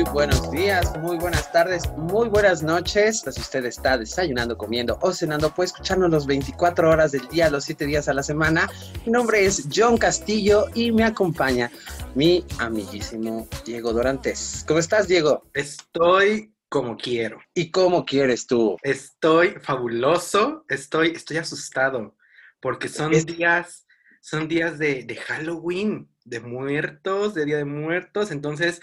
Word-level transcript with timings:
muy 0.00 0.12
buenos 0.12 0.50
días, 0.50 0.98
muy 1.00 1.18
buenas 1.18 1.52
tardes, 1.52 1.86
muy 1.90 2.30
buenas 2.30 2.62
noches. 2.62 3.20
Si 3.20 3.40
usted 3.40 3.66
está 3.66 3.98
desayunando, 3.98 4.56
comiendo 4.56 4.98
o 5.02 5.12
cenando, 5.12 5.54
puede 5.54 5.66
escucharnos 5.66 6.10
los 6.10 6.26
24 6.26 6.88
horas 6.88 7.12
del 7.12 7.28
día, 7.28 7.50
los 7.50 7.64
7 7.64 7.84
días 7.84 8.08
a 8.08 8.14
la 8.14 8.22
semana. 8.22 8.66
Mi 9.04 9.12
nombre 9.12 9.44
es 9.44 9.68
John 9.70 9.98
Castillo 9.98 10.68
y 10.74 10.90
me 10.90 11.04
acompaña 11.04 11.70
mi 12.14 12.46
amiguísimo 12.58 13.46
Diego 13.66 13.92
Dorantes. 13.92 14.64
¿Cómo 14.66 14.80
estás, 14.80 15.06
Diego? 15.06 15.42
Estoy 15.52 16.54
como 16.70 16.96
quiero. 16.96 17.38
¿Y 17.52 17.70
cómo 17.70 18.06
quieres 18.06 18.46
tú? 18.46 18.78
Estoy 18.82 19.56
fabuloso, 19.60 20.64
estoy, 20.70 21.08
estoy 21.10 21.36
asustado, 21.36 22.16
porque 22.60 22.88
son 22.88 23.12
días, 23.12 23.86
son 24.22 24.48
días 24.48 24.78
de, 24.78 25.04
de 25.04 25.16
Halloween 25.16 26.08
de 26.24 26.40
muertos, 26.40 27.34
de 27.34 27.44
Día 27.44 27.58
de 27.58 27.64
Muertos, 27.64 28.30
entonces 28.30 28.80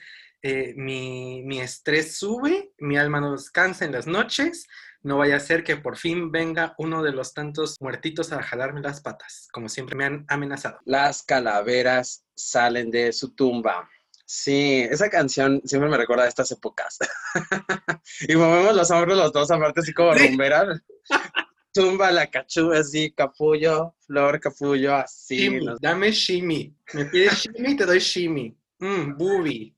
eh, 0.47 0.73
mi, 0.77 1.43
mi, 1.43 1.59
estrés 1.59 2.17
sube, 2.17 2.71
mi 2.77 2.97
alma 2.97 3.19
no 3.19 3.33
descansa 3.33 3.83
en 3.83 3.91
las 3.91 4.07
noches, 4.07 4.65
no 5.03 5.17
vaya 5.17 5.35
a 5.35 5.41
ser 5.41 5.63
que 5.63 5.75
por 5.75 5.97
fin 5.97 6.31
venga 6.31 6.73
uno 6.77 7.03
de 7.03 7.11
los 7.11 7.33
tantos 7.33 7.75
muertitos 7.81 8.31
a 8.31 8.41
jalarme 8.41 8.81
las 8.81 9.01
patas, 9.01 9.49
como 9.51 9.67
siempre 9.67 9.95
me 9.95 10.05
han 10.05 10.25
amenazado. 10.29 10.79
Las 10.85 11.23
calaveras 11.23 12.23
salen 12.33 12.91
de 12.91 13.11
su 13.11 13.35
tumba. 13.35 13.89
Sí, 14.25 14.87
esa 14.89 15.09
canción 15.09 15.61
siempre 15.65 15.89
me 15.89 15.97
recuerda 15.97 16.23
a 16.23 16.27
estas 16.27 16.51
épocas. 16.51 16.97
y 18.27 18.35
movemos 18.35 18.75
los 18.75 18.91
hombros 18.91 19.17
los 19.17 19.33
dos 19.33 19.51
aparte 19.51 19.81
así 19.81 19.93
como 19.93 20.13
¿Sí? 20.13 20.27
rumberas. 20.27 20.81
tumba 21.73 22.11
la 22.11 22.27
cachuga 22.27 22.79
así, 22.79 23.11
capullo, 23.11 23.95
flor, 24.05 24.39
capullo, 24.39 24.95
así. 24.95 25.59
Dame 25.81 26.11
shimmy. 26.11 26.75
Me 26.93 27.05
pides 27.05 27.43
shimmy, 27.43 27.75
te 27.75 27.85
doy 27.85 27.99
shimmy. 27.99 28.57
Mmm, 28.79 29.15
booby. 29.17 29.76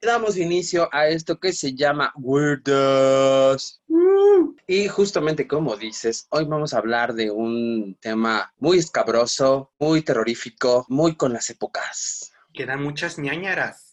Damos 0.00 0.36
inicio 0.36 0.88
a 0.92 1.08
esto 1.08 1.38
que 1.40 1.52
se 1.52 1.74
llama 1.74 2.12
Weirdos. 2.16 3.80
Uh. 3.88 4.54
Y 4.66 4.86
justamente 4.88 5.48
como 5.48 5.76
dices, 5.76 6.26
hoy 6.30 6.44
vamos 6.44 6.72
a 6.72 6.78
hablar 6.78 7.14
de 7.14 7.30
un 7.30 7.96
tema 8.00 8.52
muy 8.58 8.78
escabroso, 8.78 9.72
muy 9.78 10.02
terrorífico, 10.02 10.86
muy 10.88 11.16
con 11.16 11.32
las 11.32 11.50
épocas. 11.50 12.32
Que 12.52 12.64
da 12.64 12.76
muchas 12.76 13.18
ñañaras 13.18 13.87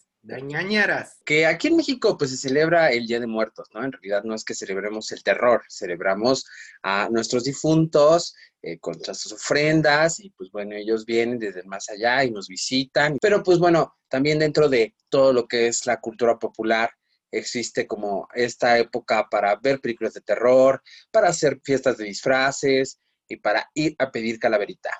Que 1.24 1.46
aquí 1.46 1.68
en 1.68 1.76
México 1.76 2.18
pues 2.18 2.30
se 2.30 2.36
celebra 2.36 2.90
el 2.90 3.06
Día 3.06 3.20
de 3.20 3.26
Muertos, 3.26 3.68
¿no? 3.72 3.84
En 3.84 3.92
realidad 3.92 4.24
no 4.24 4.34
es 4.34 4.44
que 4.44 4.54
celebremos 4.54 5.12
el 5.12 5.22
terror, 5.22 5.62
celebramos 5.68 6.44
a 6.82 7.08
nuestros 7.10 7.44
difuntos 7.44 8.34
eh, 8.62 8.78
con 8.78 8.94
sus 9.02 9.32
ofrendas 9.32 10.18
y 10.18 10.30
pues 10.30 10.50
bueno, 10.50 10.74
ellos 10.74 11.04
vienen 11.04 11.38
desde 11.38 11.62
más 11.62 11.88
allá 11.88 12.24
y 12.24 12.32
nos 12.32 12.48
visitan. 12.48 13.18
Pero 13.20 13.42
pues 13.42 13.58
bueno, 13.58 13.96
también 14.08 14.38
dentro 14.40 14.68
de 14.68 14.96
todo 15.08 15.32
lo 15.32 15.46
que 15.46 15.68
es 15.68 15.86
la 15.86 16.00
cultura 16.00 16.38
popular, 16.38 16.90
existe 17.30 17.86
como 17.86 18.28
esta 18.34 18.78
época 18.78 19.28
para 19.30 19.54
ver 19.56 19.80
películas 19.80 20.14
de 20.14 20.22
terror, 20.22 20.82
para 21.10 21.28
hacer 21.28 21.60
fiestas 21.62 21.98
de 21.98 22.04
disfraces 22.04 22.98
y 23.28 23.36
para 23.36 23.70
ir 23.74 23.94
a 23.98 24.10
pedir 24.10 24.38
calaverita. 24.38 24.90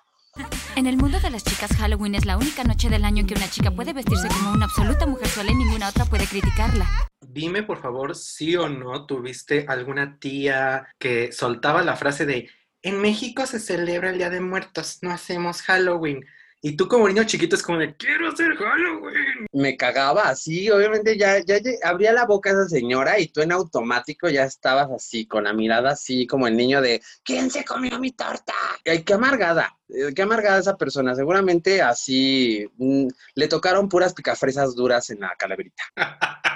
En 0.76 0.86
el 0.86 0.96
mundo 0.96 1.18
de 1.20 1.30
las 1.30 1.44
chicas, 1.44 1.70
Halloween 1.76 2.14
es 2.14 2.26
la 2.26 2.36
única 2.36 2.64
noche 2.64 2.90
del 2.90 3.04
año 3.04 3.20
en 3.20 3.26
que 3.26 3.34
una 3.34 3.48
chica 3.48 3.70
puede 3.70 3.92
vestirse 3.92 4.28
como 4.28 4.52
una 4.52 4.66
absoluta 4.66 5.06
mujer 5.06 5.28
sola 5.28 5.50
y 5.50 5.54
ninguna 5.54 5.88
otra 5.88 6.04
puede 6.04 6.26
criticarla. 6.26 6.86
Dime, 7.20 7.62
por 7.62 7.80
favor, 7.80 8.14
sí 8.14 8.56
o 8.56 8.68
no 8.68 9.06
tuviste 9.06 9.64
alguna 9.68 10.18
tía 10.18 10.86
que 10.98 11.32
soltaba 11.32 11.82
la 11.82 11.96
frase 11.96 12.26
de 12.26 12.50
en 12.86 13.00
México 13.00 13.46
se 13.46 13.58
celebra 13.58 14.10
el 14.10 14.18
Día 14.18 14.30
de 14.30 14.40
Muertos, 14.40 14.98
no 15.02 15.10
hacemos 15.10 15.62
Halloween. 15.62 16.24
Y 16.66 16.72
tú 16.76 16.88
como 16.88 17.06
niño 17.06 17.22
chiquito 17.22 17.54
es 17.54 17.62
como 17.62 17.78
de, 17.78 17.94
quiero 17.94 18.28
hacer 18.28 18.56
Halloween. 18.56 19.46
Me 19.52 19.76
cagaba 19.76 20.30
así, 20.30 20.68
obviamente 20.68 21.16
ya, 21.16 21.38
ya, 21.38 21.58
abría 21.84 22.12
la 22.12 22.26
boca 22.26 22.50
esa 22.50 22.68
señora 22.68 23.20
y 23.20 23.28
tú 23.28 23.40
en 23.40 23.52
automático 23.52 24.28
ya 24.28 24.42
estabas 24.42 24.90
así, 24.90 25.26
con 25.26 25.44
la 25.44 25.52
mirada 25.52 25.92
así 25.92 26.26
como 26.26 26.48
el 26.48 26.56
niño 26.56 26.80
de, 26.80 27.00
¿quién 27.22 27.52
se 27.52 27.64
comió 27.64 28.00
mi 28.00 28.10
torta? 28.10 28.52
Ay, 28.84 29.04
qué 29.04 29.14
amargada, 29.14 29.78
eh, 29.88 30.12
qué 30.12 30.22
amargada 30.22 30.58
esa 30.58 30.76
persona. 30.76 31.14
Seguramente 31.14 31.82
así 31.82 32.66
mmm, 32.78 33.06
le 33.36 33.46
tocaron 33.46 33.88
puras 33.88 34.12
picafresas 34.12 34.74
duras 34.74 35.08
en 35.10 35.20
la 35.20 35.36
calaverita. 35.38 35.84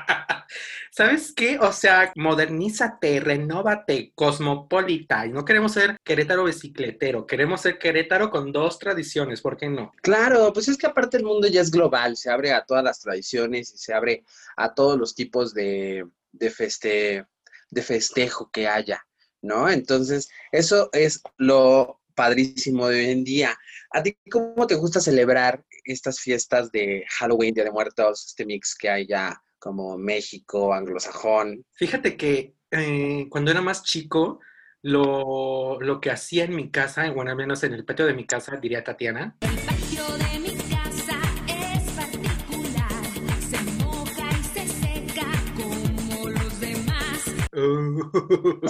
¿Sabes 1.00 1.32
qué? 1.32 1.58
O 1.58 1.72
sea, 1.72 2.12
modernízate, 2.14 3.20
renóvate, 3.20 4.12
cosmopolita. 4.14 5.24
Y 5.24 5.30
no 5.30 5.46
queremos 5.46 5.72
ser 5.72 5.96
Querétaro 6.04 6.44
bicicletero, 6.44 7.26
queremos 7.26 7.62
ser 7.62 7.78
Querétaro 7.78 8.28
con 8.28 8.52
dos 8.52 8.78
tradiciones, 8.78 9.40
¿por 9.40 9.56
qué 9.56 9.70
no? 9.70 9.92
Claro, 10.02 10.52
pues 10.52 10.68
es 10.68 10.76
que 10.76 10.86
aparte 10.86 11.16
el 11.16 11.24
mundo 11.24 11.48
ya 11.48 11.62
es 11.62 11.70
global, 11.70 12.18
se 12.18 12.30
abre 12.30 12.52
a 12.52 12.66
todas 12.66 12.84
las 12.84 13.00
tradiciones 13.00 13.72
y 13.72 13.78
se 13.78 13.94
abre 13.94 14.24
a 14.58 14.74
todos 14.74 14.98
los 14.98 15.14
tipos 15.14 15.54
de, 15.54 16.06
de, 16.32 16.50
feste, 16.50 17.24
de 17.70 17.82
festejo 17.82 18.50
que 18.50 18.68
haya, 18.68 19.02
¿no? 19.40 19.70
Entonces, 19.70 20.28
eso 20.52 20.90
es 20.92 21.22
lo 21.38 22.02
padrísimo 22.14 22.88
de 22.88 22.98
hoy 22.98 23.10
en 23.10 23.24
día. 23.24 23.58
¿A 23.92 24.02
ti 24.02 24.18
cómo 24.30 24.66
te 24.66 24.74
gusta 24.74 25.00
celebrar 25.00 25.64
estas 25.82 26.20
fiestas 26.20 26.70
de 26.70 27.06
Halloween, 27.08 27.54
Día 27.54 27.64
de 27.64 27.70
Muertos, 27.70 28.26
este 28.26 28.44
mix 28.44 28.76
que 28.76 28.90
hay 28.90 29.06
ya 29.06 29.40
como 29.60 29.96
México, 29.98 30.74
anglosajón. 30.74 31.64
Fíjate 31.72 32.16
que 32.16 32.54
eh, 32.72 33.26
cuando 33.30 33.52
era 33.52 33.60
más 33.60 33.84
chico, 33.84 34.40
lo, 34.82 35.78
lo, 35.80 36.00
que 36.00 36.10
hacía 36.10 36.44
en 36.44 36.56
mi 36.56 36.70
casa, 36.70 37.08
bueno, 37.10 37.30
al 37.30 37.36
menos 37.36 37.62
en 37.62 37.74
el 37.74 37.84
patio 37.84 38.06
de 38.06 38.14
mi 38.14 38.26
casa, 38.26 38.56
diría 38.56 38.82
Tatiana. 38.82 39.36
El 39.40 39.58
patio 39.58 40.04
de 40.16 40.38
mi 40.40 40.56
casa 40.56 41.20
es 41.46 41.92
particular, 41.92 43.04
se 43.38 43.62
moja 43.84 44.30
y 44.30 44.42
se 44.44 44.66
seca 44.66 45.26
como 45.54 46.30
los 46.30 46.60
demás. 46.60 47.26
Uh. 47.52 48.60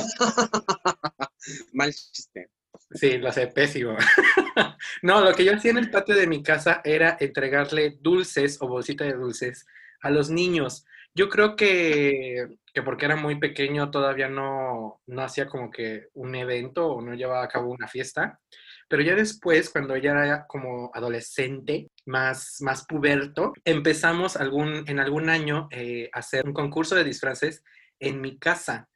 Mal 1.72 1.95
chiste. 1.95 2.51
Sí, 2.93 3.19
lo 3.19 3.31
sé, 3.33 3.47
pésimo. 3.47 3.97
no, 5.03 5.21
lo 5.21 5.33
que 5.34 5.45
yo 5.45 5.55
hacía 5.55 5.71
en 5.71 5.78
el 5.78 5.91
patio 5.91 6.17
de 6.17 6.27
mi 6.27 6.43
casa 6.43 6.81
era 6.83 7.17
entregarle 7.21 7.99
dulces 8.01 8.59
o 8.61 8.67
bolsita 8.67 9.05
de 9.05 9.12
dulces 9.12 9.65
a 10.03 10.11
los 10.11 10.31
niños. 10.31 10.84
Yo 11.15 11.28
creo 11.28 11.56
que, 11.56 12.47
que, 12.72 12.83
porque 12.83 13.06
era 13.06 13.16
muy 13.16 13.38
pequeño 13.38 13.91
todavía 13.91 14.28
no, 14.28 15.00
no 15.06 15.22
hacía 15.22 15.47
como 15.47 15.71
que 15.71 16.09
un 16.15 16.34
evento 16.34 16.87
o 16.87 17.03
no 17.03 17.15
llevaba 17.15 17.44
a 17.44 17.49
cabo 17.49 17.72
una 17.72 17.88
fiesta, 17.88 18.39
pero 18.91 19.03
ya 19.05 19.15
después, 19.15 19.71
cuando 19.71 19.97
ya 19.97 20.10
era 20.10 20.47
como 20.49 20.91
adolescente, 20.93 21.91
más, 22.06 22.56
más 22.60 22.84
puberto, 22.87 23.53
empezamos 23.65 24.37
algún, 24.37 24.83
en 24.89 24.99
algún 24.99 25.31
año 25.31 25.69
eh, 25.71 26.10
hacer 26.12 26.44
un 26.44 26.53
concurso 26.53 26.97
de 26.97 27.05
disfraces 27.05 27.62
en 28.00 28.21
mi 28.21 28.37
casa. 28.39 28.89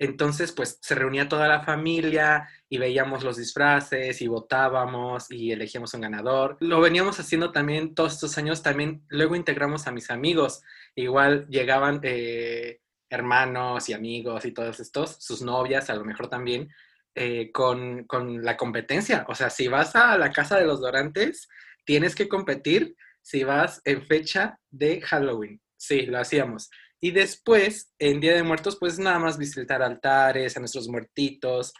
Entonces, 0.00 0.50
pues 0.52 0.78
se 0.80 0.94
reunía 0.94 1.28
toda 1.28 1.46
la 1.46 1.62
familia 1.62 2.48
y 2.70 2.78
veíamos 2.78 3.22
los 3.22 3.36
disfraces 3.36 4.22
y 4.22 4.28
votábamos 4.28 5.30
y 5.30 5.52
elegíamos 5.52 5.92
un 5.92 6.00
ganador. 6.00 6.56
Lo 6.60 6.80
veníamos 6.80 7.20
haciendo 7.20 7.52
también 7.52 7.94
todos 7.94 8.14
estos 8.14 8.38
años, 8.38 8.62
también 8.62 9.04
luego 9.10 9.36
integramos 9.36 9.86
a 9.86 9.92
mis 9.92 10.10
amigos. 10.10 10.62
Igual 10.94 11.46
llegaban 11.48 12.00
eh, 12.02 12.80
hermanos 13.10 13.90
y 13.90 13.92
amigos 13.92 14.46
y 14.46 14.52
todos 14.52 14.80
estos, 14.80 15.16
sus 15.20 15.42
novias 15.42 15.90
a 15.90 15.94
lo 15.94 16.06
mejor 16.06 16.28
también, 16.28 16.70
eh, 17.14 17.52
con, 17.52 18.04
con 18.04 18.42
la 18.42 18.56
competencia. 18.56 19.26
O 19.28 19.34
sea, 19.34 19.50
si 19.50 19.68
vas 19.68 19.94
a 19.96 20.16
la 20.16 20.32
casa 20.32 20.56
de 20.56 20.64
los 20.64 20.80
Dorantes, 20.80 21.46
tienes 21.84 22.14
que 22.14 22.26
competir 22.26 22.96
si 23.20 23.44
vas 23.44 23.82
en 23.84 24.06
fecha 24.06 24.58
de 24.70 25.02
Halloween. 25.02 25.60
Sí, 25.76 26.06
lo 26.06 26.18
hacíamos. 26.18 26.70
Y 27.00 27.12
después, 27.12 27.92
en 27.98 28.20
Día 28.20 28.34
de 28.34 28.42
Muertos, 28.42 28.76
pues 28.78 28.98
nada 28.98 29.18
más 29.18 29.38
visitar 29.38 29.82
altares 29.82 30.56
a 30.56 30.60
nuestros 30.60 30.86
muertitos, 30.88 31.72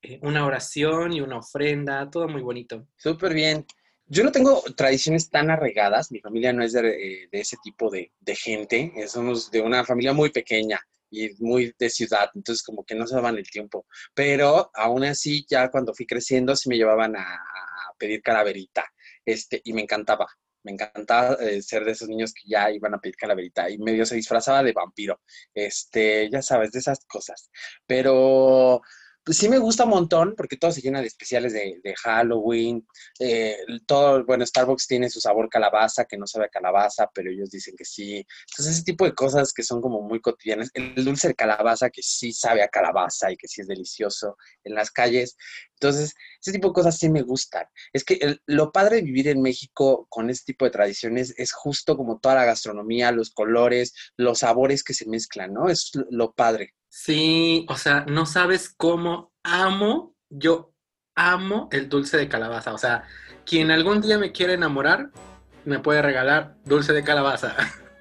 eh, 0.00 0.20
una 0.22 0.46
oración 0.46 1.12
y 1.12 1.20
una 1.20 1.38
ofrenda, 1.38 2.08
todo 2.08 2.28
muy 2.28 2.42
bonito. 2.42 2.86
Súper 2.96 3.34
bien. 3.34 3.66
Yo 4.06 4.22
no 4.22 4.30
tengo 4.30 4.62
tradiciones 4.76 5.28
tan 5.28 5.50
arraigadas, 5.50 6.12
mi 6.12 6.20
familia 6.20 6.52
no 6.52 6.62
es 6.62 6.72
de, 6.72 6.88
eh, 6.88 7.28
de 7.30 7.40
ese 7.40 7.56
tipo 7.62 7.90
de, 7.90 8.12
de, 8.20 8.34
gente, 8.36 8.92
somos 9.06 9.50
de 9.50 9.60
una 9.60 9.84
familia 9.84 10.14
muy 10.14 10.30
pequeña 10.30 10.80
y 11.10 11.30
muy 11.42 11.74
de 11.78 11.90
ciudad, 11.90 12.30
entonces 12.34 12.62
como 12.62 12.84
que 12.84 12.94
no 12.94 13.06
se 13.06 13.16
daban 13.16 13.36
el 13.36 13.50
tiempo, 13.50 13.86
pero 14.14 14.70
aún 14.72 15.04
así 15.04 15.44
ya 15.48 15.70
cuando 15.70 15.92
fui 15.92 16.06
creciendo 16.06 16.56
sí 16.56 16.70
me 16.70 16.76
llevaban 16.76 17.16
a, 17.16 17.34
a 17.34 17.94
pedir 17.98 18.22
calaverita, 18.22 18.86
este, 19.26 19.60
y 19.62 19.74
me 19.74 19.82
encantaba, 19.82 20.26
me 20.62 20.72
encantaba 20.72 21.34
eh, 21.40 21.62
ser 21.62 21.84
de 21.84 21.92
esos 21.92 22.08
niños 22.08 22.32
que 22.32 22.42
ya 22.46 22.70
iban 22.70 22.94
a 22.94 22.98
pedir 22.98 23.16
calaverita 23.16 23.70
y 23.70 23.78
medio 23.78 24.04
se 24.06 24.16
disfrazaba 24.16 24.62
de 24.62 24.72
vampiro, 24.72 25.20
este, 25.54 26.28
ya 26.30 26.42
sabes, 26.42 26.72
de 26.72 26.80
esas 26.80 27.04
cosas. 27.06 27.50
Pero, 27.86 28.82
pues 29.24 29.36
sí 29.36 29.48
me 29.48 29.58
gusta 29.58 29.84
un 29.84 29.90
montón 29.90 30.34
porque 30.36 30.56
todo 30.56 30.72
se 30.72 30.80
llena 30.80 31.00
de 31.00 31.06
especiales 31.06 31.52
de, 31.52 31.94
Halloween. 32.02 32.86
eh, 33.20 33.56
todo, 33.86 34.24
bueno, 34.24 34.46
Starbucks 34.46 34.86
tiene 34.86 35.10
su 35.10 35.20
sabor 35.20 35.48
calabaza, 35.48 36.04
que 36.04 36.16
no 36.16 36.26
sabe 36.26 36.46
a 36.46 36.48
calabaza, 36.48 37.10
pero 37.12 37.30
ellos 37.30 37.50
dicen 37.50 37.74
que 37.76 37.84
sí. 37.84 38.26
Entonces, 38.50 38.76
ese 38.76 38.84
tipo 38.84 39.04
de 39.04 39.14
cosas 39.14 39.52
que 39.52 39.62
son 39.62 39.80
como 39.80 40.00
muy 40.02 40.20
cotidianas. 40.20 40.70
El 40.74 41.04
dulce 41.04 41.28
de 41.28 41.34
calabaza 41.34 41.90
que 41.90 42.02
sí 42.02 42.32
sabe 42.32 42.62
a 42.62 42.68
calabaza 42.68 43.30
y 43.30 43.36
que 43.36 43.48
sí 43.48 43.60
es 43.60 43.68
delicioso 43.68 44.36
en 44.64 44.74
las 44.74 44.90
calles. 44.90 45.36
Entonces, 45.74 46.14
ese 46.40 46.52
tipo 46.52 46.68
de 46.68 46.74
cosas 46.74 46.98
sí 46.98 47.08
me 47.08 47.22
gustan. 47.22 47.66
Es 47.92 48.04
que 48.04 48.38
lo 48.46 48.72
padre 48.72 48.96
de 48.96 49.02
vivir 49.02 49.28
en 49.28 49.42
México 49.42 50.06
con 50.08 50.30
este 50.30 50.52
tipo 50.52 50.64
de 50.64 50.70
tradiciones 50.70 51.34
es 51.36 51.52
justo 51.52 51.96
como 51.96 52.18
toda 52.18 52.36
la 52.36 52.44
gastronomía, 52.44 53.12
los 53.12 53.30
colores, 53.30 53.94
los 54.16 54.38
sabores 54.40 54.82
que 54.82 54.94
se 54.94 55.08
mezclan, 55.08 55.52
¿no? 55.52 55.68
Es 55.68 55.92
lo 56.10 56.32
padre. 56.32 56.74
Sí, 56.88 57.66
o 57.68 57.76
sea, 57.76 58.04
no 58.08 58.26
sabes 58.26 58.74
cómo 58.74 59.32
amo, 59.42 60.14
yo 60.30 60.72
amo 61.14 61.68
el 61.70 61.88
dulce 61.88 62.16
de 62.16 62.28
calabaza. 62.28 62.72
O 62.72 62.78
sea, 62.78 63.04
quien 63.44 63.70
algún 63.70 64.00
día 64.00 64.18
me 64.18 64.32
quiera 64.32 64.54
enamorar, 64.54 65.10
me 65.64 65.78
puede 65.78 66.02
regalar 66.02 66.56
dulce 66.64 66.92
de 66.92 67.04
calabaza. 67.04 67.54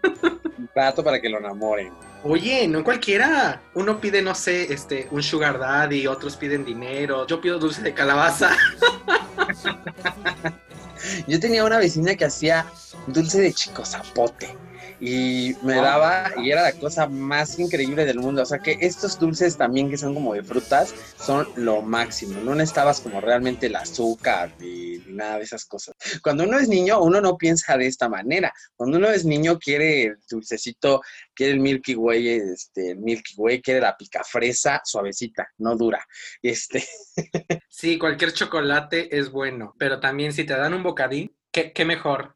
Un 0.57 0.67
plato 0.67 1.03
para 1.03 1.21
que 1.21 1.29
lo 1.29 1.39
enamoren. 1.39 1.91
Oye, 2.23 2.67
no 2.67 2.83
cualquiera. 2.83 3.61
Uno 3.75 3.99
pide, 3.99 4.21
no 4.21 4.33
sé, 4.33 4.73
este, 4.73 5.07
un 5.11 5.21
sugar 5.21 5.59
daddy, 5.59 6.07
otros 6.07 6.35
piden 6.35 6.65
dinero. 6.65 7.27
Yo 7.27 7.41
pido 7.41 7.59
dulce 7.59 7.81
de 7.81 7.93
calabaza. 7.93 8.55
Yo 11.27 11.39
tenía 11.39 11.63
una 11.63 11.77
vecina 11.77 12.15
que 12.15 12.25
hacía 12.25 12.65
dulce 13.07 13.39
de 13.39 13.53
chico 13.53 13.85
zapote 13.85 14.57
y 14.99 15.55
me 15.61 15.75
daba 15.75 16.31
y 16.37 16.51
era 16.51 16.63
la 16.63 16.73
cosa 16.73 17.07
más 17.07 17.59
increíble 17.59 18.05
del 18.05 18.19
mundo. 18.19 18.41
O 18.41 18.45
sea 18.45 18.59
que 18.59 18.77
estos 18.81 19.19
dulces 19.19 19.57
también 19.57 19.89
que 19.89 19.97
son 19.97 20.13
como 20.13 20.33
de 20.33 20.43
frutas 20.43 20.93
son 21.17 21.47
lo 21.55 21.81
máximo. 21.81 22.41
No 22.41 22.55
necesitabas 22.55 23.01
como 23.01 23.21
realmente 23.21 23.67
el 23.67 23.75
azúcar 23.75 24.51
ni 24.59 24.97
nada 25.07 25.37
de 25.37 25.43
esas 25.43 25.65
cosas. 25.65 25.95
Cuando 26.21 26.43
uno 26.43 26.57
es 26.59 26.67
niño, 26.67 27.01
uno 27.01 27.21
no 27.21 27.37
piensa 27.37 27.77
de 27.77 27.87
esta 27.87 28.09
manera. 28.09 28.53
Cuando 28.75 28.97
uno 28.97 29.09
es 29.09 29.25
niño 29.25 29.59
quiere 29.59 30.03
el 30.03 30.17
dulcecito, 30.29 31.01
quiere 31.33 31.53
el 31.53 31.59
Milky 31.59 31.95
Way, 31.95 32.29
este, 32.29 32.91
el 32.91 32.99
Milky 32.99 33.33
Way, 33.37 33.61
quiere 33.61 33.81
la 33.81 33.95
picafresa 33.95 34.81
suavecita, 34.83 35.47
no 35.57 35.75
dura. 35.75 36.05
Este, 36.41 36.83
Sí, 37.69 37.99
cualquier 37.99 38.33
chocolate 38.33 39.15
es 39.15 39.29
bueno, 39.29 39.75
pero 39.77 39.99
también 39.99 40.33
si 40.33 40.45
te 40.45 40.55
dan 40.55 40.73
un 40.73 40.81
bocadín, 40.81 41.36
qué, 41.57 41.71
qué 41.73 41.85
mejor. 41.85 42.35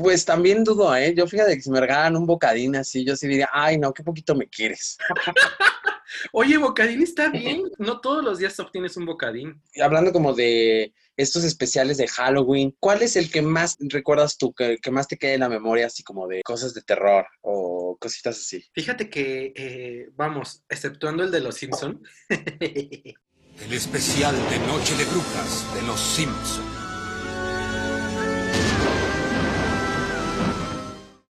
Pues 0.00 0.24
también 0.24 0.62
dudo, 0.62 0.94
¿eh? 0.94 1.12
Yo 1.16 1.26
fíjate 1.26 1.56
que 1.56 1.62
si 1.62 1.70
me 1.70 1.80
regalan 1.80 2.16
un 2.16 2.26
bocadín 2.26 2.76
así, 2.76 3.04
yo 3.04 3.16
sí 3.16 3.26
diría, 3.26 3.48
ay, 3.52 3.78
no, 3.78 3.92
qué 3.92 4.04
poquito 4.04 4.34
me 4.34 4.48
quieres. 4.48 4.96
Oye, 6.32 6.56
bocadín 6.58 7.02
está 7.02 7.28
bien. 7.28 7.64
No 7.78 8.00
todos 8.00 8.24
los 8.24 8.38
días 8.38 8.58
obtienes 8.60 8.96
un 8.96 9.06
bocadín. 9.06 9.60
Y 9.74 9.80
hablando 9.80 10.12
como 10.12 10.34
de 10.34 10.92
estos 11.16 11.44
especiales 11.44 11.98
de 11.98 12.08
Halloween, 12.08 12.76
¿cuál 12.78 13.02
es 13.02 13.16
el 13.16 13.30
que 13.30 13.42
más 13.42 13.76
recuerdas 13.80 14.38
tú, 14.38 14.52
que, 14.52 14.78
que 14.78 14.90
más 14.90 15.08
te 15.08 15.16
queda 15.16 15.34
en 15.34 15.40
la 15.40 15.48
memoria, 15.48 15.86
así 15.86 16.02
como 16.02 16.28
de 16.28 16.42
cosas 16.42 16.72
de 16.72 16.82
terror 16.82 17.26
o 17.42 17.96
cositas 18.00 18.38
así? 18.38 18.64
Fíjate 18.72 19.10
que, 19.10 19.52
eh, 19.54 20.08
vamos, 20.14 20.62
exceptuando 20.68 21.24
el 21.24 21.30
de 21.30 21.40
los 21.40 21.56
Simpson, 21.56 22.02
El 23.60 23.74
especial 23.74 24.34
de 24.48 24.58
Noche 24.60 24.96
de 24.96 25.04
Brujas 25.04 25.74
de 25.74 25.82
los 25.82 26.00
Simpson. 26.00 26.79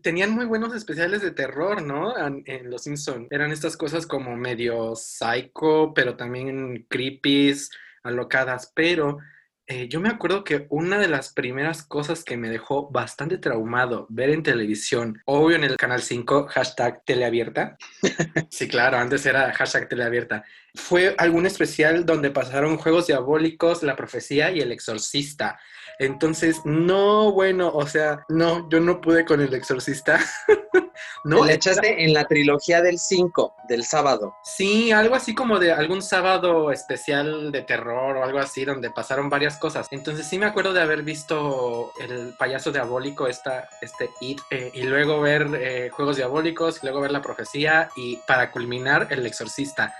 Tenían 0.02 0.32
muy 0.32 0.46
buenos 0.46 0.74
especiales 0.74 1.22
de 1.22 1.32
terror, 1.32 1.82
¿no? 1.82 2.14
En, 2.18 2.70
los 2.70 2.84
Simpson. 2.84 3.28
Eran 3.30 3.52
estas 3.52 3.78
cosas 3.78 4.06
como 4.06 4.36
medio 4.36 4.96
psycho, 4.96 5.94
pero 5.94 6.16
también 6.16 6.86
creepies, 6.90 7.72
alocadas. 8.04 8.72
Pero 8.76 9.20
eh, 9.68 9.88
yo 9.88 10.00
me 10.00 10.10
acuerdo 10.10 10.44
que 10.44 10.66
una 10.70 10.98
de 10.98 11.08
las 11.08 11.34
primeras 11.34 11.84
cosas 11.84 12.24
que 12.24 12.38
me 12.38 12.50
dejó 12.50 12.90
bastante 12.90 13.38
traumado 13.38 14.08
ver 14.10 14.30
en 14.30 14.42
televisión, 14.42 15.22
obvio 15.26 15.58
en 15.58 15.64
el 15.64 15.78
canal 15.78 16.02
5, 16.02 16.48
hashtag 16.48 17.04
teleabierta. 17.06 17.78
sí, 18.50 18.68
claro, 18.68 18.98
antes 18.98 19.26
era 19.26 19.54
hashtag 19.54 19.90
teleabierta. 19.90 20.44
Fue 20.76 21.14
algún 21.18 21.46
especial 21.46 22.06
donde 22.06 22.32
pasaron 22.32 22.78
juegos 22.78 23.08
diabólicos, 23.08 23.84
la 23.84 23.96
profecía 23.96 24.50
y 24.52 24.60
el 24.60 24.72
exorcista. 24.72 25.60
Entonces, 26.00 26.62
no, 26.64 27.34
bueno, 27.34 27.72
o 27.74 27.86
sea, 27.86 28.26
no, 28.30 28.70
yo 28.70 28.80
no 28.80 29.02
pude 29.02 29.26
con 29.26 29.42
el 29.42 29.54
exorcista. 29.54 30.18
no, 31.26 31.44
Le 31.44 31.56
echaste 31.56 32.06
en 32.06 32.14
la 32.14 32.26
trilogía 32.26 32.82
del 32.82 32.98
5, 32.98 33.56
del 33.68 33.84
sábado. 33.84 34.34
Sí, 34.42 34.94
algo 34.94 35.16
así 35.16 35.36
como 35.36 35.60
de 35.60 35.74
algún 35.74 36.02
sábado 36.02 36.72
especial 36.72 37.52
de 37.52 37.64
terror 37.64 38.16
o 38.16 38.24
algo 38.24 38.40
así, 38.40 38.64
donde 38.64 38.92
pasaron 38.92 39.30
varias 39.30 39.58
cosas. 39.58 39.88
Entonces 39.92 40.26
sí 40.26 40.40
me 40.40 40.46
acuerdo 40.46 40.72
de 40.72 40.82
haber 40.82 41.04
visto 41.04 41.92
el 42.00 42.34
payaso 42.40 42.72
diabólico, 42.72 43.28
esta, 43.28 43.68
este 43.82 44.10
It, 44.22 44.40
eh, 44.52 44.72
y 44.74 44.84
luego 44.84 45.20
ver 45.20 45.50
eh, 45.54 45.90
Juegos 45.90 46.16
Diabólicos, 46.16 46.78
y 46.82 46.86
luego 46.86 47.02
ver 47.02 47.12
La 47.12 47.22
Profecía, 47.22 47.90
y 47.98 48.16
para 48.26 48.52
culminar, 48.52 49.08
El 49.10 49.26
Exorcista. 49.26 49.94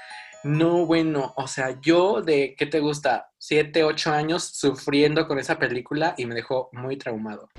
No, 0.44 0.86
bueno, 0.86 1.34
o 1.36 1.48
sea, 1.48 1.80
yo 1.82 2.22
de, 2.22 2.56
¿qué 2.58 2.66
te 2.66 2.80
gusta? 2.80 3.32
Siete, 3.38 3.84
ocho 3.84 4.12
años 4.14 4.44
sufriendo 4.44 5.28
con 5.28 5.38
esa 5.38 5.60
película 5.60 6.14
y 6.18 6.26
me 6.26 6.36
dejó 6.36 6.70
muy 6.72 6.98
traumado. 6.98 7.50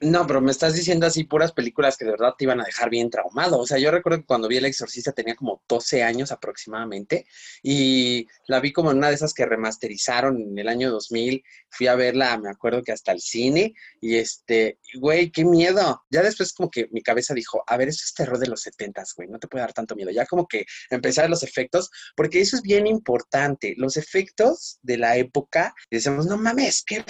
No, 0.00 0.26
pero 0.26 0.40
me 0.40 0.52
estás 0.52 0.74
diciendo 0.74 1.06
así 1.06 1.24
puras 1.24 1.52
películas 1.52 1.96
que 1.96 2.04
de 2.04 2.12
verdad 2.12 2.34
te 2.38 2.44
iban 2.44 2.60
a 2.60 2.64
dejar 2.64 2.88
bien 2.88 3.10
traumado. 3.10 3.58
O 3.58 3.66
sea, 3.66 3.78
yo 3.78 3.90
recuerdo 3.90 4.20
que 4.20 4.26
cuando 4.26 4.46
vi 4.46 4.58
El 4.58 4.66
Exorcista 4.66 5.12
tenía 5.12 5.34
como 5.34 5.62
12 5.68 6.04
años 6.04 6.30
aproximadamente 6.30 7.26
y 7.62 8.28
la 8.46 8.60
vi 8.60 8.72
como 8.72 8.90
en 8.90 8.98
una 8.98 9.08
de 9.08 9.14
esas 9.14 9.34
que 9.34 9.44
remasterizaron 9.44 10.40
en 10.40 10.58
el 10.58 10.68
año 10.68 10.90
2000. 10.90 11.42
Fui 11.70 11.86
a 11.88 11.96
verla, 11.96 12.38
me 12.38 12.50
acuerdo 12.50 12.82
que 12.82 12.92
hasta 12.92 13.12
el 13.12 13.20
cine 13.20 13.74
y 14.00 14.16
este, 14.16 14.78
güey, 14.94 15.30
qué 15.30 15.44
miedo. 15.44 16.04
Ya 16.10 16.22
después 16.22 16.52
como 16.52 16.70
que 16.70 16.88
mi 16.92 17.02
cabeza 17.02 17.34
dijo, 17.34 17.64
a 17.66 17.76
ver, 17.76 17.88
eso 17.88 18.02
es 18.04 18.14
terror 18.14 18.38
de 18.38 18.46
los 18.46 18.62
70, 18.62 19.02
güey, 19.16 19.28
no 19.28 19.38
te 19.38 19.48
puede 19.48 19.62
dar 19.62 19.72
tanto 19.72 19.96
miedo. 19.96 20.10
Ya 20.10 20.26
como 20.26 20.46
que 20.46 20.64
empecé 20.90 21.20
a 21.20 21.24
ver 21.24 21.30
los 21.30 21.42
efectos, 21.42 21.90
porque 22.16 22.40
eso 22.40 22.56
es 22.56 22.62
bien 22.62 22.86
importante. 22.86 23.74
Los 23.76 23.96
efectos 23.96 24.78
de 24.82 24.98
la 24.98 25.16
época, 25.16 25.74
decimos, 25.90 26.26
no 26.26 26.36
mames, 26.36 26.84
qué 26.86 27.04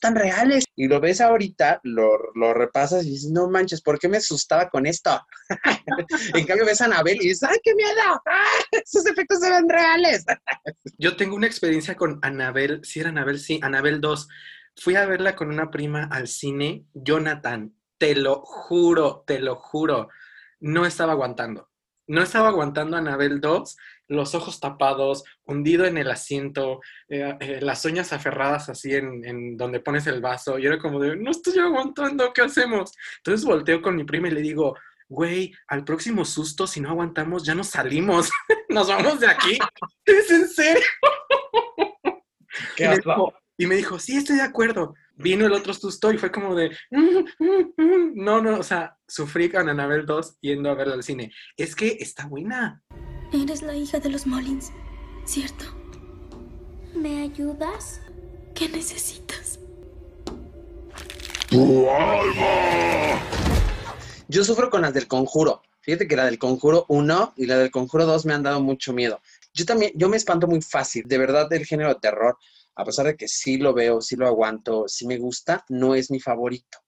tan 0.00 0.14
reales. 0.14 0.64
Y 0.76 0.88
lo 0.88 1.00
ves 1.00 1.20
ahorita, 1.20 1.80
lo, 1.82 2.18
lo 2.34 2.54
repasas 2.54 3.04
y 3.04 3.10
dices, 3.10 3.30
no 3.30 3.48
manches, 3.48 3.82
¿por 3.82 3.98
qué 3.98 4.08
me 4.08 4.18
asustaba 4.18 4.68
con 4.68 4.86
esto? 4.86 5.20
en 6.34 6.46
cambio 6.46 6.66
ves 6.66 6.80
a 6.80 6.86
Anabel 6.86 7.16
y 7.20 7.28
dices, 7.28 7.48
¡ay, 7.48 7.58
qué 7.62 7.74
miedo! 7.74 8.22
¡Ah, 8.26 8.44
esos 8.70 9.06
efectos 9.06 9.40
se 9.40 9.50
ven 9.50 9.68
reales! 9.68 10.24
Yo 10.98 11.16
tengo 11.16 11.36
una 11.36 11.46
experiencia 11.46 11.96
con 11.96 12.18
Anabel, 12.22 12.80
si 12.84 13.00
era 13.00 13.10
Anabel, 13.10 13.38
sí, 13.38 13.60
Anabel 13.62 14.00
2. 14.00 14.28
Fui 14.76 14.94
a 14.96 15.06
verla 15.06 15.34
con 15.34 15.48
una 15.48 15.70
prima 15.70 16.04
al 16.04 16.28
cine, 16.28 16.84
Jonathan, 16.94 17.74
te 17.98 18.14
lo 18.14 18.42
juro, 18.44 19.24
te 19.26 19.40
lo 19.40 19.56
juro, 19.56 20.08
no 20.60 20.86
estaba 20.86 21.12
aguantando. 21.12 21.68
No 22.06 22.22
estaba 22.22 22.48
aguantando 22.48 22.96
a 22.96 23.00
Anabel 23.00 23.40
2, 23.40 23.76
los 24.08 24.34
ojos 24.34 24.58
tapados, 24.58 25.22
hundido 25.44 25.84
en 25.84 25.98
el 25.98 26.10
asiento, 26.10 26.80
eh, 27.08 27.36
eh, 27.40 27.58
las 27.60 27.84
uñas 27.84 28.12
aferradas 28.12 28.68
así 28.68 28.94
en, 28.94 29.24
en 29.24 29.56
donde 29.56 29.80
pones 29.80 30.06
el 30.06 30.20
vaso. 30.20 30.58
Y 30.58 30.66
era 30.66 30.78
como 30.78 30.98
de, 30.98 31.16
no 31.16 31.30
estoy 31.30 31.58
aguantando, 31.58 32.32
¿qué 32.32 32.42
hacemos? 32.42 32.92
Entonces 33.18 33.44
volteo 33.46 33.80
con 33.82 33.96
mi 33.96 34.04
prima 34.04 34.28
y 34.28 34.32
le 34.32 34.40
digo, 34.40 34.74
güey, 35.08 35.52
al 35.68 35.84
próximo 35.84 36.24
susto, 36.24 36.66
si 36.66 36.80
no 36.80 36.90
aguantamos, 36.90 37.44
ya 37.44 37.54
nos 37.54 37.68
salimos, 37.68 38.30
nos 38.68 38.88
vamos 38.88 39.20
de 39.20 39.28
aquí. 39.28 39.58
¿Es 40.04 40.30
en 40.30 40.48
serio? 40.48 40.82
¿Qué 42.76 42.84
y, 42.84 42.88
me 42.88 42.94
oso? 42.94 43.02
dijo, 43.10 43.34
y 43.56 43.66
me 43.66 43.76
dijo, 43.76 43.98
sí, 43.98 44.16
estoy 44.16 44.36
de 44.36 44.42
acuerdo. 44.42 44.94
Vino 45.14 45.46
el 45.46 45.52
otro 45.52 45.74
susto 45.74 46.12
y 46.12 46.18
fue 46.18 46.30
como 46.30 46.54
de, 46.54 46.70
"Mm, 46.90 47.24
mm, 47.38 47.72
mm". 47.76 48.12
no, 48.14 48.40
no, 48.40 48.58
o 48.58 48.62
sea, 48.62 48.96
sufrí 49.06 49.50
con 49.50 49.68
Anabel 49.68 50.06
2 50.06 50.38
yendo 50.40 50.70
a 50.70 50.74
verla 50.74 50.94
al 50.94 51.02
cine. 51.02 51.32
Es 51.56 51.74
que 51.74 51.96
está 52.00 52.26
buena. 52.26 52.82
Eres 53.30 53.60
la 53.60 53.74
hija 53.76 53.98
de 54.00 54.08
los 54.08 54.26
Mullins, 54.26 54.72
¿cierto? 55.26 55.66
¿Me 56.94 57.20
ayudas? 57.20 58.00
¿Qué 58.54 58.70
necesitas? 58.70 59.58
Yo 64.28 64.44
sufro 64.44 64.70
con 64.70 64.80
las 64.80 64.94
del 64.94 65.06
conjuro. 65.06 65.60
Fíjate 65.82 66.08
que 66.08 66.16
la 66.16 66.24
del 66.24 66.38
conjuro 66.38 66.86
1 66.88 67.34
y 67.36 67.44
la 67.44 67.58
del 67.58 67.70
conjuro 67.70 68.06
2 68.06 68.24
me 68.24 68.32
han 68.32 68.42
dado 68.42 68.60
mucho 68.60 68.94
miedo. 68.94 69.20
Yo 69.52 69.66
también, 69.66 69.92
yo 69.94 70.08
me 70.08 70.16
espanto 70.16 70.46
muy 70.46 70.62
fácil. 70.62 71.04
De 71.06 71.18
verdad, 71.18 71.50
del 71.50 71.66
género 71.66 71.90
de 71.90 72.00
terror, 72.00 72.38
a 72.76 72.84
pesar 72.84 73.06
de 73.06 73.16
que 73.16 73.28
sí 73.28 73.58
lo 73.58 73.74
veo, 73.74 74.00
sí 74.00 74.16
lo 74.16 74.26
aguanto, 74.26 74.88
sí 74.88 75.06
me 75.06 75.18
gusta, 75.18 75.66
no 75.68 75.94
es 75.94 76.10
mi 76.10 76.18
favorito. 76.18 76.78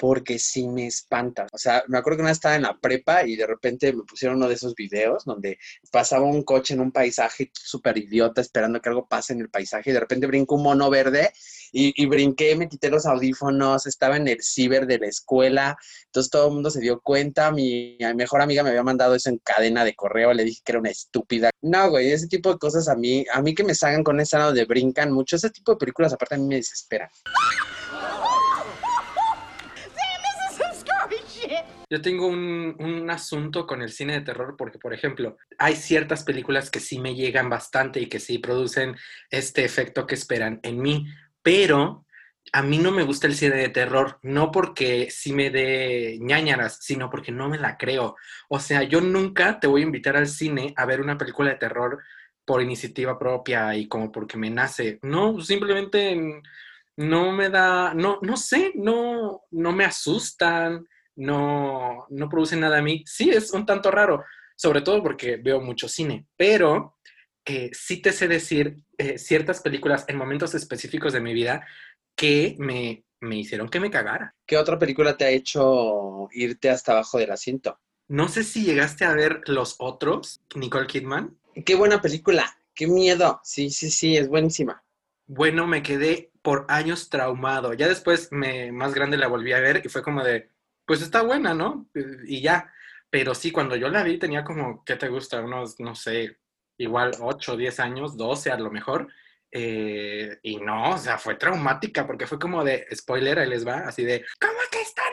Porque 0.00 0.38
sí 0.38 0.66
me 0.66 0.86
espanta. 0.86 1.46
O 1.52 1.58
sea, 1.58 1.84
me 1.88 1.98
acuerdo 1.98 2.16
que 2.16 2.22
una 2.22 2.30
vez 2.30 2.38
estaba 2.38 2.56
en 2.56 2.62
la 2.62 2.78
prepa 2.78 3.26
y 3.26 3.36
de 3.36 3.46
repente 3.46 3.92
me 3.92 4.02
pusieron 4.04 4.38
uno 4.38 4.48
de 4.48 4.54
esos 4.54 4.74
videos 4.74 5.26
donde 5.26 5.58
pasaba 5.92 6.24
un 6.24 6.42
coche 6.42 6.72
en 6.72 6.80
un 6.80 6.90
paisaje 6.90 7.50
súper 7.52 7.98
idiota 7.98 8.40
esperando 8.40 8.80
que 8.80 8.88
algo 8.88 9.06
pase 9.06 9.34
en 9.34 9.42
el 9.42 9.50
paisaje 9.50 9.90
y 9.90 9.92
de 9.92 10.00
repente 10.00 10.26
brinca 10.26 10.54
un 10.54 10.62
mono 10.62 10.88
verde 10.88 11.32
Y, 11.72 11.92
y 12.02 12.06
brinqué, 12.06 12.56
me 12.56 12.68
quité 12.68 12.90
los 12.90 13.06
audífonos, 13.06 13.86
estaba 13.86 14.16
en 14.16 14.26
el 14.26 14.42
ciber 14.42 14.86
de 14.86 14.98
la 14.98 15.06
escuela, 15.06 15.76
entonces 16.06 16.30
todo 16.30 16.48
el 16.48 16.54
mundo 16.54 16.70
se 16.70 16.80
dio 16.80 17.00
cuenta, 17.00 17.52
mi, 17.52 17.96
mejor 18.16 18.42
amiga 18.42 18.62
me 18.62 18.70
había 18.70 18.82
mandado 18.82 19.14
eso 19.14 19.28
en 19.28 19.38
cadena 19.38 19.84
de 19.84 19.94
correo, 19.94 20.32
le 20.32 20.44
dije 20.44 20.62
que 20.64 20.72
era 20.72 20.80
una 20.80 20.90
estúpida. 20.90 21.50
No, 21.62 21.90
güey, 21.90 22.10
ese 22.10 22.26
tipo 22.26 22.52
de 22.52 22.58
cosas 22.58 22.88
a 22.88 22.96
mí, 22.96 23.24
a 23.32 23.40
mí 23.40 23.54
que 23.54 23.62
me 23.62 23.74
salgan 23.74 24.02
con 24.02 24.18
esa 24.18 24.38
donde 24.40 24.64
brincan 24.64 25.12
mucho, 25.12 25.36
ese 25.36 25.50
tipo 25.50 25.72
de 25.72 25.78
películas 25.78 26.12
aparte 26.12 26.34
a 26.34 26.38
mí 26.38 26.46
me 26.46 26.56
desesperan. 26.56 27.10
Yo 31.90 32.00
tengo 32.00 32.28
un, 32.28 32.76
un 32.78 33.10
asunto 33.10 33.66
con 33.66 33.82
el 33.82 33.90
cine 33.90 34.12
de 34.14 34.20
terror 34.20 34.54
porque, 34.56 34.78
por 34.78 34.94
ejemplo, 34.94 35.36
hay 35.58 35.74
ciertas 35.74 36.22
películas 36.22 36.70
que 36.70 36.78
sí 36.78 37.00
me 37.00 37.16
llegan 37.16 37.50
bastante 37.50 38.00
y 38.00 38.06
que 38.06 38.20
sí 38.20 38.38
producen 38.38 38.96
este 39.28 39.64
efecto 39.64 40.06
que 40.06 40.14
esperan 40.14 40.60
en 40.62 40.80
mí, 40.80 41.06
pero 41.42 42.06
a 42.52 42.62
mí 42.62 42.78
no 42.78 42.90
me 42.90 43.02
gusta 43.02 43.26
el 43.26 43.34
cine 43.34 43.56
de 43.56 43.68
terror, 43.68 44.18
no 44.22 44.50
porque 44.50 45.10
sí 45.10 45.32
me 45.32 45.50
dé 45.50 46.18
ñañaras, 46.20 46.78
sino 46.80 47.10
porque 47.10 47.32
no 47.32 47.48
me 47.48 47.58
la 47.58 47.76
creo. 47.76 48.16
O 48.48 48.58
sea, 48.60 48.82
yo 48.82 49.00
nunca 49.00 49.60
te 49.60 49.66
voy 49.66 49.82
a 49.82 49.84
invitar 49.86 50.16
al 50.16 50.28
cine 50.28 50.72
a 50.76 50.86
ver 50.86 51.00
una 51.00 51.18
película 51.18 51.50
de 51.50 51.56
terror 51.56 52.02
por 52.44 52.62
iniciativa 52.62 53.18
propia 53.18 53.74
y 53.76 53.88
como 53.88 54.10
porque 54.10 54.36
me 54.36 54.50
nace. 54.50 54.98
No, 55.02 55.40
simplemente 55.40 56.40
no 56.96 57.32
me 57.32 57.48
da, 57.48 57.94
no, 57.94 58.18
no 58.22 58.36
sé, 58.36 58.72
no, 58.74 59.42
no 59.50 59.72
me 59.72 59.84
asustan, 59.84 60.86
no, 61.20 62.06
no 62.08 62.28
producen 62.28 62.60
nada 62.60 62.78
a 62.78 62.82
mí. 62.82 63.04
Sí, 63.06 63.30
es 63.30 63.52
un 63.52 63.66
tanto 63.66 63.90
raro, 63.90 64.24
sobre 64.56 64.80
todo 64.80 65.02
porque 65.02 65.36
veo 65.36 65.60
mucho 65.60 65.88
cine, 65.88 66.26
pero 66.36 66.96
eh, 67.44 67.70
sí 67.72 68.00
te 68.00 68.12
sé 68.12 68.26
decir 68.26 68.76
eh, 68.96 69.18
ciertas 69.18 69.60
películas 69.60 70.04
en 70.08 70.16
momentos 70.16 70.54
específicos 70.54 71.12
de 71.12 71.20
mi 71.20 71.34
vida 71.34 71.66
que 72.16 72.56
me, 72.58 73.04
me 73.20 73.36
hicieron 73.36 73.68
que 73.68 73.80
me 73.80 73.90
cagara. 73.90 74.34
¿Qué 74.46 74.56
otra 74.56 74.78
película 74.78 75.16
te 75.16 75.26
ha 75.26 75.30
hecho 75.30 76.28
irte 76.32 76.70
hasta 76.70 76.92
abajo 76.92 77.18
del 77.18 77.30
asiento? 77.30 77.78
No 78.08 78.28
sé 78.28 78.42
si 78.42 78.64
llegaste 78.64 79.04
a 79.04 79.14
ver 79.14 79.42
Los 79.46 79.76
Otros, 79.78 80.40
Nicole 80.54 80.86
Kidman. 80.86 81.38
Qué 81.64 81.74
buena 81.74 82.00
película, 82.00 82.58
qué 82.74 82.86
miedo. 82.86 83.40
Sí, 83.44 83.70
sí, 83.70 83.90
sí, 83.90 84.16
es 84.16 84.28
buenísima. 84.28 84.82
Bueno, 85.26 85.66
me 85.66 85.82
quedé 85.82 86.30
por 86.42 86.64
años 86.68 87.10
traumado. 87.10 87.74
Ya 87.74 87.88
después, 87.88 88.32
me, 88.32 88.72
más 88.72 88.94
grande, 88.94 89.18
la 89.18 89.28
volví 89.28 89.52
a 89.52 89.60
ver 89.60 89.82
y 89.84 89.88
fue 89.88 90.02
como 90.02 90.24
de, 90.24 90.48
pues 90.90 91.02
está 91.02 91.22
buena, 91.22 91.54
¿no? 91.54 91.88
Y 92.26 92.40
ya. 92.40 92.68
Pero 93.10 93.32
sí, 93.32 93.52
cuando 93.52 93.76
yo 93.76 93.88
la 93.90 94.02
vi 94.02 94.18
tenía 94.18 94.42
como, 94.42 94.82
¿qué 94.84 94.96
te 94.96 95.06
gusta? 95.06 95.40
Unos, 95.40 95.78
no 95.78 95.94
sé, 95.94 96.38
igual 96.78 97.12
8, 97.20 97.56
10 97.56 97.78
años, 97.78 98.16
12 98.16 98.50
a 98.50 98.58
lo 98.58 98.72
mejor. 98.72 99.06
Eh, 99.52 100.40
y 100.42 100.56
no, 100.56 100.94
o 100.94 100.98
sea, 100.98 101.16
fue 101.16 101.36
traumática 101.36 102.08
porque 102.08 102.26
fue 102.26 102.40
como 102.40 102.64
de, 102.64 102.88
spoiler, 102.92 103.38
ahí 103.38 103.48
les 103.48 103.64
va, 103.64 103.86
así 103.86 104.04
de, 104.04 104.26
¿cómo 104.40 104.58
que 104.68 104.78
muertos? 104.78 105.09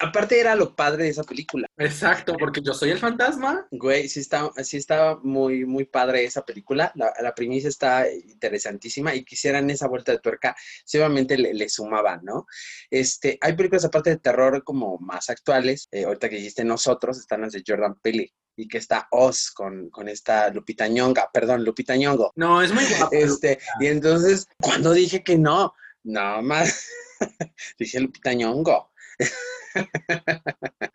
Aparte 0.00 0.38
era 0.38 0.54
lo 0.54 0.74
padre 0.76 1.04
de 1.04 1.10
esa 1.10 1.24
película. 1.24 1.66
Exacto, 1.76 2.34
porque 2.38 2.60
yo 2.62 2.72
soy 2.72 2.90
el 2.90 2.98
fantasma. 2.98 3.66
Güey, 3.70 4.08
sí 4.08 4.20
está, 4.20 4.50
sí 4.62 4.76
está 4.76 5.16
muy, 5.22 5.64
muy 5.64 5.84
padre 5.84 6.24
esa 6.24 6.42
película. 6.42 6.92
La, 6.94 7.12
la 7.20 7.34
premisa 7.34 7.68
está 7.68 8.06
interesantísima 8.10 9.14
y 9.14 9.24
quisieran 9.24 9.68
esa 9.70 9.88
vuelta 9.88 10.12
de 10.12 10.18
tuerca, 10.18 10.56
sí, 10.84 10.98
obviamente 10.98 11.36
le, 11.36 11.52
le 11.54 11.68
sumaban, 11.68 12.20
¿no? 12.24 12.46
Este, 12.90 13.38
hay 13.40 13.54
películas 13.54 13.84
aparte 13.84 14.10
de 14.10 14.18
terror 14.18 14.62
como 14.64 14.98
más 14.98 15.30
actuales. 15.30 15.88
eh, 15.90 16.04
ahorita 16.04 16.28
que 16.28 16.36
dijiste 16.36 16.64
nosotros, 16.64 17.18
están 17.18 17.40
las 17.42 17.52
de 17.52 17.64
Jordan 17.66 17.96
Peele 18.00 18.32
y 18.56 18.66
que 18.66 18.78
está 18.78 19.06
Oz 19.12 19.50
con, 19.52 19.88
con 19.90 20.08
esta 20.08 20.50
Lupita 20.50 20.88
Ñonga, 20.88 21.30
perdón, 21.32 21.64
Lupita 21.64 21.96
Ñongo. 21.96 22.32
No, 22.34 22.60
es 22.62 22.72
muy 22.72 22.84
guapo. 22.84 23.08
Este, 23.12 23.58
y 23.80 23.86
entonces, 23.86 24.48
cuando 24.60 24.92
dije 24.92 25.22
que 25.22 25.38
no, 25.38 25.72
no 26.02 26.42
más, 26.42 26.88
dije 27.78 28.00
Lupita 28.00 28.32
Ñongo. 28.32 28.92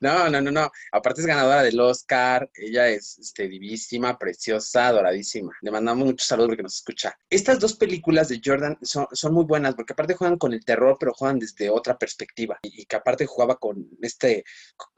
No, 0.00 0.28
no, 0.28 0.40
no, 0.40 0.50
no. 0.50 0.70
Aparte 0.92 1.20
es 1.20 1.26
ganadora 1.26 1.62
del 1.62 1.80
Oscar. 1.80 2.48
Ella 2.54 2.88
es 2.88 3.18
este, 3.18 3.48
divísima, 3.48 4.18
preciosa, 4.18 4.88
adoradísima. 4.88 5.52
Le 5.62 5.70
mandamos 5.70 6.06
muchos 6.06 6.26
saludos 6.26 6.50
porque 6.50 6.62
nos 6.62 6.76
escucha. 6.76 7.16
Estas 7.28 7.58
dos 7.58 7.74
películas 7.74 8.28
de 8.28 8.40
Jordan 8.44 8.78
son, 8.82 9.08
muy 9.32 9.44
buenas 9.44 9.74
porque 9.74 9.92
aparte 9.92 10.14
juegan 10.14 10.38
con 10.38 10.52
el 10.52 10.64
terror, 10.64 10.96
pero 10.98 11.12
juegan 11.12 11.38
desde 11.38 11.70
otra 11.70 11.98
perspectiva. 11.98 12.58
Y, 12.62 12.82
y 12.82 12.86
que 12.86 12.96
aparte 12.96 13.26
jugaba 13.26 13.56
con 13.56 13.88
este 14.00 14.44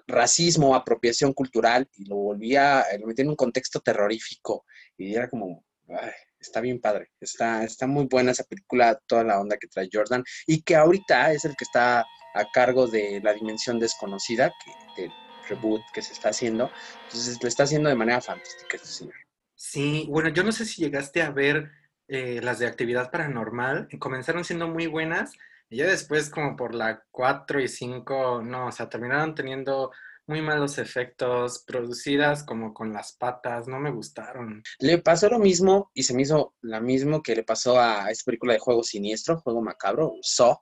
racismo, 0.06 0.75
apropiación 0.75 1.32
cultural 1.32 1.88
y 1.96 2.04
lo 2.06 2.16
volvía, 2.16 2.84
lo 2.99 3.06
metía 3.06 3.25
en 3.25 3.30
un 3.30 3.37
contexto 3.37 3.80
terrorífico. 3.80 4.64
Y 4.96 5.14
era 5.14 5.28
como, 5.28 5.64
ay, 5.88 6.10
está 6.40 6.61
bien 6.61 6.80
padre. 6.80 7.11
Está, 7.20 7.64
está 7.64 7.87
muy 7.87 8.06
buena 8.06 8.32
esa 8.32 8.44
película, 8.44 8.99
toda 9.06 9.25
la 9.25 9.40
onda 9.40 9.56
que 9.56 9.68
trae 9.68 9.88
Jordan. 9.92 10.25
Y 10.47 10.62
que 10.62 10.76
ahorita 10.76 11.32
es 11.32 11.44
el 11.44 11.54
que 11.56 11.64
está 11.64 12.00
a 12.35 12.50
cargo 12.52 12.87
de 12.87 13.20
la 13.23 13.32
dimensión 13.32 13.78
desconocida, 13.78 14.52
que, 14.64 15.02
del 15.02 15.12
reboot 15.49 15.82
que 15.92 16.02
se 16.02 16.12
está 16.12 16.30
haciendo. 16.30 16.70
Entonces 17.04 17.38
lo 17.42 17.49
está 17.49 17.64
haciendo 17.64 17.88
de 17.88 17.97
manera 17.97 18.20
fantástica 18.20 18.76
este 18.76 18.88
señor. 18.88 19.14
Sí, 19.54 20.06
bueno, 20.09 20.30
yo 20.30 20.42
no 20.42 20.52
sé 20.52 20.64
si 20.64 20.82
llegaste 20.82 21.23
a 21.23 21.30
ver 21.30 21.70
eh, 22.09 22.40
las 22.42 22.59
de 22.59 22.66
actividad 22.66 23.11
paranormal. 23.11 23.88
Comenzaron 23.99 24.44
siendo 24.44 24.68
muy 24.68 24.87
buenas 24.87 25.32
y 25.68 25.76
ya 25.76 25.87
después 25.87 26.30
como 26.30 26.56
por 26.56 26.75
la 26.75 27.04
4 27.11 27.61
y 27.61 27.68
5, 27.68 28.42
no, 28.42 28.66
o 28.66 28.73
sea, 28.73 28.88
terminaron 28.88 29.35
teniendo 29.35 29.92
muy 30.30 30.42
malos 30.42 30.78
efectos, 30.78 31.64
producidas 31.66 32.44
como 32.44 32.72
con 32.72 32.92
las 32.92 33.14
patas, 33.14 33.66
no 33.66 33.80
me 33.80 33.90
gustaron. 33.90 34.62
Le 34.78 34.99
pasó 34.99 35.28
lo 35.28 35.40
mismo 35.40 35.90
y 35.92 36.04
se 36.04 36.14
me 36.14 36.22
hizo 36.22 36.54
lo 36.60 36.80
mismo 36.80 37.20
que 37.20 37.34
le 37.34 37.42
pasó 37.42 37.80
a 37.80 38.08
esta 38.12 38.26
película 38.26 38.52
de 38.52 38.60
Juego 38.60 38.84
Siniestro, 38.84 39.40
Juego 39.40 39.60
Macabro, 39.60 40.14
Saw, 40.22 40.56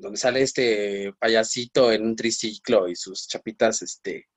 donde 0.00 0.16
sale 0.16 0.40
este 0.40 1.12
payasito 1.18 1.92
en 1.92 2.06
un 2.06 2.16
triciclo 2.16 2.88
y 2.88 2.96
sus 2.96 3.28
chapitas 3.28 3.82
este, 3.82 4.28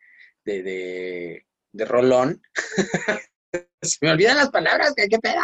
de, 0.43 0.61
de, 0.61 1.45
de 1.71 1.85
rolón. 1.85 2.41
se 3.81 3.97
me 4.01 4.11
olvidan 4.11 4.35
las 4.35 4.49
palabras, 4.49 4.91
¿qué, 4.93 5.07
qué 5.07 5.19
pedo? 5.19 5.41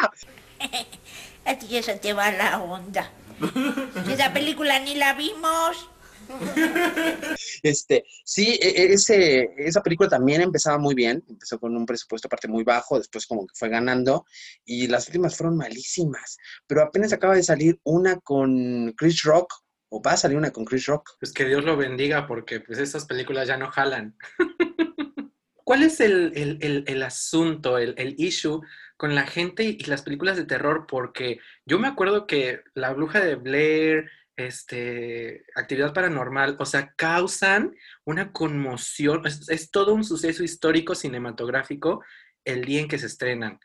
A 1.45 1.57
ti 1.57 1.77
eso 1.77 1.93
te 2.01 2.11
va 2.11 2.33
la 2.33 2.61
onda. 2.61 3.09
Esa 4.11 4.33
película 4.33 4.79
ni 4.79 4.95
la 4.95 5.13
vimos. 5.13 5.89
Este, 7.63 8.05
sí, 8.23 8.57
e- 8.61 8.69
e- 8.83 8.93
ese, 8.93 9.49
esa 9.57 9.81
película 9.81 10.07
también 10.09 10.41
empezaba 10.41 10.77
muy 10.77 10.93
bien, 10.95 11.23
empezó 11.27 11.59
con 11.59 11.75
un 11.75 11.85
presupuesto 11.85 12.27
aparte 12.27 12.47
muy 12.47 12.63
bajo, 12.63 12.97
después 12.97 13.25
como 13.25 13.45
que 13.47 13.53
fue 13.55 13.69
ganando 13.69 14.25
y 14.65 14.87
las 14.87 15.07
últimas 15.07 15.35
fueron 15.35 15.57
malísimas, 15.57 16.37
pero 16.67 16.81
apenas 16.83 17.11
acaba 17.13 17.35
de 17.35 17.43
salir 17.43 17.79
una 17.83 18.19
con 18.19 18.93
Chris 18.97 19.23
Rock, 19.23 19.51
o 19.89 20.01
va 20.01 20.13
a 20.13 20.17
salir 20.17 20.37
una 20.37 20.51
con 20.51 20.65
Chris 20.65 20.85
Rock. 20.87 21.11
Pues 21.19 21.31
que 21.33 21.45
Dios 21.45 21.63
lo 21.63 21.77
bendiga 21.77 22.27
porque 22.27 22.59
pues 22.59 22.79
esas 22.79 23.05
películas 23.05 23.47
ya 23.47 23.57
no 23.57 23.69
jalan. 23.71 24.15
¿Cuál 25.63 25.83
es 25.83 25.99
el, 25.99 26.33
el- 26.35 26.57
el- 26.61 26.83
el 26.87 27.03
asunto, 27.03 27.77
el, 27.77 27.95
el 27.97 28.15
issue 28.19 28.61
con 28.97 29.15
la 29.15 29.25
gente 29.25 29.63
y 29.63 29.77
las 29.85 30.01
películas 30.03 30.37
de 30.37 30.45
terror? 30.45 30.85
Porque 30.87 31.39
yo 31.65 31.79
me 31.79 31.87
acuerdo 31.87 32.27
que 32.27 32.61
La 32.73 32.93
Bruja 32.93 33.19
de 33.23 33.35
Blair, 33.35 34.05
este, 34.35 35.45
Actividad 35.55 35.93
Paranormal, 35.93 36.57
o 36.59 36.65
sea, 36.65 36.93
causan 36.95 37.75
una 38.05 38.31
conmoción, 38.31 39.25
es, 39.25 39.49
es 39.49 39.71
todo 39.71 39.93
un 39.93 40.03
suceso 40.03 40.43
histórico 40.43 40.95
cinematográfico 40.95 42.03
el 42.43 42.65
día 42.65 42.81
en 42.81 42.87
que 42.87 42.99
se 42.99 43.07
estrenan 43.07 43.59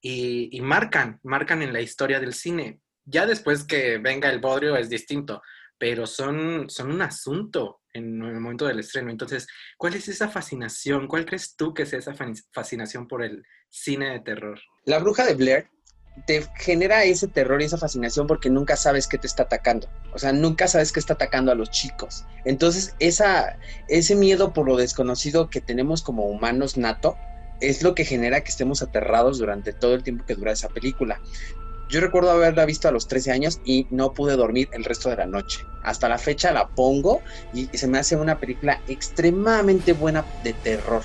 y, 0.00 0.48
y 0.56 0.60
marcan, 0.60 1.20
marcan 1.22 1.62
en 1.62 1.72
la 1.72 1.80
historia 1.80 2.20
del 2.20 2.34
cine. 2.34 2.80
Ya 3.04 3.24
después 3.26 3.64
que 3.64 3.98
venga 3.98 4.28
el 4.30 4.40
bodrio 4.40 4.76
es 4.76 4.88
distinto, 4.88 5.42
pero 5.78 6.06
son, 6.06 6.68
son 6.68 6.90
un 6.90 7.02
asunto 7.02 7.82
en 7.92 8.22
el 8.22 8.40
momento 8.40 8.66
del 8.66 8.80
estreno. 8.80 9.10
Entonces, 9.10 9.46
¿cuál 9.78 9.94
es 9.94 10.08
esa 10.08 10.28
fascinación? 10.28 11.06
¿Cuál 11.06 11.24
crees 11.24 11.56
tú 11.56 11.72
que 11.72 11.86
sea 11.86 11.98
esa 12.00 12.14
fa- 12.14 12.32
fascinación 12.52 13.06
por 13.08 13.22
el 13.22 13.42
cine 13.70 14.10
de 14.10 14.20
terror? 14.20 14.60
La 14.84 14.98
bruja 14.98 15.24
de 15.24 15.34
Blair 15.34 15.70
te 16.24 16.44
genera 16.54 17.04
ese 17.04 17.28
terror 17.28 17.60
y 17.60 17.66
esa 17.66 17.76
fascinación 17.76 18.26
porque 18.26 18.50
nunca 18.50 18.76
sabes 18.76 19.06
qué 19.06 19.18
te 19.18 19.26
está 19.26 19.44
atacando. 19.44 19.88
O 20.12 20.18
sea, 20.18 20.32
nunca 20.32 20.66
sabes 20.66 20.92
qué 20.92 21.00
está 21.00 21.14
atacando 21.14 21.52
a 21.52 21.54
los 21.54 21.70
chicos. 21.70 22.24
Entonces, 22.44 22.94
ese 22.98 24.16
miedo 24.16 24.52
por 24.52 24.66
lo 24.66 24.76
desconocido 24.76 25.50
que 25.50 25.60
tenemos 25.60 26.02
como 26.02 26.24
humanos 26.26 26.76
nato 26.76 27.16
es 27.60 27.82
lo 27.82 27.94
que 27.94 28.04
genera 28.04 28.40
que 28.40 28.50
estemos 28.50 28.82
aterrados 28.82 29.38
durante 29.38 29.72
todo 29.72 29.94
el 29.94 30.02
tiempo 30.02 30.24
que 30.24 30.34
dura 30.34 30.52
esa 30.52 30.68
película. 30.68 31.20
Yo 31.88 32.00
recuerdo 32.00 32.32
haberla 32.32 32.64
visto 32.64 32.88
a 32.88 32.90
los 32.90 33.06
13 33.06 33.30
años 33.30 33.60
y 33.64 33.86
no 33.90 34.12
pude 34.12 34.34
dormir 34.36 34.68
el 34.72 34.84
resto 34.84 35.08
de 35.08 35.16
la 35.16 35.26
noche. 35.26 35.64
Hasta 35.84 36.08
la 36.08 36.18
fecha 36.18 36.52
la 36.52 36.68
pongo 36.68 37.22
y 37.54 37.66
se 37.66 37.86
me 37.86 37.98
hace 37.98 38.16
una 38.16 38.40
película 38.40 38.80
extremadamente 38.88 39.92
buena 39.92 40.26
de 40.42 40.52
terror. 40.52 41.04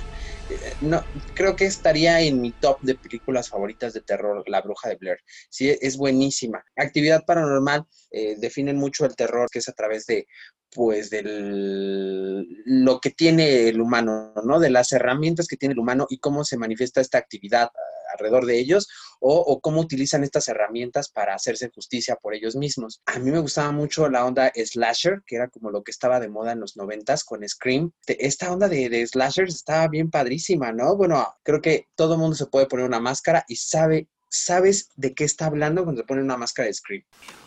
Eh, 0.51 0.75
No, 0.81 1.05
creo 1.33 1.55
que 1.55 1.65
estaría 1.65 2.21
en 2.21 2.41
mi 2.41 2.53
top 2.53 2.77
de 2.81 2.95
películas 2.95 3.49
favoritas 3.49 3.93
de 3.93 4.01
terror, 4.01 4.43
La 4.47 4.61
Bruja 4.61 4.89
de 4.89 4.95
Blair. 4.95 5.19
Sí, 5.49 5.69
es 5.69 5.97
buenísima. 5.97 6.63
Actividad 6.75 7.23
paranormal 7.25 7.85
eh, 8.11 8.35
definen 8.37 8.77
mucho 8.77 9.05
el 9.05 9.15
terror, 9.15 9.49
que 9.51 9.59
es 9.59 9.69
a 9.69 9.73
través 9.73 10.05
de, 10.05 10.27
pues, 10.71 11.09
del 11.09 12.47
lo 12.65 12.99
que 12.99 13.11
tiene 13.11 13.69
el 13.69 13.81
humano, 13.81 14.33
¿no? 14.43 14.59
De 14.59 14.69
las 14.69 14.91
herramientas 14.91 15.47
que 15.47 15.57
tiene 15.57 15.73
el 15.73 15.79
humano 15.79 16.07
y 16.09 16.19
cómo 16.19 16.43
se 16.43 16.57
manifiesta 16.57 17.01
esta 17.01 17.17
actividad 17.17 17.69
ah, 17.73 18.13
alrededor 18.13 18.45
de 18.45 18.59
ellos 18.59 18.87
o, 19.21 19.37
o 19.39 19.61
cómo 19.61 19.79
utilizan 19.79 20.23
estas 20.23 20.47
herramientas 20.47 21.09
para 21.09 21.35
hacerse 21.35 21.71
justicia 21.73 22.15
por 22.15 22.33
ellos 22.33 22.55
mismos. 22.55 23.01
A 23.05 23.19
mí 23.19 23.31
me 23.31 23.39
gustaba 23.39 23.71
mucho 23.71 24.09
la 24.09 24.25
onda 24.25 24.51
slasher, 24.55 25.21
que 25.25 25.35
era 25.35 25.47
como 25.47 25.69
lo 25.69 25.83
que 25.83 25.91
estaba 25.91 26.19
de 26.19 26.27
moda 26.27 26.51
en 26.51 26.59
los 26.59 26.75
noventas 26.75 27.23
con 27.23 27.47
Scream. 27.47 27.91
Esta 28.07 28.51
onda 28.51 28.67
de, 28.67 28.89
de 28.89 29.05
slashers 29.05 29.55
estaba 29.55 29.87
bien 29.87 30.09
padrísima, 30.09 30.71
¿no? 30.71 30.95
Bueno, 30.95 31.25
creo 31.43 31.61
que 31.61 31.87
todo 31.95 32.17
mundo 32.17 32.35
se 32.35 32.47
puede 32.47 32.65
poner 32.65 32.85
una 32.85 32.99
máscara 32.99 33.45
y 33.47 33.55
sabe, 33.57 34.07
sabes 34.29 34.89
de 34.95 35.13
qué 35.13 35.23
está 35.23 35.45
hablando 35.45 35.83
cuando 35.83 36.01
se 36.01 36.07
pone 36.07 36.21
una 36.21 36.37
máscara 36.37 36.67
de 36.67 36.73
Scream. 36.73 37.03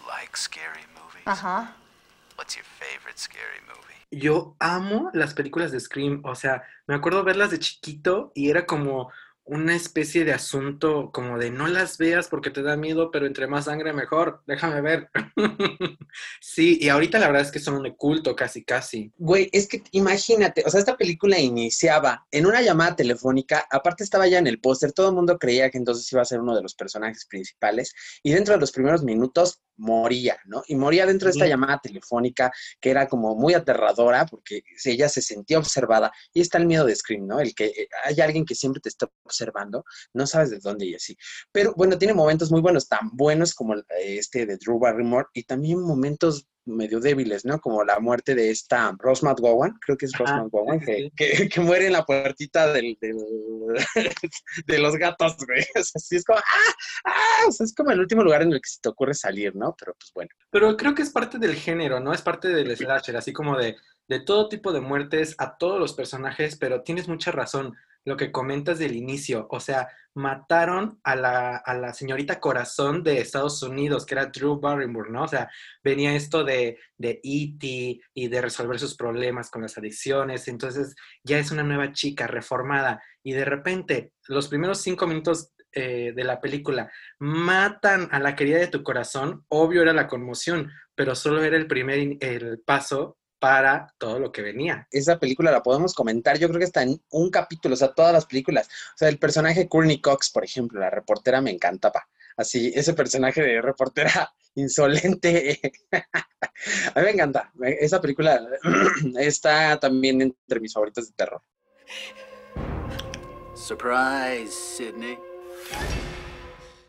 Like 0.07 0.37
scary 0.37 0.87
movies? 0.95 1.27
Ajá. 1.27 1.77
What's 2.39 2.57
your 2.57 2.65
favorite 2.79 3.19
scary 3.19 3.61
movie? 3.67 4.21
Yo 4.21 4.55
amo 4.61 5.11
las 5.13 5.35
películas 5.35 5.73
de 5.73 5.81
Scream, 5.81 6.23
o 6.25 6.37
sea, 6.37 6.63
me 6.87 6.95
acuerdo 6.95 7.25
verlas 7.25 7.51
de 7.51 7.59
chiquito 7.59 8.31
y 8.35 8.51
era 8.51 8.65
como 8.65 9.11
una 9.47 9.77
especie 9.77 10.25
de 10.25 10.33
asunto 10.33 11.11
como 11.13 11.39
de 11.39 11.51
no 11.51 11.67
las 11.67 11.99
veas 11.99 12.29
porque 12.29 12.51
te 12.51 12.63
da 12.63 12.77
miedo, 12.77 13.11
pero 13.11 13.27
entre 13.27 13.47
más 13.47 13.67
sangre 13.67 13.93
mejor, 13.93 14.43
déjame 14.47 14.81
ver. 14.81 15.11
sí, 16.41 16.79
y 16.81 16.89
ahorita 16.89 17.19
la 17.19 17.27
verdad 17.27 17.43
es 17.43 17.51
que 17.51 17.61
son 17.61 17.75
un 17.75 17.83
de 17.83 17.95
culto 17.95 18.35
casi, 18.35 18.65
casi. 18.65 19.13
Güey, 19.19 19.51
es 19.53 19.69
que 19.69 19.83
imagínate, 19.93 20.63
o 20.65 20.71
sea, 20.71 20.81
esta 20.81 20.97
película 20.97 21.39
iniciaba 21.39 22.27
en 22.31 22.47
una 22.47 22.63
llamada 22.63 22.97
telefónica, 22.97 23.67
aparte 23.71 24.03
estaba 24.03 24.27
ya 24.27 24.39
en 24.39 24.47
el 24.47 24.61
póster, 24.61 24.93
todo 24.93 25.11
el 25.11 25.15
mundo 25.15 25.39
creía 25.39 25.71
que 25.71 25.79
entonces 25.79 26.11
iba 26.11 26.23
a 26.23 26.27
ser 26.27 26.41
uno 26.41 26.57
de 26.57 26.63
los 26.63 26.75
personajes 26.75 27.27
principales, 27.27 27.93
y 28.23 28.33
dentro 28.33 28.55
de 28.55 28.61
los 28.61 28.73
primeros 28.73 29.03
minutos 29.03 29.61
moría, 29.77 30.39
¿no? 30.47 30.63
Y 30.69 30.77
moría 30.77 31.07
dentro 31.07 31.27
de 31.27 31.33
esta 31.33 31.47
llamada 31.47 31.81
telefónica 31.83 32.53
que 32.81 32.91
era 32.91 33.09
como 33.09 33.35
muy 33.35 33.55
aterradora 33.55 34.25
porque 34.25 34.63
ella 34.85 35.09
se 35.09 35.21
sentía 35.21 35.59
observada, 35.59 36.13
y 36.33 36.41
está 36.41 36.59
el 36.59 36.67
miedo 36.67 36.87
de 36.87 36.95
Scream, 36.95 37.27
¿no? 37.27 37.41
El 37.41 37.55
que 37.55 37.67
eh, 37.67 37.89
hay 38.05 38.21
alguien 38.21 38.45
que 38.45 38.55
siempre 38.55 38.81
te 38.81 38.89
está 38.89 39.09
observando, 39.35 39.85
no 40.15 40.27
sabes 40.27 40.51
de 40.51 40.59
dónde 40.61 40.87
y 40.87 40.95
así. 40.95 41.17
Pero 41.53 41.75
bueno, 41.77 41.99
tiene 41.99 42.15
momentos 42.15 42.51
muy 42.51 42.61
buenos, 42.61 42.89
tan 42.89 43.11
buenos 43.13 43.55
como 43.55 43.75
este 44.01 44.47
de 44.47 44.57
Drew 44.57 44.79
Barrymore, 44.79 45.27
y 45.35 45.43
también 45.43 45.81
momentos 45.81 46.47
medio 46.67 46.99
débiles, 46.99 47.45
¿no? 47.45 47.61
Como 47.61 47.85
la 47.85 48.01
muerte 48.01 48.35
de 48.35 48.51
esta 48.51 48.95
Rose 48.99 49.23
McGowan, 49.27 49.75
creo 49.85 49.99
que 49.99 50.07
es 50.07 50.13
Rose 50.17 50.33
Ajá, 50.33 50.43
McGowan, 50.45 50.81
sí, 50.81 51.13
que, 51.15 51.33
que, 51.37 51.49
que 51.51 51.61
muere 51.61 51.89
en 51.89 51.93
la 51.93 52.05
puertita 52.07 52.73
del, 52.73 52.97
del- 53.03 53.19
de 54.67 54.79
los 54.79 54.97
gatos, 54.97 55.37
güey. 55.47 55.61
O 55.79 55.83
sea, 55.83 56.01
sí 56.01 56.17
es 56.17 56.25
como, 56.25 56.39
¡ah! 56.39 56.73
¡ah! 57.05 57.49
O 57.49 57.53
sea, 57.53 57.65
es 57.65 57.75
como 57.75 57.91
el 57.91 58.01
último 58.01 58.23
lugar 58.23 58.41
en 58.43 58.53
el 58.53 58.61
que 58.63 58.69
se 58.71 58.81
te 58.81 58.89
ocurre 58.89 59.13
salir, 59.13 59.55
¿no? 59.55 59.75
Pero 59.79 59.95
pues 59.99 60.11
bueno. 60.15 60.31
Pero 60.51 60.75
creo 60.77 60.95
que 60.95 61.03
es 61.03 61.11
parte 61.11 61.39
del 61.39 61.55
género, 61.55 62.01
¿no? 62.01 62.15
Es 62.15 62.23
parte 62.23 62.49
del 62.49 62.75
slasher, 62.75 63.17
así 63.19 63.33
como 63.35 63.59
de, 63.59 63.77
de 64.09 64.21
todo 64.21 64.49
tipo 64.49 64.73
de 64.73 64.81
muertes 64.81 65.35
a 65.39 65.59
todos 65.59 65.79
los 65.79 65.93
personajes, 65.93 66.57
pero 66.57 66.83
tienes 66.83 67.09
mucha 67.09 67.31
razón 67.31 67.75
lo 68.05 68.17
que 68.17 68.33
comentas 68.33 68.79
del 68.79 68.95
inicio. 68.95 69.47
O 69.51 69.61
sea, 69.61 69.89
mataron 70.15 71.01
a 71.03 71.17
la, 71.17 71.57
a 71.57 71.75
la 71.75 71.93
señorita 71.93 72.39
corazón 72.39 73.03
de 73.03 73.19
Estados 73.19 73.63
Unidos, 73.63 74.07
que 74.07 74.15
era 74.15 74.27
Drew 74.27 74.61
Barrymore, 74.61 75.11
¿no? 75.11 75.25
O 75.25 75.29
sea, 75.29 75.51
venía 75.83 76.15
esto 76.15 76.45
de, 76.45 76.79
de 76.97 77.21
E.T. 77.23 78.01
y 78.15 78.29
de 78.29 78.41
resolver 78.41 78.79
sus 78.79 78.97
problemas 78.97 79.51
con 79.51 79.63
las 79.63 79.77
adicciones. 79.77 80.47
Entonces, 80.49 80.95
ya 81.25 81.39
es 81.39 81.51
una 81.51 81.63
nueva 81.63 81.93
chica 81.93 82.27
reformada. 82.27 83.03
Y 83.23 83.33
de 83.33 83.45
repente, 83.45 84.13
los 84.29 84.49
primeros 84.49 84.81
cinco 84.81 85.07
minutos 85.07 85.55
eh, 85.77 86.13
de 86.15 86.23
la 86.23 86.41
película, 86.41 86.93
matan 87.19 88.09
a 88.13 88.21
la 88.21 88.37
querida 88.37 88.59
de 88.59 88.69
tu 88.69 88.85
corazón, 88.85 89.45
obvio 89.49 89.83
era 89.83 89.93
la 89.93 90.07
conmoción, 90.07 90.71
pero 90.95 91.17
solo 91.17 91.43
era 91.43 91.57
el 91.57 91.67
primer 91.67 92.17
el 92.21 92.61
paso 92.61 93.19
para 93.45 93.95
todo 93.99 94.19
lo 94.19 94.33
que 94.33 94.41
venía. 94.41 94.89
Esa 94.91 95.19
película 95.19 95.51
la 95.51 95.63
podemos 95.63 95.93
comentar, 95.93 96.39
yo 96.39 96.49
creo 96.49 96.59
que 96.59 96.65
está 96.65 96.83
en 96.83 96.99
un 97.11 97.29
capítulo, 97.29 97.75
o 97.75 97.77
sea, 97.77 97.93
todas 97.93 98.11
las 98.11 98.25
películas. 98.25 98.69
O 98.95 98.97
sea, 98.97 99.11
el 99.11 99.19
personaje 99.19 99.69
Courtney 99.69 100.01
Cox, 100.01 100.31
por 100.31 100.45
ejemplo, 100.45 100.81
la 100.81 100.89
reportera 100.89 101.43
me 101.43 101.51
encantaba. 101.51 102.09
Así, 102.39 102.73
ese 102.75 102.95
personaje 102.95 103.43
de 103.43 103.61
reportera 103.61 104.33
insolente. 104.55 105.61
A 105.93 107.01
mí 107.01 107.05
me 107.05 107.11
encanta. 107.11 107.53
Esa 107.61 108.01
película 108.01 108.41
está 109.19 109.79
también 109.79 110.23
entre 110.23 110.61
mis 110.61 110.73
favoritos 110.73 111.09
de 111.09 111.13
terror. 111.13 111.43
Surprise, 113.55 114.53
Sydney. 114.53 115.19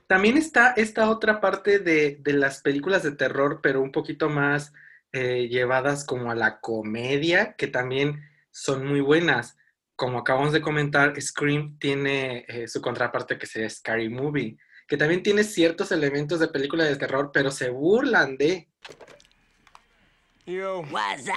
También 0.07 0.37
está 0.37 0.73
esta 0.77 1.09
otra 1.09 1.41
parte 1.41 1.79
de, 1.79 2.17
de 2.21 2.31
las 2.31 2.61
películas 2.61 3.03
de 3.03 3.11
terror, 3.11 3.59
pero 3.61 3.81
un 3.81 3.91
poquito 3.91 4.29
más 4.29 4.71
eh, 5.17 5.47
llevadas 5.47 6.03
como 6.03 6.29
a 6.29 6.35
la 6.35 6.59
comedia, 6.59 7.53
que 7.53 7.67
también 7.67 8.21
son 8.51 8.85
muy 8.85 8.99
buenas. 8.99 9.55
Como 9.95 10.19
acabamos 10.19 10.51
de 10.51 10.61
comentar, 10.61 11.13
Scream 11.21 11.79
tiene 11.79 12.43
eh, 12.49 12.67
su 12.67 12.81
contraparte 12.81 13.37
que 13.37 13.47
sería 13.47 13.69
Scary 13.69 14.09
Movie, 14.09 14.57
que 14.89 14.97
también 14.97 15.23
tiene 15.23 15.45
ciertos 15.45 15.93
elementos 15.93 16.41
de 16.41 16.49
película 16.49 16.83
de 16.83 16.97
terror, 16.97 17.31
pero 17.33 17.49
se 17.49 17.69
burlan 17.69 18.35
de... 18.35 18.67
What's 20.47 21.29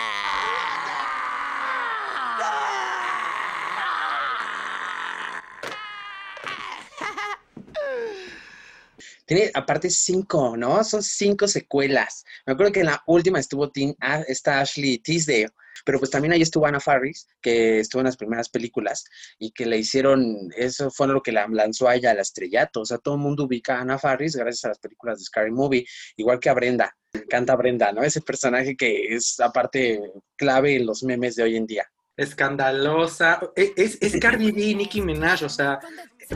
Tiene 9.29 9.51
aparte 9.55 9.91
cinco, 9.91 10.57
¿no? 10.57 10.83
Son 10.83 11.03
cinco 11.03 11.47
secuelas. 11.47 12.25
Me 12.47 12.55
acuerdo 12.55 12.73
que 12.73 12.81
en 12.81 12.87
la 12.87 13.03
última 13.07 13.39
estuvo 13.39 13.71
Tin- 13.71 13.95
ah, 14.01 14.23
esta 14.27 14.59
Ashley 14.61 14.99
Tisdale, 14.99 15.51
pero 15.85 15.99
pues 15.99 16.11
también 16.11 16.33
ahí 16.33 16.43
estuvo 16.43 16.67
Anna 16.67 16.81
Faris, 16.81 17.29
que 17.41 17.79
estuvo 17.81 18.01
en 18.01 18.07
las 18.07 18.17
primeras 18.17 18.49
películas 18.49 19.05
y 19.39 19.53
que 19.53 19.67
le 19.67 19.77
hicieron, 19.79 20.49
eso 20.57 20.91
fue 20.91 21.07
lo 21.09 21.23
que 21.23 21.31
la 21.31 21.47
lanzó 21.47 21.89
a 21.89 21.95
ella 21.95 22.11
al 22.11 22.19
estrellato. 22.21 22.81
O 22.81 22.85
sea, 22.87 22.99
todo 22.99 23.15
el 23.17 23.21
mundo 23.21 23.45
ubica 23.45 23.77
a 23.77 23.83
Anna 23.83 23.99
Faris 23.99 24.35
gracias 24.35 24.65
a 24.65 24.69
las 24.69 24.79
películas 24.79 25.19
de 25.19 25.25
Scary 25.27 25.53
Movie, 25.53 25.87
igual 26.17 26.41
que 26.41 26.49
a 26.49 26.55
Brenda. 26.55 26.97
Me 27.13 27.21
encanta 27.21 27.55
Brenda, 27.55 27.93
¿no? 27.93 28.03
Ese 28.03 28.23
personaje 28.23 28.77
que 28.77 29.15
es 29.15 29.39
aparte 29.41 30.01
clave 30.37 30.77
en 30.77 30.87
los 30.87 31.03
memes 31.05 31.37
de 31.37 31.43
hoy 31.45 31.57
en 31.57 31.67
día. 31.67 31.87
escandalosa. 32.17 33.41
E- 33.57 33.73
Es, 33.77 33.99
es 34.01 34.17
Cardi 34.21 34.51
B 34.53 34.61
y 34.63 34.75
Nicki 34.75 35.01
Minaj, 35.01 35.45
o 35.45 35.49
sea, 35.49 35.79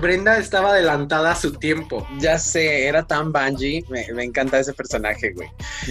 Brenda 0.00 0.38
estaba 0.38 0.70
adelantada 0.70 1.32
a 1.32 1.36
su 1.36 1.52
tiempo. 1.52 2.06
Ya 2.18 2.38
sé, 2.38 2.86
era 2.86 3.06
tan 3.06 3.32
Bungie, 3.32 3.84
me, 3.88 4.06
me 4.14 4.24
encanta 4.24 4.58
ese 4.58 4.72
personaje, 4.72 5.32
güey. 5.32 5.48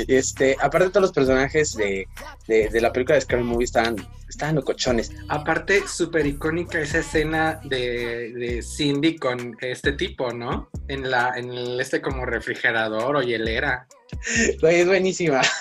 Este, 0.07 0.55
aparte 0.59 0.89
todos 0.89 1.03
los 1.03 1.11
personajes 1.11 1.75
de, 1.75 2.07
de, 2.47 2.69
de 2.69 2.81
la 2.81 2.91
película 2.91 3.15
de 3.15 3.21
Scary 3.21 3.43
Movie 3.43 3.65
estaban, 3.65 3.95
estaban 4.27 4.55
locochones. 4.55 5.11
Aparte, 5.29 5.87
súper 5.87 6.25
icónica 6.25 6.79
esa 6.79 6.99
escena 6.99 7.61
de, 7.63 8.33
de 8.33 8.61
Cindy 8.61 9.17
con 9.17 9.55
este 9.61 9.93
tipo, 9.93 10.33
¿no? 10.33 10.69
En 10.87 11.09
la, 11.09 11.33
en 11.35 11.51
el, 11.51 11.79
este 11.79 12.01
como 12.01 12.25
refrigerador 12.25 13.15
o 13.15 13.21
hielera. 13.21 13.87
Güey, 14.61 14.81
es 14.81 14.87
buenísima. 14.87 15.41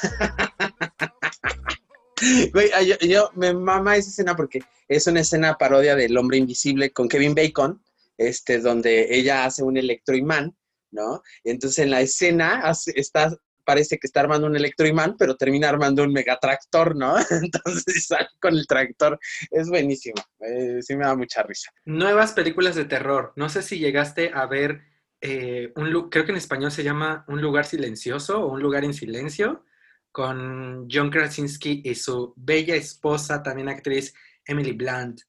Güey, 2.52 2.70
yo, 2.86 2.98
yo 2.98 3.30
me 3.34 3.54
mama 3.54 3.96
esa 3.96 4.10
escena 4.10 4.36
porque 4.36 4.60
es 4.88 5.06
una 5.06 5.20
escena 5.20 5.56
parodia 5.56 5.96
del 5.96 6.16
hombre 6.18 6.36
invisible 6.36 6.90
con 6.90 7.08
Kevin 7.08 7.34
Bacon, 7.34 7.80
este, 8.20 8.58
donde 8.60 9.06
ella 9.16 9.44
hace 9.46 9.62
un 9.62 9.76
electroimán, 9.78 10.54
¿no? 10.90 11.22
Entonces 11.44 11.78
en 11.80 11.90
la 11.90 12.00
escena 12.02 12.60
hace- 12.62 12.92
está, 12.96 13.34
parece 13.64 13.98
que 13.98 14.06
está 14.06 14.20
armando 14.20 14.46
un 14.46 14.56
electroimán, 14.56 15.16
pero 15.16 15.36
termina 15.36 15.68
armando 15.68 16.02
un 16.02 16.12
megatractor, 16.12 16.96
¿no? 16.96 17.14
Entonces 17.30 18.06
sale 18.06 18.28
con 18.40 18.54
el 18.54 18.66
tractor. 18.66 19.18
Es 19.50 19.68
buenísimo. 19.68 20.22
Eh, 20.40 20.80
sí 20.82 20.96
me 20.96 21.06
da 21.06 21.14
mucha 21.16 21.42
risa. 21.42 21.70
Nuevas 21.84 22.32
películas 22.32 22.74
de 22.74 22.84
terror. 22.84 23.32
No 23.36 23.48
sé 23.48 23.62
si 23.62 23.78
llegaste 23.78 24.30
a 24.34 24.46
ver 24.46 24.82
eh, 25.22 25.72
un 25.76 26.10
creo 26.10 26.24
que 26.24 26.32
en 26.32 26.38
español 26.38 26.72
se 26.72 26.82
llama 26.84 27.24
Un 27.28 27.40
lugar 27.40 27.64
silencioso 27.64 28.40
o 28.42 28.52
Un 28.52 28.60
lugar 28.62 28.84
en 28.84 28.92
silencio, 28.94 29.64
con 30.12 30.88
John 30.90 31.10
Krasinski 31.10 31.82
y 31.84 31.94
su 31.94 32.34
bella 32.36 32.74
esposa, 32.74 33.42
también 33.42 33.68
actriz 33.68 34.12
Emily 34.44 34.72
Blunt. 34.72 35.20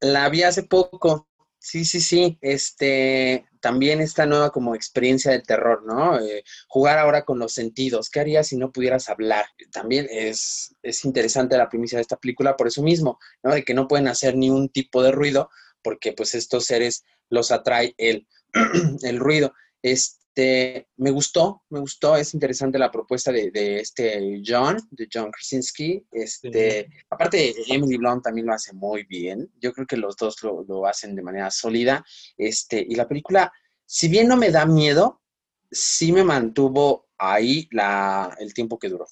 La 0.00 0.28
vi 0.28 0.42
hace 0.42 0.64
poco. 0.64 1.28
Sí, 1.64 1.84
sí, 1.84 2.00
sí. 2.00 2.38
Este, 2.40 3.46
también 3.60 4.00
esta 4.00 4.26
nueva 4.26 4.50
como 4.50 4.74
experiencia 4.74 5.30
de 5.30 5.40
terror, 5.40 5.84
¿no? 5.86 6.18
Eh, 6.18 6.42
jugar 6.66 6.98
ahora 6.98 7.24
con 7.24 7.38
los 7.38 7.52
sentidos. 7.52 8.10
¿Qué 8.10 8.18
harías 8.18 8.48
si 8.48 8.56
no 8.56 8.72
pudieras 8.72 9.08
hablar? 9.08 9.46
También 9.70 10.08
es, 10.10 10.74
es 10.82 11.04
interesante 11.04 11.56
la 11.56 11.68
primicia 11.68 11.98
de 11.98 12.02
esta 12.02 12.16
película 12.16 12.56
por 12.56 12.66
eso 12.66 12.82
mismo, 12.82 13.20
¿no? 13.44 13.54
De 13.54 13.62
que 13.64 13.74
no 13.74 13.86
pueden 13.86 14.08
hacer 14.08 14.36
ni 14.36 14.50
un 14.50 14.70
tipo 14.70 15.04
de 15.04 15.12
ruido 15.12 15.50
porque 15.84 16.12
pues 16.12 16.34
estos 16.34 16.64
seres 16.64 17.04
los 17.30 17.52
atrae 17.52 17.94
el, 17.96 18.26
el 19.02 19.20
ruido. 19.20 19.54
Este, 19.82 20.20
me 20.34 21.10
gustó, 21.10 21.62
me 21.70 21.80
gustó, 21.80 22.16
es 22.16 22.34
interesante 22.34 22.78
la 22.78 22.90
propuesta 22.90 23.30
de, 23.32 23.50
de 23.50 23.80
este 23.80 24.42
John, 24.44 24.78
de 24.90 25.08
John 25.12 25.30
Krasinski. 25.30 26.06
Este, 26.10 26.88
aparte, 27.10 27.54
Emily 27.68 27.98
Blunt 27.98 28.24
también 28.24 28.46
lo 28.46 28.54
hace 28.54 28.72
muy 28.72 29.04
bien. 29.04 29.50
Yo 29.60 29.72
creo 29.72 29.86
que 29.86 29.96
los 29.96 30.16
dos 30.16 30.42
lo, 30.42 30.64
lo 30.66 30.86
hacen 30.86 31.14
de 31.14 31.22
manera 31.22 31.50
sólida. 31.50 32.04
Este, 32.36 32.84
y 32.86 32.94
la 32.94 33.06
película, 33.06 33.52
si 33.84 34.08
bien 34.08 34.28
no 34.28 34.36
me 34.36 34.50
da 34.50 34.64
miedo, 34.64 35.22
sí 35.70 36.12
me 36.12 36.24
mantuvo 36.24 37.08
ahí 37.18 37.68
la, 37.70 38.34
el 38.38 38.54
tiempo 38.54 38.78
que 38.78 38.88
duró. 38.88 39.06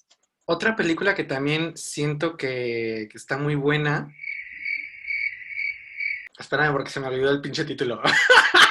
Otra 0.46 0.74
película 0.74 1.14
que 1.14 1.24
también 1.24 1.76
siento 1.76 2.36
que, 2.36 3.08
que 3.10 3.18
está 3.18 3.36
muy 3.36 3.54
buena. 3.54 4.12
Espérame 6.38 6.72
porque 6.72 6.90
se 6.90 7.00
me 7.00 7.08
olvidó 7.08 7.30
el 7.30 7.40
pinche 7.40 7.64
título. 7.64 8.00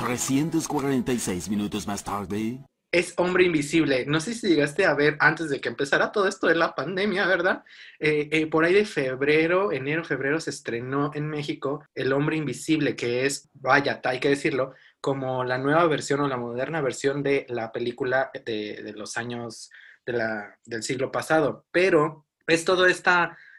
346 0.00 1.48
minutos 1.50 1.86
más 1.86 2.02
tarde. 2.02 2.58
Es 2.92 3.14
Hombre 3.18 3.44
Invisible. 3.44 4.04
No 4.06 4.18
sé 4.18 4.34
si 4.34 4.48
llegaste 4.48 4.84
a 4.84 4.94
ver 4.94 5.16
antes 5.20 5.48
de 5.48 5.60
que 5.60 5.68
empezara 5.68 6.10
todo 6.10 6.26
esto 6.26 6.48
de 6.48 6.56
la 6.56 6.74
pandemia, 6.74 7.26
¿verdad? 7.26 7.62
Eh, 8.00 8.28
eh, 8.32 8.46
por 8.46 8.64
ahí 8.64 8.74
de 8.74 8.84
febrero, 8.84 9.70
enero, 9.70 10.02
febrero, 10.02 10.40
se 10.40 10.50
estrenó 10.50 11.12
en 11.14 11.28
México 11.28 11.84
El 11.94 12.12
Hombre 12.12 12.36
Invisible, 12.36 12.96
que 12.96 13.26
es, 13.26 13.48
vaya, 13.52 14.00
hay 14.02 14.18
que 14.18 14.30
decirlo, 14.30 14.72
como 15.00 15.44
la 15.44 15.58
nueva 15.58 15.86
versión 15.86 16.20
o 16.20 16.28
la 16.28 16.36
moderna 16.36 16.80
versión 16.80 17.22
de 17.22 17.46
la 17.48 17.70
película 17.70 18.30
de, 18.44 18.92
los 18.96 19.16
años 19.16 19.70
del 20.04 20.82
siglo 20.82 21.12
pasado. 21.12 21.66
Pero 21.70 22.26
es 22.46 22.64
todo 22.64 22.86
este 22.86 23.10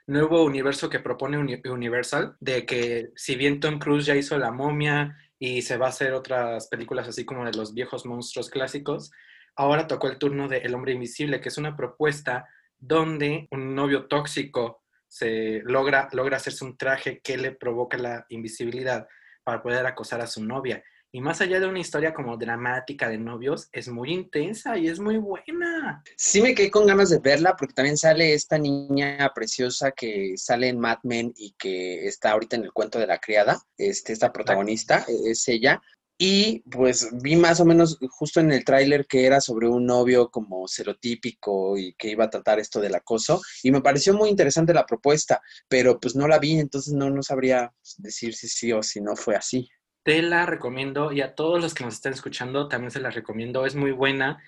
nuevo 0.08 0.44
universo 0.44 0.90
que 0.90 1.00
propone 1.00 1.38
Uni- 1.38 1.62
Universal, 1.70 2.36
de 2.42 2.66
que 2.66 3.12
si 3.16 3.36
bien 3.36 3.60
Tom 3.62 3.80
Cruise 3.80 4.06
ya 4.06 4.16
hizo 4.16 4.38
La 4.38 4.52
momia 4.52 5.18
y 5.44 5.64
se 5.64 5.76
va 5.76 5.88
a 5.88 5.90
hacer 5.90 6.14
otras 6.14 6.68
películas 6.68 7.08
así 7.08 7.26
como 7.26 7.44
de 7.46 7.58
los 7.58 7.74
viejos 7.74 8.06
monstruos 8.06 8.52
clásicos, 8.52 9.12
ahora 9.56 9.88
tocó 9.88 10.08
el 10.08 10.20
turno 10.20 10.48
de 10.48 10.58
El 10.58 10.76
hombre 10.76 10.94
invisible, 10.94 11.42
que 11.42 11.50
es 11.50 11.58
una 11.58 11.76
propuesta 11.76 12.48
donde 12.78 13.48
un 13.50 13.74
novio 13.74 14.06
tóxico 14.06 14.84
se 15.08 15.64
logra, 15.64 16.10
logra 16.12 16.38
hacerse 16.38 16.64
un 16.64 16.78
traje 16.78 17.22
que 17.22 17.40
le 17.40 17.54
provoca 17.54 17.98
la 17.98 18.24
invisibilidad 18.30 19.08
para 19.44 19.64
poder 19.64 19.84
acosar 19.88 20.22
a 20.22 20.28
su 20.28 20.46
novia. 20.46 20.84
Y 21.14 21.20
más 21.20 21.42
allá 21.42 21.60
de 21.60 21.68
una 21.68 21.80
historia 21.80 22.14
como 22.14 22.38
dramática 22.38 23.10
de 23.10 23.18
novios, 23.18 23.68
es 23.74 23.90
muy 23.90 24.14
intensa 24.14 24.78
y 24.78 24.88
es 24.88 25.00
muy 25.00 25.18
buena. 25.18 26.02
Sí 26.16 26.42
me 26.42 26.56
quedé 26.56 26.72
con 26.72 26.86
ganas 26.86 27.10
de 27.10 27.20
verla 27.20 27.56
porque 27.58 27.74
también 27.74 27.98
sale 27.98 28.34
esta 28.34 28.58
niña 28.58 29.30
preciosa 29.36 29.92
que 29.92 30.36
sale 30.38 30.70
en 30.70 30.80
Mad 30.80 31.00
Men 31.04 31.34
y 31.36 31.54
que 31.58 32.08
está 32.08 32.32
ahorita 32.32 32.56
en 32.56 32.64
el 32.64 32.72
cuento 32.72 32.98
de 32.98 33.08
la 33.08 33.20
criada, 33.20 33.62
este, 33.78 34.14
esta 34.14 34.32
protagonista, 34.32 35.06
e- 35.08 35.32
es 35.32 35.46
ella. 35.50 35.82
Y 36.18 36.60
pues 36.70 37.10
vi 37.24 37.36
más 37.36 37.60
o 37.60 37.66
menos 37.66 37.98
justo 38.12 38.40
en 38.40 38.52
el 38.52 38.64
tráiler 38.64 39.08
que 39.08 39.26
era 39.26 39.42
sobre 39.42 39.68
un 39.68 39.86
novio 39.88 40.30
como 40.30 40.68
serotípico 40.68 41.76
y 41.78 41.94
que 41.96 42.10
iba 42.10 42.26
a 42.26 42.30
tratar 42.30 42.60
esto 42.60 42.80
del 42.80 42.94
acoso. 42.96 43.42
Y 43.64 43.72
me 43.72 43.82
pareció 43.82 44.14
muy 44.14 44.30
interesante 44.30 44.74
la 44.74 44.86
propuesta, 44.86 45.42
pero 45.68 46.00
pues 46.00 46.16
no 46.16 46.28
la 46.28 46.38
vi, 46.38 46.60
entonces 46.60 46.94
no, 46.94 47.10
no 47.10 47.24
sabría 47.24 47.74
decir 47.98 48.36
si 48.36 48.48
sí 48.48 48.72
o 48.72 48.84
si 48.84 49.02
no 49.02 49.16
fue 49.16 49.36
así. 49.36 49.68
Te 50.04 50.22
la 50.22 50.46
recomiendo 50.46 51.12
y 51.12 51.22
a 51.22 51.36
todos 51.36 51.62
los 51.62 51.74
que 51.74 51.84
nos 51.84 51.94
están 51.94 52.14
escuchando 52.14 52.68
también 52.68 52.92
se 52.92 53.00
la 53.00 53.12
recomiendo. 53.12 53.66
Es 53.66 53.76
muy 53.76 53.92
buena. 53.92 54.42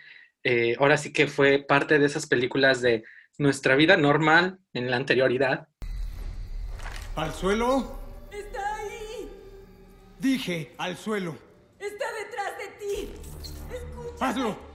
Eh, 0.43 0.75
ahora 0.79 0.97
sí 0.97 1.13
que 1.13 1.27
fue 1.27 1.59
parte 1.59 1.99
de 1.99 2.05
esas 2.05 2.25
películas 2.25 2.81
de 2.81 3.03
nuestra 3.37 3.75
vida 3.75 3.95
normal 3.95 4.59
en 4.73 4.89
la 4.89 4.97
anterioridad. 4.97 5.67
¿Al 7.15 7.31
suelo? 7.33 7.99
¡Está 8.31 8.75
ahí! 8.77 9.29
Dije, 10.19 10.73
al 10.79 10.97
suelo. 10.97 11.37
¡Está 11.79 12.05
detrás 12.13 12.57
de 12.57 12.67
ti! 12.79 13.13
¡Escucha! 13.71 14.25
¡Hazlo! 14.25 14.72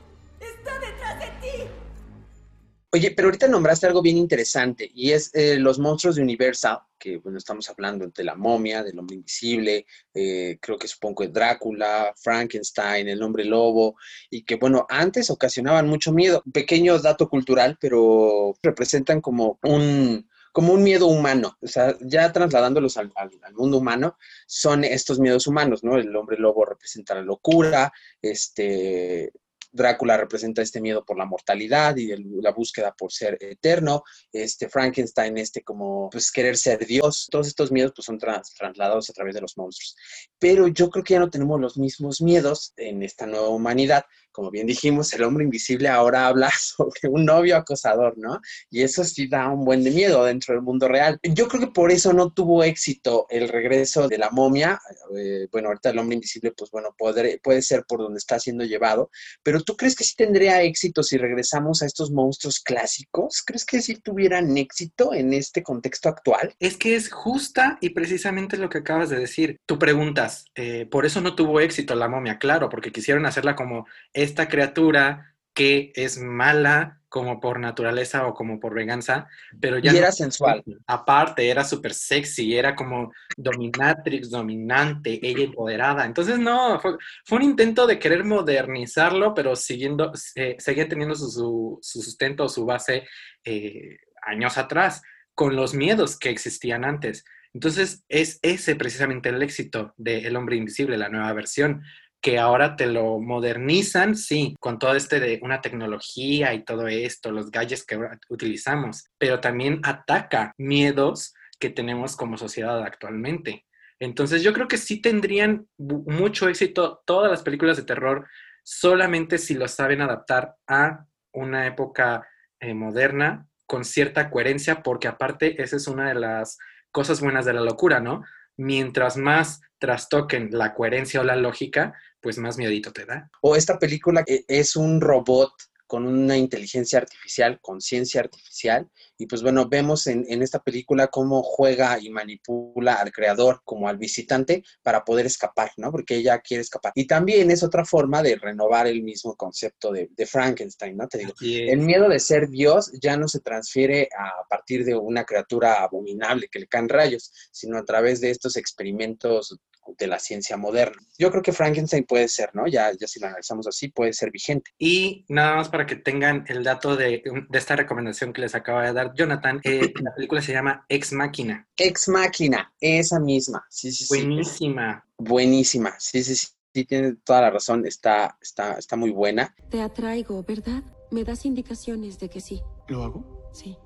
Oye, 2.90 3.11
pero 3.11 3.29
ahorita 3.29 3.48
nombraste 3.48 3.87
algo 3.87 4.01
bien 4.01 4.16
interesante 4.16 4.90
y 4.94 5.11
es 5.12 5.31
eh, 5.35 5.59
los 5.59 5.79
monstruos 5.79 6.16
de 6.16 6.22
Universal, 6.22 6.79
que 6.98 7.18
bueno, 7.18 7.37
estamos 7.37 7.68
hablando 7.68 8.09
de 8.09 8.24
la 8.24 8.35
momia, 8.35 8.83
del 8.83 8.98
hombre 8.98 9.16
invisible, 9.16 9.85
eh, 10.14 10.59
creo 10.59 10.79
que 10.79 10.88
supongo 10.88 11.22
que 11.22 11.29
Drácula, 11.29 12.14
Frankenstein, 12.16 13.09
el 13.09 13.22
hombre 13.22 13.44
lobo, 13.44 13.96
y 14.31 14.42
que 14.42 14.55
bueno, 14.57 14.87
antes 14.88 15.29
ocasionaban 15.29 15.87
mucho 15.87 16.12
miedo. 16.12 16.42
Pequeño 16.51 16.98
dato 16.98 17.29
cultural, 17.29 17.77
pero 17.79 18.55
representan 18.62 19.20
como 19.20 19.59
un, 19.64 20.27
como 20.53 20.72
un 20.72 20.83
miedo 20.83 21.09
humano, 21.09 21.59
o 21.61 21.66
sea, 21.66 21.94
ya 22.01 22.33
trasladándolos 22.33 22.96
al, 22.96 23.12
al- 23.16 23.38
al 23.42 23.53
mundo 23.55 23.77
humano, 23.79 24.16
son 24.46 24.83
estos 24.85 25.20
miedos 25.20 25.46
humanos, 25.46 25.85
¿no? 25.85 25.98
El 25.98 26.16
hombre 26.16 26.38
lobo 26.38 26.64
representa 26.64 27.14
la 27.14 27.20
locura, 27.22 27.92
este, 28.22 29.31
Drácula 29.79 30.17
representa 30.19 30.61
este 30.61 30.81
miedo 30.81 31.05
por 31.05 31.17
la 31.17 31.25
mortalidad 31.25 31.97
y 31.97 32.09
la 32.43 32.53
búsqueda 32.53 32.93
por 32.95 33.11
ser 33.12 33.38
eterno, 33.41 34.03
este 34.33 34.69
Frankenstein, 34.69 35.38
este 35.38 35.62
como 35.62 36.11
pues 36.11 36.31
querer 36.31 36.57
ser 36.57 36.85
Dios, 36.87 37.29
todos 37.31 37.47
estos 37.47 37.73
miedos 37.73 37.93
pues 37.97 38.05
son 38.05 38.19
tras- 38.19 38.53
trasladados 38.55 39.09
a 39.09 39.12
través 39.14 39.35
de 39.35 39.41
los 39.41 39.57
monstruos. 39.57 39.97
Pero 40.38 40.69
yo 40.69 40.91
creo 40.91 41.05
que 41.05 41.14
ya 41.14 41.21
no 41.21 41.31
tenemos 41.31 41.61
los 41.61 41.79
mismos 41.79 42.21
miedos 42.21 42.75
en 42.77 43.03
esta 43.03 43.27
nueva 43.27 43.49
humanidad. 43.49 44.05
Como 44.33 44.51
bien 44.51 44.67
dijimos, 44.67 45.12
el 45.12 45.25
hombre 45.25 45.45
invisible 45.45 45.88
ahora 45.88 46.27
habla 46.27 46.51
sobre 46.59 47.09
un 47.09 47.25
novio 47.25 47.57
acosador, 47.57 48.17
¿no? 48.17 48.41
Y 48.71 48.83
eso 48.83 49.05
sí 49.05 49.27
da 49.29 49.49
un 49.49 49.64
buen 49.64 49.83
de 49.85 49.91
miedo 49.91 50.25
dentro 50.25 50.55
del 50.55 50.62
mundo 50.62 50.88
real. 50.88 51.19
Yo 51.23 51.49
creo 51.49 51.61
que 51.61 51.73
por 51.73 51.91
eso 51.91 52.12
no 52.12 52.33
tuvo 52.33 52.62
éxito 52.62 53.27
el 53.31 53.49
regreso 53.49 54.09
de 54.09 54.19
la 54.19 54.31
momia. 54.31 54.81
Eh, 55.17 55.49
bueno, 55.51 55.69
ahorita 55.69 55.91
el 55.91 55.99
hombre 55.99 56.14
invisible, 56.14 56.53
pues 56.57 56.71
bueno, 56.71 56.95
puede, 56.97 57.38
puede 57.43 57.62
ser 57.62 57.85
por 57.87 58.01
donde 58.01 58.19
está 58.19 58.38
siendo 58.38 58.64
llevado, 58.64 59.11
pero 59.43 59.62
¿tú 59.62 59.77
crees 59.77 59.95
que 59.95 60.05
sí 60.05 60.14
tendría 60.17 60.62
éxito 60.62 61.03
si 61.03 61.17
regresamos 61.17 61.83
a 61.83 61.87
estos 61.87 62.11
monstruos 62.11 62.61
clásicos? 62.61 63.43
¿Crees 63.45 63.64
que 63.64 63.83
sí 63.83 63.97
tuvieran 63.97 64.57
éxito 64.57 65.14
en 65.14 65.33
este 65.33 65.62
contexto 65.62 66.09
actual? 66.09 66.55
Es 66.59 66.77
que 66.77 66.95
es 66.95 67.11
justa 67.11 67.79
y 67.81 67.91
precisamente 67.91 68.57
lo 68.57 68.69
que 68.69 68.79
acabas 68.79 69.11
de 69.11 69.19
decir. 69.19 69.61
Tú 69.67 69.79
preguntas, 69.79 70.45
eh, 70.55 70.87
por 70.87 71.07
eso 71.07 71.21
no 71.21 71.35
tuvo 71.35 71.61
éxito 71.61 71.95
la 71.95 72.09
momia, 72.09 72.38
claro, 72.38 72.69
porque 72.69 72.93
quisieron 72.93 73.27
hacerla 73.27 73.57
como 73.57 73.87
esta 74.22 74.48
criatura 74.48 75.35
que 75.54 75.92
es 75.96 76.18
mala 76.18 76.94
como 77.09 77.40
por 77.40 77.59
naturaleza 77.59 78.26
o 78.26 78.35
como 78.35 78.61
por 78.61 78.74
venganza, 78.74 79.26
pero 79.61 79.78
ya 79.78 79.90
Y 79.90 79.94
no- 79.94 80.00
era 80.00 80.12
sensual. 80.12 80.62
Aparte, 80.87 81.48
era 81.48 81.64
súper 81.64 81.94
sexy, 81.94 82.54
era 82.57 82.76
como 82.76 83.12
dominatrix, 83.37 84.28
dominante, 84.31 85.18
ella 85.22 85.44
empoderada. 85.44 86.04
Entonces, 86.04 86.38
no, 86.38 86.78
fue, 86.81 86.96
fue 87.24 87.38
un 87.38 87.44
intento 87.44 87.87
de 87.87 87.98
querer 87.98 88.24
modernizarlo, 88.24 89.35
pero 89.35 89.57
siguiendo, 89.57 90.12
eh, 90.35 90.57
seguía 90.59 90.87
teniendo 90.88 91.14
su, 91.14 91.31
su- 91.31 91.78
su 91.81 92.02
sustento, 92.02 92.48
su 92.48 92.64
base 92.66 93.09
eh, 93.44 93.98
años 94.22 94.59
atrás, 94.59 95.02
con 95.35 95.57
los 95.57 95.72
miedos 95.74 96.18
que 96.18 96.28
existían 96.31 96.85
antes. 96.85 97.24
Entonces, 97.54 98.04
es 98.09 98.38
ese 98.42 98.76
precisamente 98.76 99.31
el 99.31 99.42
éxito 99.42 99.94
de 99.96 100.18
El 100.26 100.37
Hombre 100.37 100.57
Invisible, 100.57 100.98
la 100.98 101.09
nueva 101.09 101.33
versión, 101.33 101.83
que 102.20 102.38
ahora 102.38 102.76
te 102.76 102.87
lo 102.87 103.20
modernizan, 103.20 104.16
sí, 104.16 104.57
con 104.59 104.78
todo 104.78 104.94
este 104.94 105.20
de 105.20 105.38
una 105.42 105.61
tecnología 105.61 106.52
y 106.54 106.64
todo 106.64 106.88
esto, 106.88 107.31
los 107.31 107.50
gadgets 107.50 107.85
que 107.85 107.98
utilizamos, 108.28 109.04
pero 109.18 109.40
también 109.40 109.81
ataca 109.85 110.52
miedos 110.59 111.35
que 111.61 111.70
tenemos 111.70 112.16
como 112.16 112.37
sociedad 112.37 112.83
actualmente. 112.83 113.64
Entonces 114.00 114.42
yo 114.42 114.52
creo 114.52 114.68
que 114.68 114.78
sí 114.78 115.00
tendrían 115.00 115.66
mucho 115.76 116.48
éxito 116.48 117.02
todas 117.04 117.31
las 117.31 117.42
películas 117.42 117.76
de 117.76 117.83
terror 117.83 118.26
solamente 118.62 119.38
si 119.38 119.54
lo 119.54 119.66
saben 119.66 120.02
adaptar 120.02 120.54
a 120.66 121.07
una 121.33 121.66
época 121.66 122.28
eh, 122.61 122.74
moderna 122.74 123.46
con 123.66 123.85
cierta 123.85 124.31
coherencia, 124.31 124.83
porque 124.83 125.09
aparte 125.09 125.62
esa 125.62 125.76
es 125.76 125.87
una 125.88 126.09
de 126.09 126.14
las 126.14 126.59
cosas 126.90 127.20
buenas 127.20 127.44
de 127.44 127.52
la 127.52 127.61
locura, 127.61 128.00
¿no? 128.00 128.24
Mientras 128.59 129.16
más 129.16 129.62
trastoquen 129.79 130.51
la 130.53 130.75
coherencia 130.75 131.21
o 131.21 131.25
la 131.25 131.37
lógica, 131.37 131.94
pues 132.21 132.37
más 132.37 132.59
miedito 132.59 132.92
te 132.92 133.07
da. 133.07 133.31
O 133.40 133.57
esta 133.57 133.79
película 133.79 134.25
que 134.25 134.44
es 134.49 134.77
un 134.77 135.01
robot 135.01 135.53
con 135.87 136.07
una 136.07 136.37
inteligencia 136.37 136.99
artificial, 136.99 137.59
conciencia 137.62 138.21
artificial, 138.21 138.88
y 139.18 139.26
pues 139.26 139.42
bueno, 139.42 139.68
vemos 139.68 140.07
en, 140.07 140.24
en 140.28 140.42
esta 140.42 140.61
película 140.61 141.09
cómo 141.09 141.42
juega 141.42 141.98
y 142.00 142.09
manipula 142.09 142.94
al 142.94 143.12
creador 143.12 143.61
como 143.64 143.88
al 143.88 143.98
visitante 143.98 144.62
para 144.83 145.04
poder 145.04 145.26
escapar, 145.26 145.72
¿no? 145.76 145.90
Porque 145.90 146.16
ella 146.16 146.38
quiere 146.38 146.62
escapar. 146.62 146.92
Y 146.94 147.07
también 147.07 147.50
es 147.50 147.62
otra 147.62 147.85
forma 147.85 148.22
de 148.22 148.37
renovar 148.37 148.87
el 148.87 149.02
mismo 149.02 149.35
concepto 149.37 149.92
de, 149.92 150.09
de 150.16 150.26
Frankenstein, 150.26 150.96
¿no? 150.96 151.09
Te 151.09 151.18
digo, 151.18 151.33
el 151.40 151.81
miedo 151.81 152.09
de 152.09 152.20
ser 152.20 152.48
Dios 152.48 152.92
ya 153.00 153.16
no 153.16 153.28
se 153.28 153.40
transfiere 153.40 154.09
a 154.16 154.46
partir 154.48 154.85
de 154.85 154.94
una 154.94 155.24
criatura 155.24 155.83
abominable 155.83 156.48
que 156.48 156.61
le 156.61 156.68
caen 156.68 156.88
rayos, 156.88 157.33
sino 157.50 157.78
a 157.78 157.85
través 157.85 158.20
de 158.20 158.31
estos 158.31 158.57
experimentos 158.57 159.59
de 159.96 160.07
la 160.07 160.18
ciencia 160.18 160.57
moderna. 160.57 161.00
Yo 161.18 161.31
creo 161.31 161.42
que 161.42 161.52
Frankenstein 161.52 162.04
puede 162.04 162.28
ser, 162.28 162.50
¿no? 162.54 162.66
Ya, 162.66 162.92
ya 162.92 163.07
si 163.07 163.20
lo 163.20 163.26
analizamos 163.26 163.66
así, 163.66 163.88
puede 163.88 164.12
ser 164.12 164.31
vigente. 164.31 164.70
Y 164.78 165.24
nada 165.28 165.57
más 165.57 165.68
para 165.68 165.87
que 165.87 165.96
tengan 165.96 166.44
el 166.48 166.62
dato 166.62 166.96
de, 166.96 167.22
de 167.48 167.59
esta 167.59 167.76
recomendación 167.76 168.33
que 168.33 168.42
les 168.42 168.54
acaba 168.54 168.85
de 168.85 168.92
dar 168.92 169.08
Jonathan, 169.14 169.61
eh, 169.64 169.92
la 170.03 170.14
película 170.14 170.42
se 170.42 170.53
llama 170.53 170.85
Ex 170.88 171.12
Máquina. 171.12 171.66
Ex 171.77 172.09
Máquina, 172.09 172.73
esa 172.81 173.21
misma. 173.21 173.64
Sí, 173.68 173.92
sí, 173.92 174.05
sí. 174.05 174.09
Buenísima. 174.09 175.05
Buenísima. 175.16 175.94
Sí, 175.99 176.23
sí, 176.23 176.35
sí. 176.35 176.49
Sí, 176.75 176.85
tiene 176.85 177.16
toda 177.25 177.40
la 177.40 177.51
razón. 177.51 177.87
Está, 177.87 178.37
está, 178.40 178.75
está 178.75 178.97
muy 178.97 179.11
buena. 179.11 179.55
Te 179.71 179.81
atraigo, 179.81 180.42
¿verdad? 180.42 180.83
Me 181.11 181.25
das 181.25 181.47
indicaciones 181.47 182.18
de 182.18 182.29
que 182.29 182.40
sí. 182.40 182.61
¿Lo 182.88 183.03
hago? 183.03 183.51
Sí. 183.53 183.77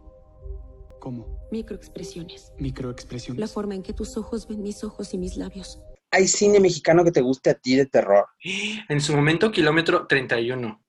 ¿Cómo? 0.99 1.49
Microexpresiones. 1.51 2.53
Microexpresiones. 2.59 3.41
La 3.41 3.49
forma 3.49 3.75
en 3.75 3.83
que 3.83 3.93
tus 3.93 4.17
ojos 4.17 4.47
ven 4.49 4.63
mis 4.63 4.85
ojos 4.85 5.15
y 5.15 5.19
mis 5.19 5.37
labios. 5.37 5.81
¿Hay 6.11 6.29
cine 6.29 6.61
mexicano 6.61 7.05
que 7.05 7.13
te 7.13 7.23
guste 7.23 7.51
a 7.51 7.55
ti 7.55 7.75
de 7.75 7.87
terror? 7.87 8.27
En 8.89 9.01
su 9.01 9.15
momento, 9.15 9.51
kilómetro 9.51 10.07
31. 10.07 10.85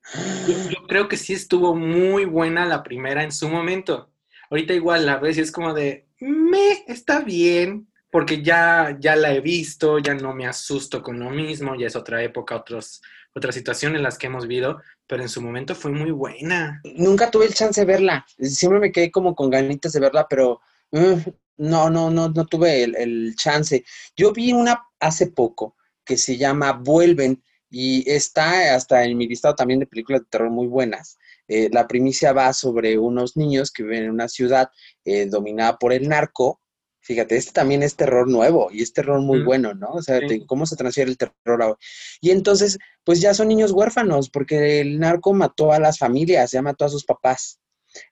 Yo, 0.46 0.70
yo 0.70 0.86
creo 0.86 1.08
que 1.08 1.16
sí 1.16 1.32
estuvo 1.32 1.74
muy 1.74 2.26
buena 2.26 2.66
la 2.66 2.82
primera 2.82 3.22
en 3.22 3.32
su 3.32 3.48
momento. 3.48 4.10
Ahorita 4.54 4.72
igual 4.72 5.04
la 5.04 5.16
ves 5.16 5.36
y 5.36 5.40
es 5.40 5.50
como 5.50 5.74
de, 5.74 6.06
me, 6.20 6.84
está 6.86 7.22
bien, 7.22 7.88
porque 8.08 8.40
ya, 8.40 8.96
ya 9.00 9.16
la 9.16 9.34
he 9.34 9.40
visto, 9.40 9.98
ya 9.98 10.14
no 10.14 10.32
me 10.32 10.46
asusto 10.46 11.02
con 11.02 11.18
lo 11.18 11.28
mismo, 11.28 11.74
ya 11.74 11.88
es 11.88 11.96
otra 11.96 12.22
época, 12.22 12.54
otros, 12.54 13.02
otras 13.34 13.56
situaciones 13.56 13.96
en 13.96 14.04
las 14.04 14.16
que 14.16 14.28
hemos 14.28 14.46
vivido, 14.46 14.80
pero 15.08 15.24
en 15.24 15.28
su 15.28 15.42
momento 15.42 15.74
fue 15.74 15.90
muy 15.90 16.12
buena. 16.12 16.80
Nunca 16.94 17.32
tuve 17.32 17.46
el 17.46 17.54
chance 17.54 17.80
de 17.80 17.84
verla. 17.84 18.24
Siempre 18.38 18.78
me 18.78 18.92
quedé 18.92 19.10
como 19.10 19.34
con 19.34 19.50
ganitas 19.50 19.92
de 19.92 19.98
verla, 19.98 20.28
pero 20.30 20.60
mm, 20.92 21.14
no, 21.56 21.90
no, 21.90 22.08
no, 22.10 22.28
no 22.28 22.46
tuve 22.46 22.84
el, 22.84 22.94
el 22.94 23.34
chance. 23.34 23.84
Yo 24.16 24.32
vi 24.32 24.52
una 24.52 24.84
hace 25.00 25.32
poco 25.32 25.74
que 26.04 26.16
se 26.16 26.36
llama 26.36 26.74
Vuelven 26.74 27.42
y 27.76 28.08
está 28.08 28.74
hasta 28.76 29.04
en 29.04 29.16
mi 29.18 29.26
listado 29.26 29.56
también 29.56 29.80
de 29.80 29.86
películas 29.86 30.20
de 30.22 30.28
terror 30.30 30.50
muy 30.50 30.68
buenas. 30.68 31.18
Eh, 31.48 31.68
la 31.72 31.88
primicia 31.88 32.32
va 32.32 32.52
sobre 32.52 32.96
unos 32.98 33.36
niños 33.36 33.72
que 33.72 33.82
viven 33.82 34.04
en 34.04 34.10
una 34.10 34.28
ciudad 34.28 34.68
eh, 35.04 35.26
dominada 35.26 35.76
por 35.76 35.92
el 35.92 36.08
narco. 36.08 36.60
Fíjate, 37.00 37.36
este 37.36 37.50
también 37.52 37.82
es 37.82 37.96
terror 37.96 38.28
nuevo 38.28 38.70
y 38.70 38.80
es 38.82 38.92
terror 38.92 39.20
muy 39.20 39.40
Mm. 39.40 39.44
bueno, 39.44 39.74
¿no? 39.74 39.88
O 39.88 40.02
sea, 40.02 40.20
Sí. 40.20 40.26
te- 40.28 40.46
cómo 40.46 40.64
se 40.66 40.76
transfiere 40.76 41.10
el 41.10 41.18
terror 41.18 41.34
ahora. 41.62 41.76
Y 42.20 42.30
entonces, 42.30 42.78
pues 43.04 43.20
ya 43.20 43.34
son 43.34 43.48
niños 43.48 43.72
huérfanos 43.72 44.30
porque 44.30 44.80
el 44.80 44.98
narco 45.00 45.34
mató 45.34 45.72
a 45.72 45.80
las 45.80 45.98
familias, 45.98 46.52
ya 46.52 46.62
mató 46.62 46.84
a 46.84 46.88
sus 46.88 47.04
papás. 47.04 47.58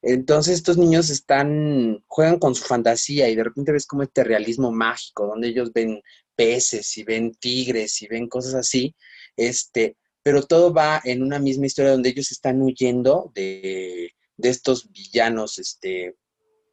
Entonces 0.02 0.54
estos 0.54 0.76
niños 0.76 1.08
están, 1.10 2.04
juegan 2.06 2.38
con 2.38 2.54
su 2.54 2.64
fantasía 2.64 3.28
y 3.28 3.34
de 3.36 3.44
repente 3.44 3.72
ves 3.72 3.86
como 3.86 4.02
este 4.02 4.24
realismo 4.24 4.70
mágico, 4.72 5.26
donde 5.26 5.48
ellos 5.48 5.72
ven 5.72 6.00
peces 6.36 6.96
y 6.98 7.04
ven 7.04 7.32
tigres 7.34 8.00
y 8.02 8.08
ven 8.08 8.28
cosas 8.28 8.54
así, 8.54 8.94
este, 9.36 9.96
pero 10.22 10.42
todo 10.42 10.72
va 10.72 11.00
en 11.04 11.22
una 11.22 11.38
misma 11.38 11.66
historia 11.66 11.92
donde 11.92 12.10
ellos 12.10 12.30
están 12.32 12.62
huyendo 12.62 13.32
de, 13.34 14.12
de 14.36 14.48
estos 14.48 14.90
villanos, 14.92 15.58
este, 15.58 16.16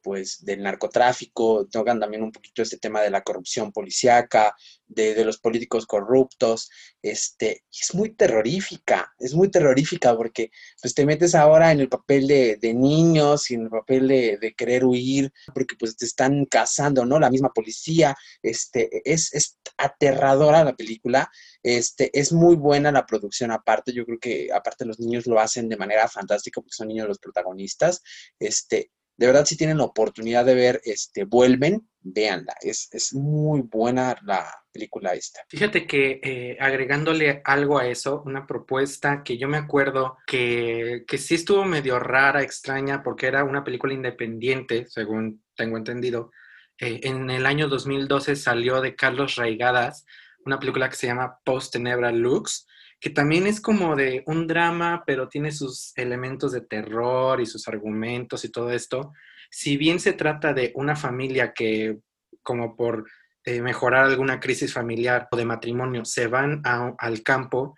pues 0.02 0.44
del 0.44 0.62
narcotráfico, 0.62 1.66
tocan 1.66 2.00
también 2.00 2.22
un 2.22 2.32
poquito 2.32 2.62
este 2.62 2.78
tema 2.78 3.00
de 3.00 3.10
la 3.10 3.22
corrupción 3.22 3.72
policíaca, 3.72 4.54
de, 4.86 5.24
los 5.24 5.38
políticos 5.38 5.86
corruptos, 5.86 6.70
este, 7.02 7.64
es 7.72 7.94
muy 7.94 8.14
terrorífica, 8.14 9.12
es 9.18 9.34
muy 9.34 9.50
terrorífica 9.50 10.16
porque 10.16 10.50
pues 10.80 10.94
te 10.94 11.06
metes 11.06 11.34
ahora 11.34 11.70
en 11.72 11.80
el 11.80 11.88
papel 11.88 12.26
de, 12.26 12.74
niños 12.74 13.50
y 13.50 13.54
en 13.54 13.62
el 13.62 13.70
papel 13.70 14.08
de, 14.08 14.38
de 14.38 14.54
querer 14.54 14.84
huir, 14.84 15.32
porque 15.54 15.76
pues 15.78 15.96
te 15.96 16.06
están 16.06 16.44
cazando, 16.46 17.04
¿no? 17.04 17.18
La 17.18 17.30
misma 17.30 17.52
policía, 17.52 18.16
este, 18.42 19.02
es, 19.04 19.32
es 19.34 19.58
aterradora 19.76 20.64
la 20.64 20.76
película, 20.76 21.30
este, 21.62 22.10
es 22.18 22.32
muy 22.32 22.56
buena 22.56 22.92
la 22.92 23.06
producción 23.06 23.50
aparte, 23.50 23.92
yo 23.92 24.04
creo 24.04 24.18
que 24.18 24.48
aparte 24.52 24.84
los 24.84 24.98
niños 24.98 25.26
lo 25.26 25.40
hacen 25.40 25.68
de 25.68 25.76
manera 25.76 26.08
fantástica 26.08 26.60
porque 26.60 26.74
son 26.74 26.88
niños 26.88 27.08
los 27.08 27.18
protagonistas, 27.18 28.02
este, 28.38 28.90
de 29.20 29.26
verdad 29.26 29.44
si 29.44 29.54
tienen 29.54 29.76
la 29.76 29.84
oportunidad 29.84 30.46
de 30.46 30.54
ver, 30.54 30.80
este, 30.82 31.24
vuelven, 31.24 31.86
véanla, 32.00 32.54
es, 32.62 32.88
es 32.90 33.12
muy 33.12 33.60
buena 33.60 34.16
la 34.22 34.50
película 34.72 35.12
esta. 35.12 35.40
Fíjate 35.46 35.86
que 35.86 36.20
eh, 36.22 36.56
agregándole 36.58 37.42
algo 37.44 37.78
a 37.78 37.86
eso, 37.86 38.22
una 38.24 38.46
propuesta 38.46 39.22
que 39.22 39.36
yo 39.36 39.46
me 39.46 39.58
acuerdo 39.58 40.16
que, 40.26 41.04
que 41.06 41.18
sí 41.18 41.34
estuvo 41.34 41.66
medio 41.66 41.98
rara, 41.98 42.40
extraña, 42.42 43.02
porque 43.02 43.26
era 43.26 43.44
una 43.44 43.62
película 43.62 43.92
independiente, 43.92 44.86
según 44.88 45.44
tengo 45.54 45.76
entendido. 45.76 46.30
Eh, 46.78 47.00
en 47.02 47.28
el 47.28 47.44
año 47.44 47.68
2012 47.68 48.36
salió 48.36 48.80
de 48.80 48.96
Carlos 48.96 49.34
Raigadas 49.34 50.06
una 50.46 50.58
película 50.58 50.88
que 50.88 50.96
se 50.96 51.06
llama 51.06 51.38
Post 51.44 51.74
Tenebra 51.74 52.10
Lux, 52.10 52.66
que 53.00 53.10
también 53.10 53.46
es 53.46 53.60
como 53.60 53.96
de 53.96 54.22
un 54.26 54.46
drama, 54.46 55.02
pero 55.06 55.26
tiene 55.28 55.52
sus 55.52 55.92
elementos 55.96 56.52
de 56.52 56.60
terror 56.60 57.40
y 57.40 57.46
sus 57.46 57.66
argumentos 57.66 58.44
y 58.44 58.50
todo 58.50 58.70
esto. 58.70 59.12
Si 59.50 59.78
bien 59.78 59.98
se 60.00 60.12
trata 60.12 60.52
de 60.52 60.72
una 60.74 60.94
familia 60.94 61.54
que, 61.54 61.98
como 62.42 62.76
por 62.76 63.06
eh, 63.44 63.62
mejorar 63.62 64.04
alguna 64.04 64.38
crisis 64.38 64.72
familiar 64.74 65.28
o 65.32 65.36
de 65.36 65.46
matrimonio, 65.46 66.04
se 66.04 66.26
van 66.26 66.60
al 66.64 67.22
campo, 67.22 67.74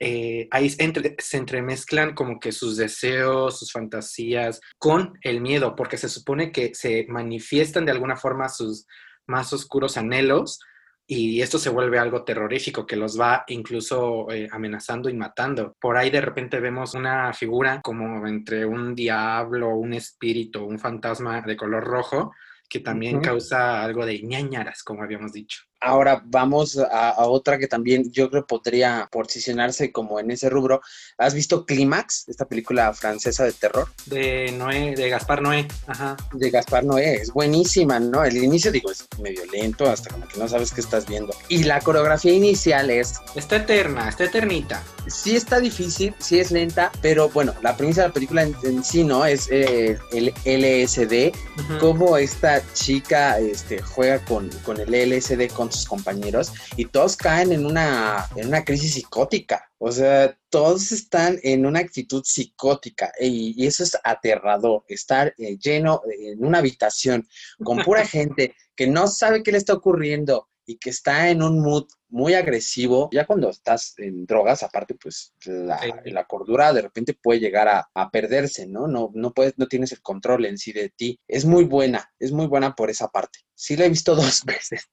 eh, 0.00 0.48
ahí 0.50 0.70
se 0.70 1.36
entremezclan 1.36 2.14
como 2.14 2.40
que 2.40 2.50
sus 2.50 2.78
deseos, 2.78 3.58
sus 3.58 3.70
fantasías 3.70 4.60
con 4.78 5.18
el 5.20 5.42
miedo, 5.42 5.76
porque 5.76 5.98
se 5.98 6.08
supone 6.08 6.50
que 6.50 6.74
se 6.74 7.06
manifiestan 7.08 7.84
de 7.84 7.92
alguna 7.92 8.16
forma 8.16 8.48
sus 8.48 8.86
más 9.26 9.52
oscuros 9.52 9.96
anhelos 9.98 10.58
y 11.06 11.42
esto 11.42 11.58
se 11.58 11.70
vuelve 11.70 11.98
algo 11.98 12.24
terrorífico 12.24 12.86
que 12.86 12.96
los 12.96 13.20
va 13.20 13.44
incluso 13.48 14.30
eh, 14.30 14.48
amenazando 14.50 15.08
y 15.08 15.14
matando. 15.14 15.76
Por 15.80 15.96
ahí 15.96 16.10
de 16.10 16.20
repente 16.20 16.60
vemos 16.60 16.94
una 16.94 17.32
figura 17.32 17.80
como 17.82 18.26
entre 18.26 18.64
un 18.64 18.94
diablo, 18.94 19.74
un 19.74 19.94
espíritu, 19.94 20.64
un 20.64 20.78
fantasma 20.78 21.42
de 21.42 21.56
color 21.56 21.84
rojo 21.84 22.32
que 22.68 22.80
también 22.80 23.20
causa 23.20 23.82
algo 23.82 24.06
de 24.06 24.22
ñañaras, 24.22 24.82
como 24.82 25.02
habíamos 25.02 25.32
dicho. 25.32 25.62
Ahora 25.82 26.22
vamos 26.24 26.78
a, 26.78 27.10
a 27.10 27.26
otra 27.26 27.58
que 27.58 27.66
también 27.66 28.10
yo 28.12 28.30
creo 28.30 28.46
podría 28.46 29.08
posicionarse 29.10 29.90
como 29.90 30.20
en 30.20 30.30
ese 30.30 30.48
rubro. 30.48 30.80
¿Has 31.18 31.34
visto 31.34 31.66
Clímax, 31.66 32.28
esta 32.28 32.44
película 32.46 32.92
francesa 32.94 33.44
de 33.44 33.52
terror? 33.52 33.88
De 34.06 34.52
Noé, 34.52 34.94
de 34.94 35.08
Gaspar 35.08 35.42
Noé, 35.42 35.66
ajá. 35.86 36.16
De 36.34 36.50
Gaspar 36.50 36.84
Noé, 36.84 37.14
es 37.16 37.32
buenísima, 37.32 37.98
¿no? 37.98 38.24
El 38.24 38.36
inicio, 38.36 38.70
digo, 38.70 38.90
es 38.90 39.06
medio 39.20 39.44
lento, 39.46 39.88
hasta 39.90 40.10
como 40.10 40.28
que 40.28 40.38
no 40.38 40.46
sabes 40.48 40.72
qué 40.72 40.80
estás 40.80 41.06
viendo. 41.06 41.34
Y 41.48 41.64
la 41.64 41.80
coreografía 41.80 42.32
inicial 42.32 42.90
es, 42.90 43.14
Está 43.34 43.56
eterna, 43.56 44.08
está 44.08 44.24
eternita. 44.24 44.82
sí 45.08 45.34
está 45.34 45.58
difícil, 45.58 46.14
sí 46.18 46.38
es 46.38 46.50
lenta, 46.52 46.92
pero 47.00 47.28
bueno, 47.30 47.54
la 47.62 47.76
premisa 47.76 48.02
de 48.02 48.08
la 48.08 48.14
película 48.14 48.42
en, 48.42 48.54
en 48.62 48.84
sí, 48.84 49.02
¿no? 49.04 49.24
Es 49.24 49.48
eh, 49.50 49.98
el 50.12 50.32
LSD, 50.44 51.32
Ujú. 51.58 51.78
cómo 51.80 52.16
esta 52.16 52.62
chica 52.74 53.38
este, 53.40 53.82
juega 53.82 54.24
con, 54.24 54.48
con 54.64 54.78
el 54.80 54.90
LSD 55.10 55.48
con 55.52 55.71
sus 55.72 55.86
compañeros 55.86 56.52
y 56.76 56.84
todos 56.86 57.16
caen 57.16 57.52
en 57.52 57.66
una, 57.66 58.28
en 58.36 58.48
una 58.48 58.64
crisis 58.64 58.94
psicótica. 58.94 59.70
O 59.78 59.90
sea, 59.90 60.38
todos 60.48 60.92
están 60.92 61.38
en 61.42 61.66
una 61.66 61.80
actitud 61.80 62.22
psicótica 62.24 63.12
y, 63.18 63.54
y 63.60 63.66
eso 63.66 63.82
es 63.82 63.96
aterrador, 64.04 64.84
estar 64.88 65.34
eh, 65.38 65.58
lleno 65.58 66.02
en 66.18 66.44
una 66.44 66.58
habitación 66.58 67.26
con 67.64 67.78
pura 67.78 68.06
gente 68.06 68.54
que 68.76 68.86
no 68.86 69.08
sabe 69.08 69.42
qué 69.42 69.52
le 69.52 69.58
está 69.58 69.74
ocurriendo 69.74 70.48
y 70.64 70.78
que 70.78 70.90
está 70.90 71.28
en 71.30 71.42
un 71.42 71.60
mood 71.60 71.88
muy 72.08 72.34
agresivo. 72.34 73.10
Ya 73.12 73.26
cuando 73.26 73.50
estás 73.50 73.94
en 73.98 74.26
drogas, 74.26 74.62
aparte, 74.62 74.94
pues 74.94 75.34
la, 75.44 75.80
Sí. 75.80 75.90
la 76.12 76.24
cordura 76.24 76.72
de 76.72 76.82
repente 76.82 77.14
puede 77.20 77.40
llegar 77.40 77.68
a, 77.68 77.90
a 77.94 78.10
perderse, 78.10 78.66
¿no? 78.66 78.86
No, 78.86 79.10
no, 79.14 79.32
puedes, 79.32 79.58
no 79.58 79.66
tienes 79.66 79.90
el 79.92 80.02
control 80.02 80.44
en 80.46 80.58
sí 80.58 80.72
de 80.72 80.90
ti. 80.90 81.18
Es 81.26 81.44
muy 81.44 81.64
buena, 81.64 82.12
es 82.20 82.30
muy 82.30 82.46
buena 82.46 82.74
por 82.76 82.90
esa 82.90 83.08
parte. 83.08 83.40
Sí 83.54 83.76
la 83.76 83.86
he 83.86 83.88
visto 83.88 84.14
dos 84.14 84.44
veces. 84.44 84.88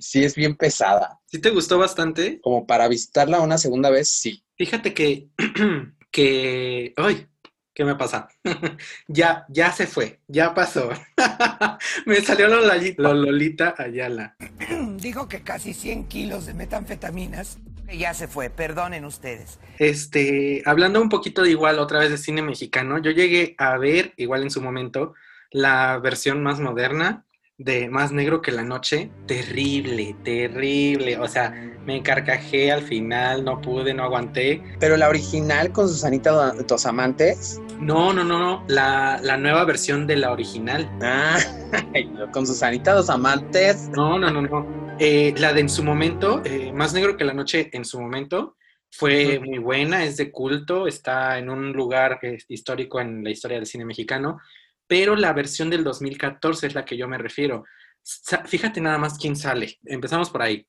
Sí 0.00 0.24
es 0.24 0.34
bien 0.34 0.56
pesada. 0.56 1.20
¿Sí 1.26 1.40
te 1.40 1.50
gustó 1.50 1.78
bastante? 1.78 2.40
Como 2.40 2.66
para 2.66 2.88
visitarla 2.88 3.40
una 3.40 3.58
segunda 3.58 3.90
vez, 3.90 4.10
sí. 4.10 4.44
Fíjate 4.56 4.94
que, 4.94 5.28
que, 6.10 6.92
¡ay! 6.96 7.26
¿Qué 7.74 7.86
me 7.86 7.94
pasa? 7.94 8.28
ya, 9.08 9.46
ya 9.48 9.72
se 9.72 9.86
fue, 9.86 10.20
ya 10.28 10.52
pasó. 10.52 10.90
me 12.06 12.20
salió 12.20 12.48
lo 12.48 13.14
Lolita 13.14 13.74
Ayala. 13.78 14.36
Dijo 14.96 15.26
que 15.26 15.42
casi 15.42 15.72
100 15.72 16.08
kilos 16.08 16.44
de 16.46 16.54
metanfetaminas. 16.54 17.58
Ya 17.90 18.14
se 18.14 18.28
fue, 18.28 18.50
perdonen 18.50 19.04
ustedes. 19.04 19.58
Este, 19.78 20.62
hablando 20.66 21.00
un 21.00 21.08
poquito 21.08 21.42
de 21.42 21.50
igual, 21.50 21.78
otra 21.78 21.98
vez 21.98 22.10
de 22.10 22.18
cine 22.18 22.42
mexicano, 22.42 22.98
yo 22.98 23.10
llegué 23.10 23.54
a 23.58 23.76
ver, 23.78 24.12
igual 24.16 24.42
en 24.42 24.50
su 24.50 24.60
momento, 24.62 25.14
la 25.50 25.98
versión 25.98 26.42
más 26.42 26.60
moderna 26.60 27.24
de 27.64 27.88
Más 27.88 28.12
Negro 28.12 28.42
que 28.42 28.52
la 28.52 28.62
Noche. 28.64 29.10
Terrible, 29.26 30.14
terrible. 30.24 31.18
O 31.18 31.26
sea, 31.28 31.50
me 31.86 31.96
encarcajé 31.96 32.70
al 32.72 32.82
final, 32.82 33.44
no 33.44 33.60
pude, 33.60 33.92
no 33.94 34.04
aguanté. 34.04 34.62
Pero 34.78 34.96
la 34.96 35.08
original 35.08 35.72
con 35.72 35.88
Susanita 35.88 36.30
Do- 36.30 36.62
Dos 36.62 36.86
Amantes. 36.86 37.60
No, 37.80 38.12
no, 38.12 38.24
no, 38.24 38.38
no. 38.38 38.64
La, 38.68 39.18
la 39.22 39.36
nueva 39.36 39.64
versión 39.64 40.06
de 40.06 40.16
la 40.16 40.32
original. 40.32 40.88
Ah, 41.02 41.38
con 42.32 42.46
Susanita 42.46 42.92
Dos 42.94 43.10
Amantes. 43.10 43.88
No, 43.90 44.18
no, 44.18 44.30
no, 44.30 44.42
no. 44.42 44.96
Eh, 44.98 45.34
la 45.38 45.52
de 45.52 45.60
en 45.60 45.68
su 45.68 45.82
momento, 45.82 46.42
eh, 46.44 46.72
Más 46.72 46.92
Negro 46.94 47.16
que 47.16 47.24
la 47.24 47.32
Noche 47.34 47.70
en 47.72 47.84
su 47.84 48.00
momento, 48.00 48.56
fue 48.94 49.40
muy 49.40 49.56
buena, 49.58 50.04
es 50.04 50.18
de 50.18 50.30
culto, 50.30 50.86
está 50.86 51.38
en 51.38 51.48
un 51.48 51.72
lugar 51.72 52.18
eh, 52.22 52.36
histórico 52.48 53.00
en 53.00 53.24
la 53.24 53.30
historia 53.30 53.56
del 53.56 53.66
cine 53.66 53.86
mexicano, 53.86 54.38
pero 54.86 55.16
la 55.16 55.32
versión 55.32 55.70
del 55.70 55.84
2014 55.84 56.66
es 56.66 56.74
la 56.74 56.84
que 56.84 56.96
yo 56.96 57.08
me 57.08 57.18
refiero. 57.18 57.64
Fíjate 58.46 58.80
nada 58.80 58.98
más 58.98 59.18
quién 59.18 59.36
sale. 59.36 59.78
Empezamos 59.84 60.30
por 60.30 60.42
ahí. 60.42 60.66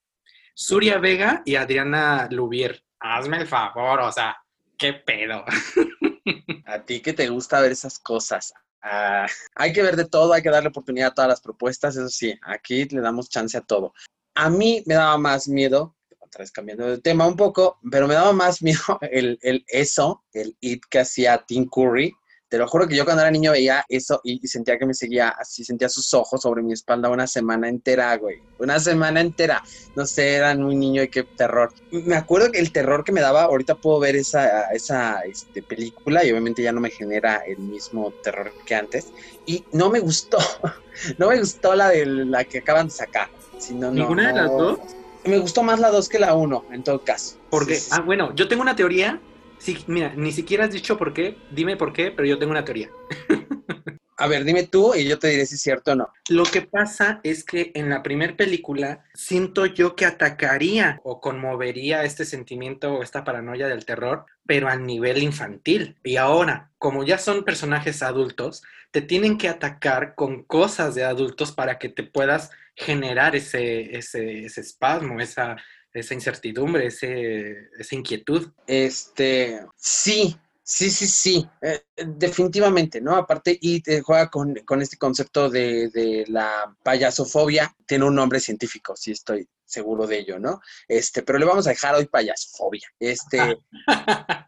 Suria 0.54 1.00
Vega 1.00 1.42
y 1.46 1.56
Adriana 1.56 2.28
Lubier. 2.30 2.84
Hazme 3.00 3.38
el 3.38 3.48
favor, 3.48 4.02
o 4.02 4.12
sea, 4.12 4.38
qué 4.78 4.94
pedo. 4.94 5.44
A 6.66 6.84
ti 6.86 7.02
que 7.02 7.14
te 7.14 7.28
gusta 7.28 7.60
ver 7.60 7.72
esas 7.72 8.00
cosas. 8.00 8.54
Ah, 8.82 9.28
hay 9.56 9.72
que 9.72 9.82
ver 9.82 9.96
de 9.96 10.06
todo, 10.06 10.34
hay 10.34 10.42
que 10.42 10.50
darle 10.50 10.70
oportunidad 10.70 11.10
a 11.10 11.14
todas 11.14 11.30
las 11.30 11.42
propuestas, 11.42 11.96
eso 11.96 12.10
sí, 12.10 12.38
aquí 12.42 12.84
le 12.86 13.00
damos 13.00 13.30
chance 13.30 13.58
a 13.58 13.62
todo. 13.62 13.94
A 14.36 14.50
mí 14.50 14.84
me 14.86 14.96
daba 14.96 15.18
más 15.18 15.48
miedo, 15.48 15.96
otra 16.20 16.40
vez 16.40 16.52
cambiando 16.52 16.88
de 16.88 16.98
tema 16.98 17.26
un 17.26 17.38
poco, 17.38 17.80
pero 17.90 18.08
me 18.08 18.14
daba 18.14 18.34
más 18.34 18.62
miedo 18.62 19.00
el, 19.02 19.40
el 19.42 19.64
eso, 19.68 20.26
el 20.34 20.58
it 20.60 20.84
que 20.90 21.00
hacía 21.00 21.44
Tim 21.48 21.68
Curry. 21.70 22.14
Te 22.54 22.60
lo 22.60 22.68
juro 22.68 22.88
que 22.88 22.96
yo 22.96 23.04
cuando 23.04 23.24
era 23.24 23.32
niño 23.32 23.52
veía 23.52 23.84
eso 23.90 24.22
y, 24.24 24.40
y 24.40 24.48
sentía 24.48 24.78
que 24.78 24.86
me 24.86 24.94
seguía 24.94 25.30
así, 25.30 25.66
sentía 25.66 25.90
sus 25.90 26.14
ojos 26.14 26.44
sobre 26.44 26.62
mi 26.62 26.72
espalda 26.72 27.10
una 27.10 27.26
semana 27.26 27.68
entera, 27.68 28.16
güey. 28.16 28.44
Una 28.60 28.80
semana 28.80 29.22
entera. 29.22 29.64
No 29.96 30.06
sé, 30.06 30.36
era 30.36 30.54
muy 30.54 30.76
niño 30.76 31.02
y 31.02 31.08
qué 31.08 31.24
terror. 31.24 31.74
Me 31.90 32.16
acuerdo 32.16 32.52
que 32.52 32.60
el 32.60 32.72
terror 32.72 33.04
que 33.04 33.12
me 33.12 33.22
daba, 33.22 33.46
ahorita 33.46 33.74
puedo 33.74 34.00
ver 34.00 34.16
esa, 34.16 34.70
esa 34.70 35.22
este, 35.22 35.64
película 35.64 36.24
y 36.24 36.30
obviamente 36.30 36.62
ya 36.62 36.72
no 36.72 36.80
me 36.80 36.92
genera 36.92 37.38
el 37.38 37.58
mismo 37.58 38.14
terror 38.22 38.54
que 38.68 38.76
antes. 38.76 39.08
Y 39.48 39.64
no 39.72 39.90
me 39.90 40.00
gustó, 40.00 40.38
no 41.18 41.30
me 41.30 41.40
gustó 41.40 41.74
la 41.74 41.90
de 41.90 42.06
la 42.06 42.44
que 42.44 42.60
acaban 42.60 42.86
de 42.86 42.94
sacar. 42.94 43.30
Si 43.58 43.74
no, 43.74 43.88
no, 43.88 43.94
¿Ninguna 43.94 44.28
de 44.28 44.34
las 44.34 44.52
dos? 44.52 44.80
Me 45.26 45.40
gustó 45.40 45.64
más 45.64 45.80
la 45.80 45.90
2 45.90 46.08
que 46.08 46.20
la 46.20 46.36
1, 46.36 46.66
en 46.72 46.84
todo 46.84 47.04
caso. 47.04 47.38
Porque, 47.50 47.78
Sí, 47.78 47.82
sí. 47.82 47.90
ah, 47.94 48.02
bueno, 48.02 48.36
yo 48.36 48.48
tengo 48.48 48.62
una 48.62 48.76
teoría. 48.76 49.20
Sí, 49.64 49.82
mira, 49.88 50.14
ni 50.18 50.34
siquiera 50.34 50.66
has 50.66 50.74
dicho 50.74 50.98
por 50.98 51.14
qué, 51.14 51.38
dime 51.50 51.78
por 51.78 51.94
qué, 51.94 52.12
pero 52.12 52.28
yo 52.28 52.38
tengo 52.38 52.52
una 52.52 52.66
teoría. 52.66 52.90
A 54.18 54.28
ver, 54.28 54.44
dime 54.44 54.64
tú 54.64 54.94
y 54.94 55.08
yo 55.08 55.18
te 55.18 55.30
diré 55.30 55.46
si 55.46 55.56
es 55.56 55.62
cierto 55.62 55.94
o 55.94 55.96
no. 55.96 56.10
Lo 56.28 56.44
que 56.44 56.64
pasa 56.64 57.22
es 57.24 57.46
que 57.46 57.72
en 57.74 57.90
la 57.90 58.04
primera 58.04 58.36
película 58.36 59.06
siento 59.14 59.66
yo 59.66 59.96
que 59.96 60.06
atacaría 60.06 61.00
o 61.06 61.22
conmovería 61.22 62.04
este 62.04 62.26
sentimiento 62.26 62.94
o 62.94 63.04
esta 63.04 63.24
paranoia 63.24 63.68
del 63.68 63.86
terror, 63.86 64.26
pero 64.46 64.68
a 64.68 64.76
nivel 64.76 65.24
infantil. 65.24 65.98
Y 66.04 66.18
ahora, 66.18 66.72
como 66.78 67.06
ya 67.06 67.18
son 67.18 67.46
personajes 67.46 68.04
adultos, 68.04 68.64
te 68.92 69.02
tienen 69.02 69.38
que 69.38 69.48
atacar 69.48 70.14
con 70.16 70.44
cosas 70.44 70.94
de 70.94 71.06
adultos 71.06 71.54
para 71.54 71.80
que 71.80 71.88
te 71.88 72.04
puedas 72.04 72.52
generar 72.76 73.34
ese, 73.36 73.96
ese, 73.98 74.44
ese 74.44 74.62
espasmo, 74.62 75.22
esa, 75.22 75.56
esa 75.94 76.14
incertidumbre, 76.14 76.88
ese, 76.88 77.70
esa 77.78 77.96
inquietud. 77.96 78.52
Este, 78.66 79.62
sí, 79.76 80.36
sí, 80.64 80.90
sí, 80.90 81.08
sí, 81.08 81.48
eh, 81.62 81.84
definitivamente, 81.96 83.00
¿no? 83.00 83.16
Aparte, 83.16 83.58
y 83.62 83.82
te 83.82 84.02
juega 84.02 84.30
con, 84.30 84.56
con 84.66 84.82
este 84.82 84.98
concepto 84.98 85.50
de, 85.50 85.90
de 85.90 86.26
la 86.28 86.76
payasofobia, 86.84 87.76
tiene 87.86 88.06
un 88.06 88.16
nombre 88.16 88.40
científico, 88.40 88.96
sí 88.96 89.12
estoy 89.12 89.48
seguro 89.66 90.06
de 90.08 90.20
ello, 90.20 90.40
¿no? 90.40 90.62
Este, 90.88 91.24
pero 91.24 91.40
le 91.40 91.46
vamos 91.46 91.68
a 91.68 91.72
dejar 91.72 91.96
hoy 91.96 92.06
payasofobia. 92.06 92.88
Este, 93.00 93.58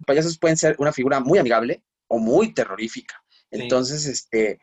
payasos 0.06 0.38
pueden 0.38 0.58
ser 0.58 0.76
una 0.80 0.94
figura 0.94 1.20
muy 1.20 1.40
amigable 1.40 1.84
o 2.08 2.20
muy 2.20 2.54
terrorífica. 2.54 3.16
Sí. 3.30 3.62
Entonces, 3.62 4.06
este, 4.06 4.60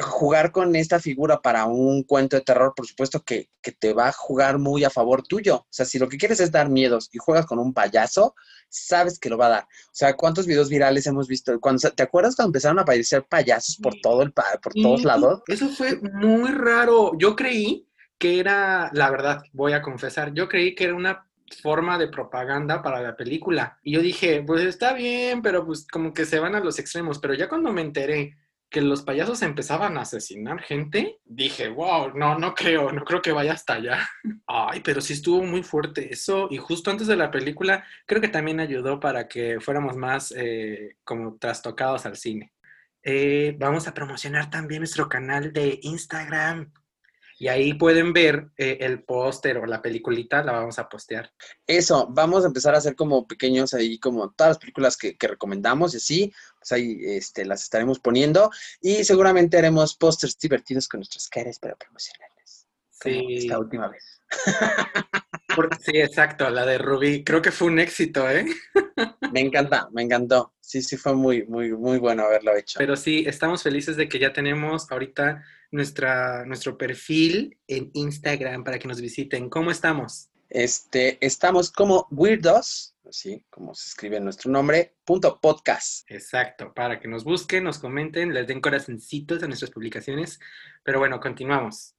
jugar 0.00 0.52
con 0.52 0.76
esta 0.76 1.00
figura 1.00 1.40
para 1.40 1.64
un 1.64 2.02
cuento 2.02 2.36
de 2.36 2.42
terror, 2.42 2.72
por 2.76 2.86
supuesto 2.86 3.22
que, 3.22 3.50
que 3.62 3.72
te 3.72 3.92
va 3.92 4.08
a 4.08 4.12
jugar 4.12 4.58
muy 4.58 4.84
a 4.84 4.90
favor 4.90 5.22
tuyo. 5.22 5.56
O 5.56 5.66
sea, 5.70 5.86
si 5.86 5.98
lo 5.98 6.08
que 6.08 6.18
quieres 6.18 6.40
es 6.40 6.52
dar 6.52 6.68
miedos 6.68 7.08
y 7.12 7.18
juegas 7.18 7.46
con 7.46 7.58
un 7.58 7.72
payaso, 7.72 8.34
sabes 8.68 9.18
que 9.18 9.30
lo 9.30 9.38
va 9.38 9.46
a 9.46 9.50
dar. 9.50 9.62
O 9.64 9.90
sea, 9.94 10.14
¿cuántos 10.14 10.46
videos 10.46 10.68
virales 10.68 11.06
hemos 11.06 11.28
visto? 11.28 11.58
Cuando, 11.60 11.90
¿Te 11.92 12.02
acuerdas 12.02 12.36
cuando 12.36 12.48
empezaron 12.50 12.78
a 12.78 12.82
aparecer 12.82 13.24
payasos 13.24 13.76
por 13.76 13.94
todo 14.02 14.22
el 14.22 14.32
pa- 14.32 14.58
por 14.62 14.74
todos 14.74 15.04
lados? 15.04 15.42
Eso 15.46 15.68
fue 15.68 15.96
muy 15.96 16.50
raro. 16.52 17.12
Yo 17.18 17.34
creí 17.36 17.88
que 18.18 18.40
era, 18.40 18.90
la 18.92 19.10
verdad, 19.10 19.42
voy 19.52 19.72
a 19.72 19.82
confesar, 19.82 20.32
yo 20.34 20.48
creí 20.48 20.74
que 20.74 20.84
era 20.84 20.94
una 20.94 21.26
forma 21.62 21.96
de 21.98 22.08
propaganda 22.08 22.82
para 22.82 23.00
la 23.00 23.16
película. 23.16 23.78
Y 23.82 23.92
yo 23.92 24.00
dije, 24.02 24.42
pues 24.46 24.62
está 24.64 24.92
bien, 24.94 25.42
pero 25.42 25.64
pues 25.64 25.86
como 25.86 26.12
que 26.12 26.24
se 26.24 26.38
van 26.40 26.54
a 26.54 26.60
los 26.60 26.78
extremos. 26.78 27.18
Pero 27.18 27.34
ya 27.34 27.48
cuando 27.48 27.72
me 27.72 27.82
enteré 27.82 28.36
que 28.68 28.80
los 28.80 29.02
payasos 29.02 29.42
empezaban 29.42 29.96
a 29.96 30.02
asesinar 30.02 30.60
gente, 30.60 31.18
dije, 31.24 31.68
wow, 31.68 32.12
no, 32.14 32.38
no 32.38 32.54
creo, 32.54 32.92
no 32.92 33.04
creo 33.04 33.22
que 33.22 33.32
vaya 33.32 33.52
hasta 33.52 33.74
allá. 33.74 34.08
Ay, 34.46 34.80
pero 34.80 35.00
sí 35.00 35.12
estuvo 35.12 35.42
muy 35.42 35.62
fuerte 35.62 36.12
eso. 36.12 36.48
Y 36.50 36.58
justo 36.58 36.90
antes 36.90 37.06
de 37.06 37.16
la 37.16 37.30
película, 37.30 37.84
creo 38.06 38.20
que 38.20 38.28
también 38.28 38.60
ayudó 38.60 38.98
para 38.98 39.28
que 39.28 39.60
fuéramos 39.60 39.96
más 39.96 40.32
eh, 40.36 40.96
como 41.04 41.36
trastocados 41.36 42.06
al 42.06 42.16
cine. 42.16 42.52
Eh, 43.02 43.54
vamos 43.58 43.86
a 43.86 43.94
promocionar 43.94 44.50
también 44.50 44.80
nuestro 44.80 45.08
canal 45.08 45.52
de 45.52 45.78
Instagram. 45.82 46.72
Y 47.38 47.48
ahí 47.48 47.74
pueden 47.74 48.12
ver 48.12 48.48
eh, 48.56 48.78
el 48.80 49.02
póster 49.02 49.58
o 49.58 49.66
la 49.66 49.82
peliculita, 49.82 50.42
la 50.42 50.52
vamos 50.52 50.78
a 50.78 50.88
postear. 50.88 51.32
Eso, 51.66 52.06
vamos 52.10 52.44
a 52.44 52.46
empezar 52.46 52.74
a 52.74 52.78
hacer 52.78 52.96
como 52.96 53.26
pequeños 53.26 53.74
ahí, 53.74 53.98
como 53.98 54.30
todas 54.30 54.50
las 54.50 54.58
películas 54.58 54.96
que, 54.96 55.16
que 55.16 55.28
recomendamos 55.28 55.94
y 55.94 55.96
así, 55.98 56.32
pues 56.58 56.72
ahí 56.72 56.98
este, 57.02 57.44
las 57.44 57.62
estaremos 57.62 57.98
poniendo 57.98 58.50
y 58.80 59.04
seguramente 59.04 59.58
haremos 59.58 59.96
pósters 59.96 60.38
divertidos 60.38 60.88
con 60.88 61.00
nuestras 61.00 61.28
caras 61.28 61.58
para 61.58 61.76
promocionarlas. 61.76 62.66
Sí. 62.90 63.26
Esta 63.30 63.58
última 63.58 63.88
vez. 63.88 64.20
Sí, 65.80 65.98
exacto, 65.98 66.50
la 66.50 66.66
de 66.66 66.78
Rubí. 66.78 67.24
Creo 67.24 67.40
que 67.40 67.50
fue 67.50 67.68
un 67.68 67.78
éxito, 67.78 68.28
¿eh? 68.28 68.44
Me 69.32 69.40
encanta, 69.40 69.88
me 69.92 70.02
encantó. 70.02 70.54
Sí, 70.60 70.82
sí, 70.82 70.96
fue 70.96 71.14
muy, 71.14 71.46
muy, 71.46 71.72
muy 71.72 71.98
bueno 71.98 72.24
haberlo 72.24 72.54
hecho. 72.56 72.78
Pero 72.78 72.96
sí, 72.96 73.24
estamos 73.26 73.62
felices 73.62 73.96
de 73.96 74.08
que 74.08 74.18
ya 74.18 74.32
tenemos 74.32 74.90
ahorita 74.90 75.44
nuestra, 75.70 76.44
nuestro 76.44 76.76
perfil 76.78 77.58
en 77.66 77.90
Instagram 77.94 78.64
para 78.64 78.78
que 78.78 78.88
nos 78.88 79.00
visiten. 79.00 79.48
¿Cómo 79.48 79.70
estamos? 79.70 80.30
Este, 80.48 81.18
estamos 81.24 81.72
como 81.72 82.06
Weirdos, 82.10 82.94
así 83.08 83.44
como 83.50 83.74
se 83.74 83.88
escribe 83.88 84.20
nuestro 84.20 84.50
nombre, 84.50 84.94
punto 85.04 85.40
podcast. 85.40 86.08
Exacto, 86.10 86.72
para 86.74 87.00
que 87.00 87.08
nos 87.08 87.24
busquen, 87.24 87.64
nos 87.64 87.78
comenten, 87.78 88.32
les 88.32 88.46
den 88.46 88.60
corazoncitos 88.60 89.42
a 89.42 89.46
nuestras 89.46 89.70
publicaciones. 89.70 90.38
Pero 90.84 90.98
bueno, 90.98 91.20
continuamos. 91.20 91.94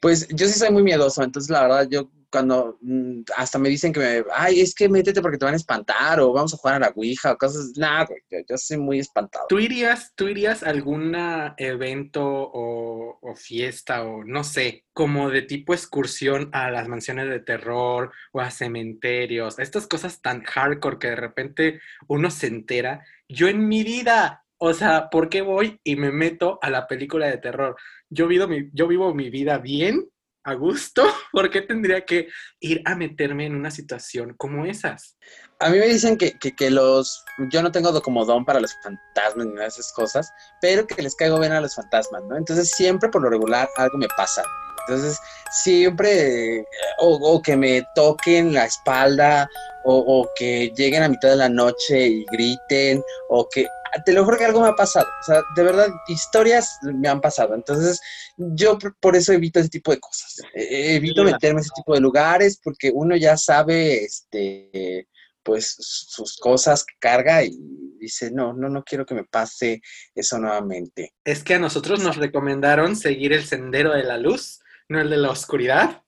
Pues 0.00 0.28
yo 0.28 0.46
sí 0.46 0.58
soy 0.58 0.70
muy 0.70 0.82
miedoso, 0.82 1.22
entonces 1.22 1.50
la 1.50 1.62
verdad 1.62 1.88
yo 1.90 2.10
cuando 2.36 2.76
mm, 2.82 3.22
hasta 3.34 3.58
me 3.58 3.70
dicen 3.70 3.94
que 3.94 4.00
me, 4.00 4.24
ay, 4.34 4.60
es 4.60 4.74
que 4.74 4.90
métete 4.90 5.22
porque 5.22 5.38
te 5.38 5.46
van 5.46 5.54
a 5.54 5.56
espantar 5.56 6.20
o 6.20 6.34
vamos 6.34 6.52
a 6.52 6.58
jugar 6.58 6.74
a 6.74 6.78
la 6.80 6.92
Ouija 6.94 7.32
o 7.32 7.38
cosas, 7.38 7.72
nada, 7.78 8.06
yo, 8.30 8.38
yo 8.46 8.58
soy 8.58 8.76
muy 8.76 8.98
espantado. 8.98 9.46
¿Tú 9.48 9.58
irías, 9.58 10.12
tú 10.14 10.28
irías 10.28 10.62
a 10.62 10.68
algún 10.68 11.16
evento 11.56 12.22
o, 12.22 13.34
fiesta 13.36 14.02
o 14.02 14.22
no 14.22 14.44
sé, 14.44 14.84
como 14.92 15.30
de 15.30 15.42
tipo 15.42 15.72
excursión 15.72 16.50
a 16.52 16.70
las 16.70 16.88
mansiones 16.88 17.30
de 17.30 17.40
terror 17.40 18.12
o 18.32 18.40
a 18.40 18.50
cementerios, 18.50 19.58
estas 19.58 19.86
cosas 19.86 20.20
tan 20.20 20.42
hardcore 20.42 20.98
que 20.98 21.08
de 21.08 21.16
repente 21.16 21.80
uno 22.06 22.30
se 22.30 22.48
entera? 22.48 23.02
Yo 23.30 23.48
en 23.48 23.66
mi 23.66 23.82
vida, 23.82 24.44
o 24.58 24.74
sea, 24.74 25.08
¿por 25.08 25.30
qué 25.30 25.40
voy 25.40 25.80
y 25.84 25.96
me 25.96 26.12
meto 26.12 26.58
a 26.60 26.68
la 26.68 26.86
película 26.86 27.28
de 27.28 27.38
terror? 27.38 27.76
Yo 28.10 28.26
mi, 28.26 28.68
yo 28.74 28.86
vivo 28.86 29.14
mi 29.14 29.30
vida 29.30 29.56
bien, 29.56 30.06
a 30.46 30.54
gusto, 30.54 31.02
¿por 31.32 31.50
qué 31.50 31.60
tendría 31.60 32.04
que 32.04 32.28
ir 32.60 32.80
a 32.84 32.94
meterme 32.94 33.46
en 33.46 33.56
una 33.56 33.70
situación 33.70 34.34
como 34.36 34.64
esas? 34.64 35.18
A 35.58 35.70
mí 35.70 35.78
me 35.78 35.88
dicen 35.88 36.16
que, 36.16 36.38
que, 36.38 36.70
los, 36.70 37.24
yo 37.50 37.62
no 37.62 37.72
tengo 37.72 38.00
como 38.00 38.24
don 38.24 38.44
para 38.44 38.60
los 38.60 38.72
fantasmas 38.82 39.46
ni 39.46 39.64
esas 39.64 39.92
cosas, 39.92 40.30
pero 40.60 40.86
que 40.86 41.02
les 41.02 41.16
caigo 41.16 41.40
bien 41.40 41.52
a 41.52 41.60
los 41.60 41.74
fantasmas, 41.74 42.22
¿no? 42.28 42.36
Entonces 42.36 42.70
siempre 42.70 43.08
por 43.08 43.22
lo 43.22 43.30
regular 43.30 43.68
algo 43.76 43.98
me 43.98 44.06
pasa. 44.16 44.44
Entonces 44.86 45.18
siempre, 45.50 46.64
o, 46.98 47.14
o 47.16 47.42
que 47.42 47.56
me 47.56 47.84
toquen 47.94 48.52
la 48.52 48.64
espalda, 48.64 49.48
o, 49.84 49.96
o 49.96 50.30
que 50.36 50.72
lleguen 50.76 51.02
a 51.02 51.08
mitad 51.08 51.30
de 51.30 51.36
la 51.36 51.48
noche 51.48 52.06
y 52.06 52.24
griten, 52.30 53.02
o 53.28 53.48
que, 53.48 53.66
te 54.04 54.12
lo 54.12 54.24
juro 54.24 54.36
que 54.36 54.44
algo 54.44 54.60
me 54.60 54.68
ha 54.68 54.74
pasado. 54.76 55.06
O 55.20 55.24
sea, 55.24 55.42
de 55.54 55.62
verdad, 55.62 55.88
historias 56.08 56.78
me 56.82 57.08
han 57.08 57.20
pasado. 57.20 57.54
Entonces 57.54 58.00
yo 58.36 58.78
por- 59.00 59.16
eso 59.16 59.32
evito 59.32 59.60
ese 59.60 59.68
tipo 59.68 59.90
de 59.92 60.00
cosas. 60.00 60.40
Eh, 60.54 60.96
evito 60.96 61.24
Sí, 61.24 61.32
meterme 61.32 61.60
en 61.60 61.64
ese 61.64 61.70
tipo 61.74 61.94
de 61.94 62.00
lugares 62.00 62.60
porque 62.62 62.90
uno 62.92 63.16
ya 63.16 63.36
sabe, 63.36 64.04
este 64.04 65.08
pues 65.42 65.76
sus 65.78 66.38
cosas 66.38 66.84
que 66.84 66.94
carga 66.98 67.44
y 67.44 67.56
dice, 68.00 68.32
no, 68.32 68.52
no, 68.52 68.68
no 68.68 68.82
quiero 68.82 69.06
que 69.06 69.14
me 69.14 69.22
pase 69.22 69.80
eso 70.12 70.40
nuevamente. 70.40 71.14
Es 71.24 71.44
que 71.44 71.54
a 71.54 71.60
nosotros 71.60 72.02
nos 72.02 72.16
recomendaron 72.16 72.96
seguir 72.96 73.32
el 73.32 73.46
sendero 73.46 73.92
de 73.92 74.02
la 74.02 74.18
luz, 74.18 74.58
no 74.88 75.00
el 75.00 75.10
de 75.10 75.16
la 75.16 75.30
oscuridad. 75.30 76.02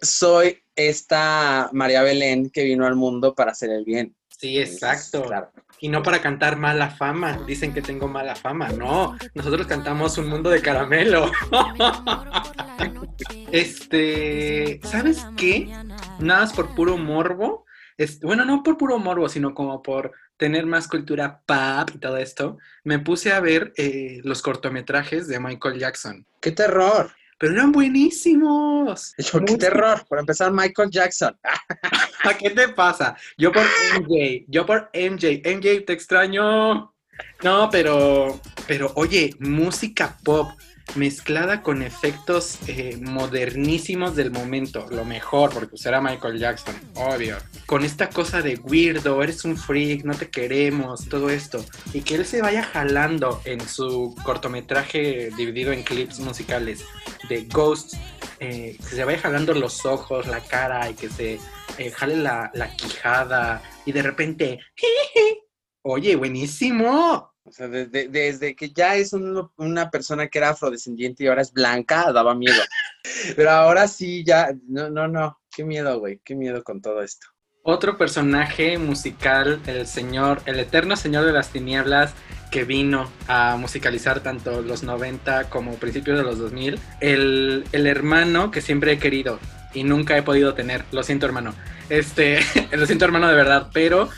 Soy 0.00 0.62
esta 0.74 1.70
María 1.72 2.02
Belén 2.02 2.50
que 2.50 2.64
vino 2.64 2.86
al 2.86 2.94
mundo 2.94 3.34
para 3.34 3.52
hacer 3.52 3.70
el 3.70 3.84
bien. 3.84 4.14
Sí, 4.28 4.58
exacto. 4.58 5.24
claro. 5.24 5.50
Y 5.80 5.88
no 5.88 6.02
para 6.02 6.22
cantar 6.22 6.56
mala 6.56 6.90
fama. 6.90 7.42
Dicen 7.46 7.74
que 7.74 7.82
tengo 7.82 8.06
mala 8.06 8.36
fama. 8.36 8.68
No, 8.68 9.16
nosotros 9.34 9.66
cantamos 9.66 10.16
un 10.18 10.28
mundo 10.28 10.50
de 10.50 10.62
caramelo. 10.62 11.30
este, 13.52 14.80
¿sabes 14.84 15.26
qué? 15.36 15.66
Nada 16.20 16.40
más 16.40 16.52
por 16.52 16.74
puro 16.74 16.96
morbo. 16.96 17.64
Es, 17.96 18.20
bueno, 18.20 18.44
no 18.44 18.62
por 18.62 18.78
puro 18.78 18.98
morbo, 19.00 19.28
sino 19.28 19.54
como 19.54 19.82
por 19.82 20.12
tener 20.38 20.64
más 20.64 20.88
cultura 20.88 21.42
pop 21.44 21.90
y 21.94 21.98
todo 21.98 22.16
esto. 22.16 22.58
Me 22.84 22.98
puse 22.98 23.32
a 23.32 23.40
ver 23.40 23.74
eh, 23.76 24.20
los 24.24 24.40
cortometrajes 24.40 25.28
de 25.28 25.38
Michael 25.38 25.78
Jackson. 25.78 26.24
¡Qué 26.40 26.52
terror! 26.52 27.10
Pero 27.38 27.52
eran 27.52 27.70
buenísimos. 27.70 29.14
Yo, 29.18 29.44
¡Qué 29.44 29.56
terror! 29.56 30.04
Por 30.08 30.18
empezar, 30.18 30.50
Michael 30.52 30.90
Jackson. 30.90 31.38
¿A 32.24 32.34
qué 32.38 32.50
te 32.50 32.68
pasa? 32.70 33.16
Yo 33.36 33.52
por 33.52 33.62
MJ, 33.62 34.44
yo 34.48 34.66
por 34.66 34.90
MJ, 34.92 35.42
MJ, 35.44 35.84
te 35.86 35.92
extraño. 35.92 36.92
No, 37.42 37.68
pero, 37.70 38.40
pero 38.66 38.92
oye, 38.96 39.34
música 39.38 40.16
pop 40.24 40.50
mezclada 40.96 41.62
con 41.62 41.82
efectos 41.82 42.58
eh, 42.66 42.98
modernísimos 43.00 44.16
del 44.16 44.30
momento, 44.30 44.86
lo 44.90 45.04
mejor, 45.04 45.50
porque 45.52 45.68
pues 45.68 45.86
era 45.86 46.00
Michael 46.00 46.38
Jackson, 46.38 46.74
obvio. 46.94 47.36
Con 47.66 47.84
esta 47.84 48.08
cosa 48.08 48.42
de 48.42 48.56
weirdo, 48.56 49.22
eres 49.22 49.44
un 49.44 49.56
freak, 49.56 50.04
no 50.04 50.14
te 50.14 50.30
queremos, 50.30 51.08
todo 51.08 51.30
esto. 51.30 51.64
Y 51.92 52.02
que 52.02 52.16
él 52.16 52.24
se 52.24 52.42
vaya 52.42 52.62
jalando 52.62 53.40
en 53.44 53.60
su 53.60 54.14
cortometraje 54.22 55.30
dividido 55.36 55.72
en 55.72 55.82
clips 55.82 56.20
musicales 56.20 56.84
de 57.28 57.44
Ghosts, 57.44 57.96
eh, 58.40 58.76
que 58.78 58.96
se 58.96 59.04
vaya 59.04 59.18
jalando 59.18 59.54
los 59.54 59.84
ojos, 59.84 60.26
la 60.26 60.40
cara 60.40 60.88
y 60.90 60.94
que 60.94 61.08
se 61.08 61.38
eh, 61.78 61.90
jale 61.90 62.16
la, 62.16 62.50
la 62.54 62.74
quijada 62.74 63.62
y 63.84 63.92
de 63.92 64.02
repente, 64.02 64.60
oye, 65.82 66.16
buenísimo. 66.16 67.34
O 67.48 67.52
sea, 67.52 67.68
desde, 67.68 68.08
desde 68.08 68.54
que 68.54 68.70
ya 68.70 68.96
es 68.96 69.12
un- 69.12 69.50
una 69.56 69.90
persona 69.90 70.28
que 70.28 70.38
era 70.38 70.50
afrodescendiente 70.50 71.24
y 71.24 71.26
ahora 71.28 71.42
es 71.42 71.52
blanca, 71.52 72.12
daba 72.12 72.34
miedo. 72.34 72.60
Pero 73.36 73.50
ahora 73.50 73.88
sí, 73.88 74.22
ya, 74.24 74.50
no, 74.68 74.90
no, 74.90 75.08
no, 75.08 75.40
qué 75.54 75.64
miedo, 75.64 75.98
güey, 75.98 76.20
qué 76.24 76.34
miedo 76.34 76.62
con 76.62 76.80
todo 76.82 77.02
esto. 77.02 77.26
Otro 77.62 77.98
personaje 77.98 78.78
musical, 78.78 79.60
el 79.66 79.86
señor, 79.86 80.40
el 80.46 80.58
eterno 80.60 80.96
señor 80.96 81.24
de 81.26 81.32
las 81.32 81.48
tinieblas, 81.50 82.14
que 82.50 82.64
vino 82.64 83.10
a 83.26 83.56
musicalizar 83.56 84.20
tanto 84.20 84.62
los 84.62 84.82
90 84.82 85.50
como 85.50 85.74
principios 85.74 86.16
de 86.16 86.24
los 86.24 86.38
2000. 86.38 86.78
El, 87.00 87.64
el 87.72 87.86
hermano 87.86 88.50
que 88.50 88.62
siempre 88.62 88.92
he 88.92 88.98
querido 88.98 89.38
y 89.74 89.84
nunca 89.84 90.16
he 90.16 90.22
podido 90.22 90.54
tener. 90.54 90.84
Lo 90.92 91.02
siento, 91.02 91.26
hermano. 91.26 91.54
Este, 91.90 92.40
lo 92.72 92.86
siento, 92.86 93.04
hermano, 93.04 93.28
de 93.28 93.34
verdad. 93.34 93.68
Pero 93.74 94.08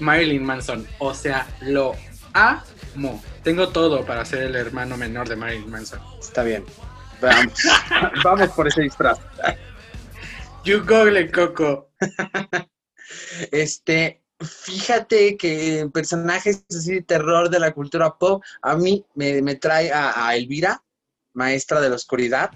Marilyn 0.00 0.42
Manson, 0.44 0.84
o 0.98 1.14
sea, 1.14 1.46
lo 1.60 1.94
Tengo 3.42 3.68
todo 3.68 4.04
para 4.04 4.24
ser 4.24 4.42
el 4.42 4.56
hermano 4.56 4.96
menor 4.96 5.28
de 5.28 5.36
Marilyn 5.36 5.70
Manson. 5.70 6.00
Está 6.20 6.42
bien. 6.42 6.64
Vamos, 7.20 7.52
vamos 8.24 8.50
por 8.50 8.68
ese 8.68 8.82
disfraz. 8.82 9.18
You 10.64 10.80
google, 10.80 11.30
Coco. 11.30 11.90
Este, 13.52 14.22
fíjate 14.40 15.36
que 15.36 15.88
personajes 15.92 16.64
así 16.70 16.94
de 16.94 17.02
terror 17.02 17.48
de 17.48 17.60
la 17.60 17.72
cultura 17.72 18.18
pop, 18.18 18.42
a 18.62 18.76
mí 18.76 19.04
me, 19.14 19.40
me 19.42 19.54
trae 19.54 19.92
a, 19.92 20.26
a 20.26 20.36
Elvira, 20.36 20.82
maestra 21.32 21.80
de 21.80 21.88
la 21.88 21.94
oscuridad, 21.94 22.50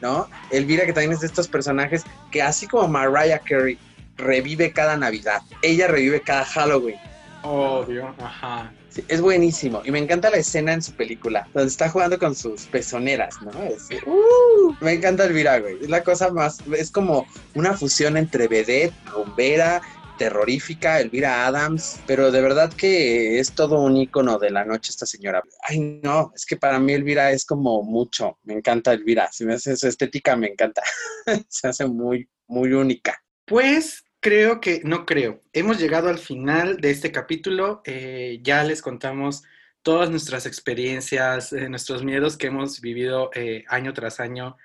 ¿no? 0.00 0.28
Elvira 0.50 0.86
que 0.86 0.92
también 0.92 1.12
es 1.12 1.20
de 1.20 1.26
estos 1.26 1.48
personajes 1.48 2.04
que 2.30 2.42
así 2.42 2.66
como 2.66 2.88
Mariah 2.88 3.38
Carey 3.40 3.78
revive 4.16 4.72
cada 4.72 4.96
Navidad, 4.96 5.42
ella 5.62 5.88
revive 5.88 6.20
cada 6.22 6.44
Halloween. 6.44 6.96
Obvio, 7.42 8.14
ajá. 8.18 8.72
Sí, 8.94 9.02
es 9.08 9.20
buenísimo. 9.20 9.80
Y 9.84 9.90
me 9.90 9.98
encanta 9.98 10.28
la 10.30 10.36
escena 10.36 10.74
en 10.74 10.82
su 10.82 10.92
película, 10.94 11.48
donde 11.54 11.68
está 11.70 11.88
jugando 11.88 12.18
con 12.18 12.34
sus 12.34 12.66
pezoneras, 12.66 13.36
¿no? 13.40 13.50
Es- 13.64 13.88
¡uh! 14.06 14.74
me 14.80 14.92
encanta 14.92 15.24
Elvira, 15.24 15.58
güey. 15.60 15.78
Es 15.80 15.88
la 15.88 16.02
cosa 16.02 16.30
más, 16.30 16.58
es 16.76 16.90
como 16.90 17.26
una 17.54 17.74
fusión 17.76 18.16
entre 18.18 18.48
vedette, 18.48 18.92
rumbera, 19.06 19.80
terrorífica, 20.18 21.00
Elvira 21.00 21.46
Adams, 21.46 22.00
pero 22.06 22.30
de 22.30 22.40
verdad 22.42 22.72
que 22.74 23.38
es 23.40 23.52
todo 23.54 23.80
un 23.80 23.96
ícono 23.96 24.38
de 24.38 24.50
la 24.50 24.64
noche 24.64 24.90
esta 24.90 25.06
señora. 25.06 25.42
Ay, 25.66 26.00
no, 26.02 26.30
es 26.36 26.44
que 26.44 26.56
para 26.56 26.78
mí 26.78 26.92
Elvira 26.92 27.32
es 27.32 27.44
como 27.46 27.82
mucho. 27.82 28.38
Me 28.44 28.52
encanta 28.54 28.92
Elvira. 28.92 29.30
Si 29.32 29.44
me 29.46 29.54
hace 29.54 29.74
su 29.76 29.88
estética, 29.88 30.36
me 30.36 30.48
encanta. 30.48 30.82
Se 31.48 31.66
hace 31.68 31.86
muy, 31.86 32.28
muy 32.46 32.72
única. 32.72 33.20
Pues 33.46 34.04
creo 34.22 34.60
que, 34.60 34.80
no 34.84 35.04
creo, 35.04 35.42
hemos 35.52 35.78
llegado 35.80 36.08
al 36.08 36.18
final 36.18 36.80
de 36.80 36.90
este 36.90 37.10
capítulo. 37.12 37.82
eh, 37.84 38.38
ya 38.42 38.62
les 38.64 38.80
contamos 38.80 39.42
todas 39.82 40.10
nuestras 40.10 40.46
experiencias, 40.46 41.52
eh, 41.52 41.68
nuestros 41.68 42.04
miedos 42.04 42.36
que 42.38 42.46
hemos 42.46 42.80
vivido 42.80 43.30
eh, 43.34 43.64
año 43.68 43.92
tras 43.92 44.20
año 44.20 44.56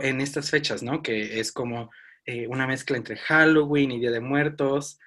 en 0.00 0.20
estas 0.22 0.50
fechas, 0.50 0.82
¿no? 0.82 1.02
Que 1.02 1.40
es 1.40 1.52
como 1.52 1.90
una 2.48 2.68
mezcla 2.68 2.96
entre 2.96 3.16
Halloween 3.16 3.90
y 3.90 3.98
Día 3.98 4.12
de 4.12 4.20
Muertos. 4.20 5.00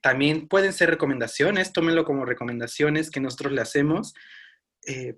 También 0.00 0.48
pueden 0.48 0.72
ser 0.72 0.88
recomendaciones, 0.88 1.72
tómenlo 1.72 2.06
como 2.06 2.24
recomendaciones 2.24 3.10
que 3.10 3.20
nosotros 3.20 3.52
le 3.52 3.60
hacemos. 3.60 4.14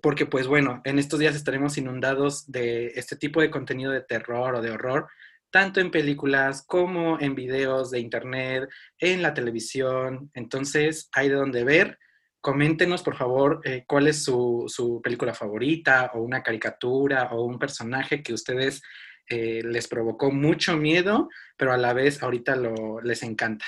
porque 0.01 0.25
pues 0.25 0.47
bueno, 0.47 0.81
en 0.83 0.99
estos 0.99 1.17
días 1.19 1.35
estaremos 1.35 1.77
inundados 1.77 2.51
de 2.51 2.87
este 2.95 3.15
tipo 3.15 3.39
de 3.39 3.49
contenido 3.49 3.93
de 3.93 4.01
terror 4.01 4.55
o 4.55 4.61
de 4.61 4.71
horror, 4.71 5.07
tanto 5.51 5.79
en 5.79 5.91
películas 5.91 6.63
como 6.67 7.19
en 7.19 7.35
videos 7.35 7.91
de 7.91 7.99
internet, 7.99 8.69
en 8.97 9.21
la 9.21 9.33
televisión. 9.33 10.29
Entonces, 10.33 11.09
hay 11.13 11.29
de 11.29 11.35
dónde 11.35 11.63
ver. 11.63 11.97
Coméntenos, 12.41 13.03
por 13.03 13.17
favor, 13.17 13.61
eh, 13.65 13.83
cuál 13.87 14.07
es 14.07 14.23
su, 14.23 14.65
su 14.67 15.01
película 15.01 15.33
favorita 15.33 16.11
o 16.13 16.21
una 16.21 16.41
caricatura 16.41 17.29
o 17.31 17.43
un 17.43 17.59
personaje 17.59 18.23
que 18.23 18.33
ustedes 18.33 18.81
eh, 19.27 19.61
les 19.63 19.87
provocó 19.87 20.31
mucho 20.31 20.77
miedo, 20.77 21.29
pero 21.57 21.73
a 21.73 21.77
la 21.77 21.93
vez 21.93 22.23
ahorita 22.23 22.55
lo, 22.55 23.01
les 23.01 23.23
encanta. 23.23 23.65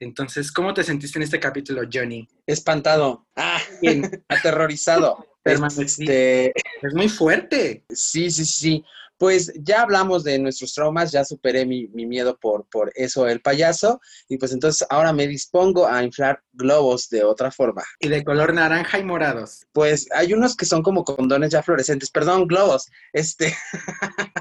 Entonces, 0.00 0.50
¿cómo 0.50 0.74
te 0.74 0.82
sentiste 0.82 1.18
en 1.18 1.22
este 1.24 1.38
capítulo, 1.38 1.82
Johnny? 1.90 2.26
Espantado. 2.46 3.26
Ah, 3.36 3.60
Bien. 3.80 4.02
aterrorizado. 4.28 5.26
Este, 5.44 6.52
Es 6.82 6.94
muy 6.94 7.08
fuerte. 7.08 7.84
Sí, 7.90 8.30
sí, 8.30 8.44
sí. 8.44 8.84
Pues 9.20 9.52
ya 9.54 9.82
hablamos 9.82 10.24
de 10.24 10.38
nuestros 10.38 10.72
traumas, 10.72 11.12
ya 11.12 11.26
superé 11.26 11.66
mi, 11.66 11.88
mi 11.88 12.06
miedo 12.06 12.38
por, 12.38 12.66
por 12.70 12.90
eso 12.94 13.28
el 13.28 13.42
payaso, 13.42 14.00
y 14.30 14.38
pues 14.38 14.50
entonces 14.52 14.86
ahora 14.88 15.12
me 15.12 15.26
dispongo 15.28 15.86
a 15.86 16.02
inflar 16.02 16.42
globos 16.54 17.10
de 17.10 17.22
otra 17.22 17.50
forma. 17.50 17.82
Y 17.98 18.08
de 18.08 18.24
color 18.24 18.54
naranja 18.54 18.98
y 18.98 19.04
morados. 19.04 19.66
Pues 19.72 20.08
hay 20.14 20.32
unos 20.32 20.56
que 20.56 20.64
son 20.64 20.82
como 20.82 21.04
condones 21.04 21.50
ya 21.50 21.62
fluorescentes, 21.62 22.10
perdón, 22.10 22.46
globos. 22.46 22.88
Este. 23.12 23.54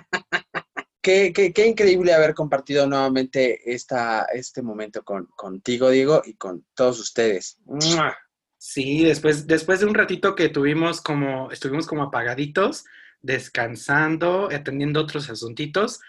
Qué, 1.01 1.32
qué- 1.34 1.53
qué 1.53 1.65
increíble 1.67 2.13
haber 2.13 2.34
compartido 2.34 2.86
nuevamente 2.86 3.73
esta, 3.73 4.23
este 4.34 4.61
momento 4.61 5.03
con, 5.03 5.27
contigo, 5.36 5.89
Diego, 5.89 6.21
y 6.25 6.34
con 6.36 6.65
todos 6.73 6.99
ustedes. 6.99 7.57
¡Mua! 7.65 8.15
Sí, 8.57 9.05
después, 9.05 9.47
después 9.47 9.80
de 9.80 9.86
un 9.86 9.93
ratito 9.93 10.36
que 10.36 10.49
tuvimos 10.49 10.99
como, 11.01 11.49
estuvimos 11.51 11.88
como 11.88 12.03
apagaditos, 12.03 12.84
descansando, 13.22 14.49
atendiendo 14.51 15.01
otros 15.01 15.30
asuntitos, 15.30 15.99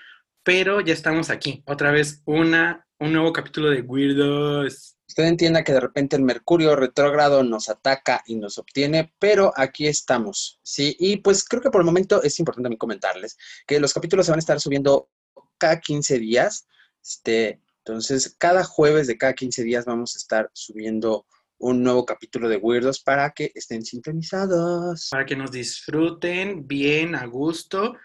pero 0.42 0.80
ya 0.80 0.92
estamos 0.92 1.30
aquí. 1.30 1.62
Otra 1.66 1.90
vez 1.90 2.22
una, 2.24 2.86
un 2.98 3.12
nuevo 3.12 3.32
capítulo 3.32 3.70
de 3.70 3.82
Weirdos. 3.82 4.96
Usted 5.08 5.24
entienda 5.24 5.64
que 5.64 5.72
de 5.72 5.80
repente 5.80 6.16
el 6.16 6.22
Mercurio 6.22 6.76
retrógrado 6.76 7.42
nos 7.42 7.68
ataca 7.68 8.22
y 8.26 8.36
nos 8.36 8.58
obtiene, 8.58 9.12
pero 9.18 9.52
aquí 9.56 9.88
estamos, 9.88 10.61
¿sí? 10.62 10.96
Y 11.00 11.16
pues 11.16 11.44
creo 11.44 11.61
que 11.61 11.70
por 11.70 11.80
el 11.80 11.86
momento 11.86 12.22
es 12.22 12.38
importante 12.38 12.66
también 12.66 12.78
comentarles 12.78 13.36
que 13.66 13.80
los 13.80 13.92
capítulos 13.92 14.26
se 14.26 14.32
van 14.32 14.38
a 14.38 14.40
estar 14.40 14.61
subiendo 14.61 15.11
cada 15.58 15.80
15 15.80 16.18
días, 16.18 16.66
este, 17.02 17.61
entonces 17.78 18.36
cada 18.38 18.62
jueves 18.62 19.08
de 19.08 19.18
cada 19.18 19.34
15 19.34 19.64
días 19.64 19.84
vamos 19.84 20.14
a 20.14 20.18
estar 20.18 20.50
subiendo 20.52 21.26
un 21.61 21.82
nuevo 21.82 22.04
capítulo 22.04 22.48
de 22.48 22.56
Weirdos 22.56 23.00
para 23.00 23.30
que 23.30 23.52
estén 23.54 23.84
sintonizados. 23.84 25.08
Para 25.11 25.26
que 25.26 25.36
nos 25.36 25.50
disfruten 25.52 26.66
bien, 26.66 27.14
a 27.14 27.26
gusto, 27.26 27.96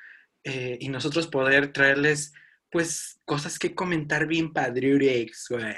eh, 0.43 0.77
y 0.79 0.89
nosotros 0.89 1.27
poder 1.27 1.71
traerles, 1.73 2.33
pues, 2.69 3.19
cosas 3.25 3.57
que 3.57 3.73
comentar 3.73 4.27
bien 4.27 4.53
padrurex, 4.53 5.47
güey. 5.49 5.75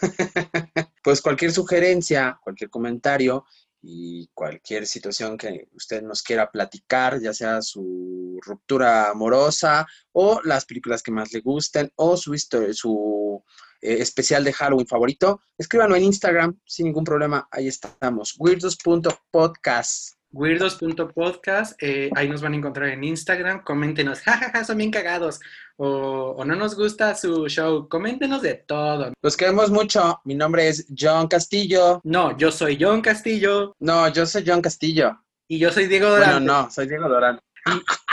Pues 1.02 1.22
cualquier 1.22 1.50
sugerencia, 1.52 2.38
cualquier 2.42 2.68
comentario 2.68 3.44
y 3.82 4.28
cualquier 4.34 4.86
situación 4.86 5.38
que 5.38 5.66
usted 5.72 6.02
nos 6.02 6.22
quiera 6.22 6.50
platicar, 6.50 7.18
ya 7.20 7.32
sea 7.32 7.62
su 7.62 8.38
ruptura 8.42 9.08
amorosa 9.10 9.86
o 10.12 10.40
las 10.44 10.66
películas 10.66 11.02
que 11.02 11.10
más 11.10 11.32
le 11.32 11.40
gusten 11.40 11.90
o 11.96 12.18
su, 12.18 12.34
histo- 12.34 12.70
su 12.74 13.42
eh, 13.82 13.96
especial 14.00 14.44
de 14.44 14.52
Halloween 14.52 14.86
favorito, 14.86 15.40
escríbanlo 15.58 15.96
en 15.96 16.04
Instagram 16.04 16.58
sin 16.64 16.86
ningún 16.86 17.04
problema. 17.04 17.48
Ahí 17.50 17.68
estamos, 17.68 18.34
weirdos.podcast. 18.38 20.14
Weirdos.podcast, 20.32 21.72
eh, 21.82 22.08
ahí 22.14 22.28
nos 22.28 22.40
van 22.40 22.52
a 22.52 22.56
encontrar 22.56 22.88
en 22.90 23.02
Instagram, 23.02 23.64
coméntenos, 23.64 24.20
jajaja, 24.24 24.64
son 24.64 24.78
bien 24.78 24.90
cagados, 24.92 25.40
o, 25.76 26.34
o 26.38 26.44
no 26.44 26.54
nos 26.54 26.76
gusta 26.76 27.14
su 27.16 27.48
show, 27.48 27.88
coméntenos 27.88 28.40
de 28.42 28.54
todo. 28.54 29.12
Los 29.22 29.36
queremos 29.36 29.70
mucho. 29.70 30.20
Mi 30.24 30.34
nombre 30.36 30.68
es 30.68 30.86
John 30.96 31.26
Castillo. 31.26 32.00
No, 32.04 32.36
yo 32.36 32.52
soy 32.52 32.78
John 32.80 33.00
Castillo 33.00 33.74
No, 33.80 34.06
yo 34.08 34.24
soy 34.26 34.44
John 34.46 34.60
Castillo. 34.62 35.18
y 35.48 35.58
yo 35.58 35.72
soy 35.72 35.86
Diego 35.86 36.08
Bueno, 36.10 36.24
Dorante. 36.26 36.46
no, 36.46 36.70
soy 36.70 36.86
Diego 36.86 37.08
Dorán. 37.08 37.40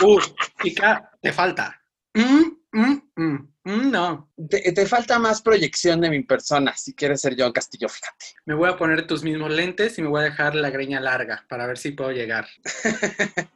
Uh, 0.04 0.20
chica, 0.64 1.12
te 1.22 1.32
falta. 1.32 1.80
Mm, 2.16 2.52
mm, 2.72 3.02
mm, 3.16 3.48
no, 3.68 4.30
Te, 4.50 4.72
te 4.72 4.86
falta 4.86 5.20
más 5.20 5.42
proyección 5.42 6.00
de 6.02 6.10
mi 6.10 6.24
persona 6.24 6.76
si 6.76 6.94
quieres 6.94 7.22
ser 7.22 7.36
John 7.38 7.52
Castillo, 7.52 7.90
fíjate. 7.90 8.26
me 8.46 8.56
voy 8.56 8.70
a 8.70 8.78
poner 8.78 9.06
tus 9.08 9.24
mismos 9.24 9.52
lentes 9.52 9.98
y 9.98 10.02
me 10.02 10.08
voy 10.08 10.22
a 10.22 10.26
dejar 10.26 10.56
la 10.56 10.70
greña 10.70 11.00
larga 11.00 11.46
para 11.50 11.68
ver 11.68 11.78
si 11.78 11.92
puedo 11.92 12.12
llegar. 12.12 12.48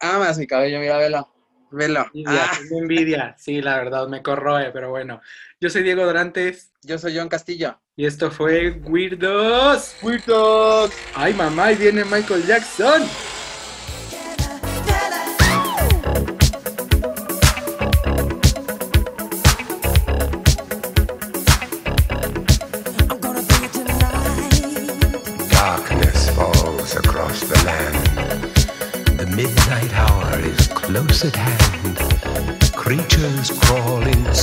Amas 0.00 0.38
mi 0.38 0.46
cabello, 0.46 0.78
mira, 0.80 0.96
velo. 0.98 1.28
Velo. 1.74 2.04
Envidia, 2.14 2.44
Ah, 2.44 2.58
envidia. 2.70 3.34
Sí, 3.38 3.62
la 3.62 3.76
verdad, 3.78 4.06
me 4.06 4.22
corroe, 4.22 4.70
pero 4.72 4.90
bueno. 4.90 5.20
Yo 5.60 5.70
soy 5.70 5.82
Diego 5.82 6.04
Dorantes 6.04 6.70
yo 6.82 6.98
soy 6.98 7.16
John 7.16 7.28
Castillo. 7.28 7.80
y 7.96 8.06
esto 8.06 8.30
fue 8.30 8.70
Weirdos. 8.72 9.94
¡Weirdos! 10.02 10.90
Ay, 11.14 11.32
mamá, 11.34 11.66
ahí 11.66 11.76
viene 11.76 12.04
Michael 12.04 12.44
Jackson. 12.46 13.02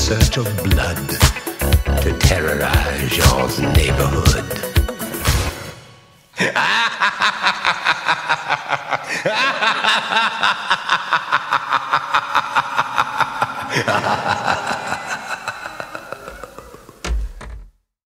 search 0.09 0.37
of 0.37 0.63
blood 0.63 1.07
to 2.01 2.17
terrorize 2.17 3.15
your 3.15 3.71
neighborhood. 3.73 4.49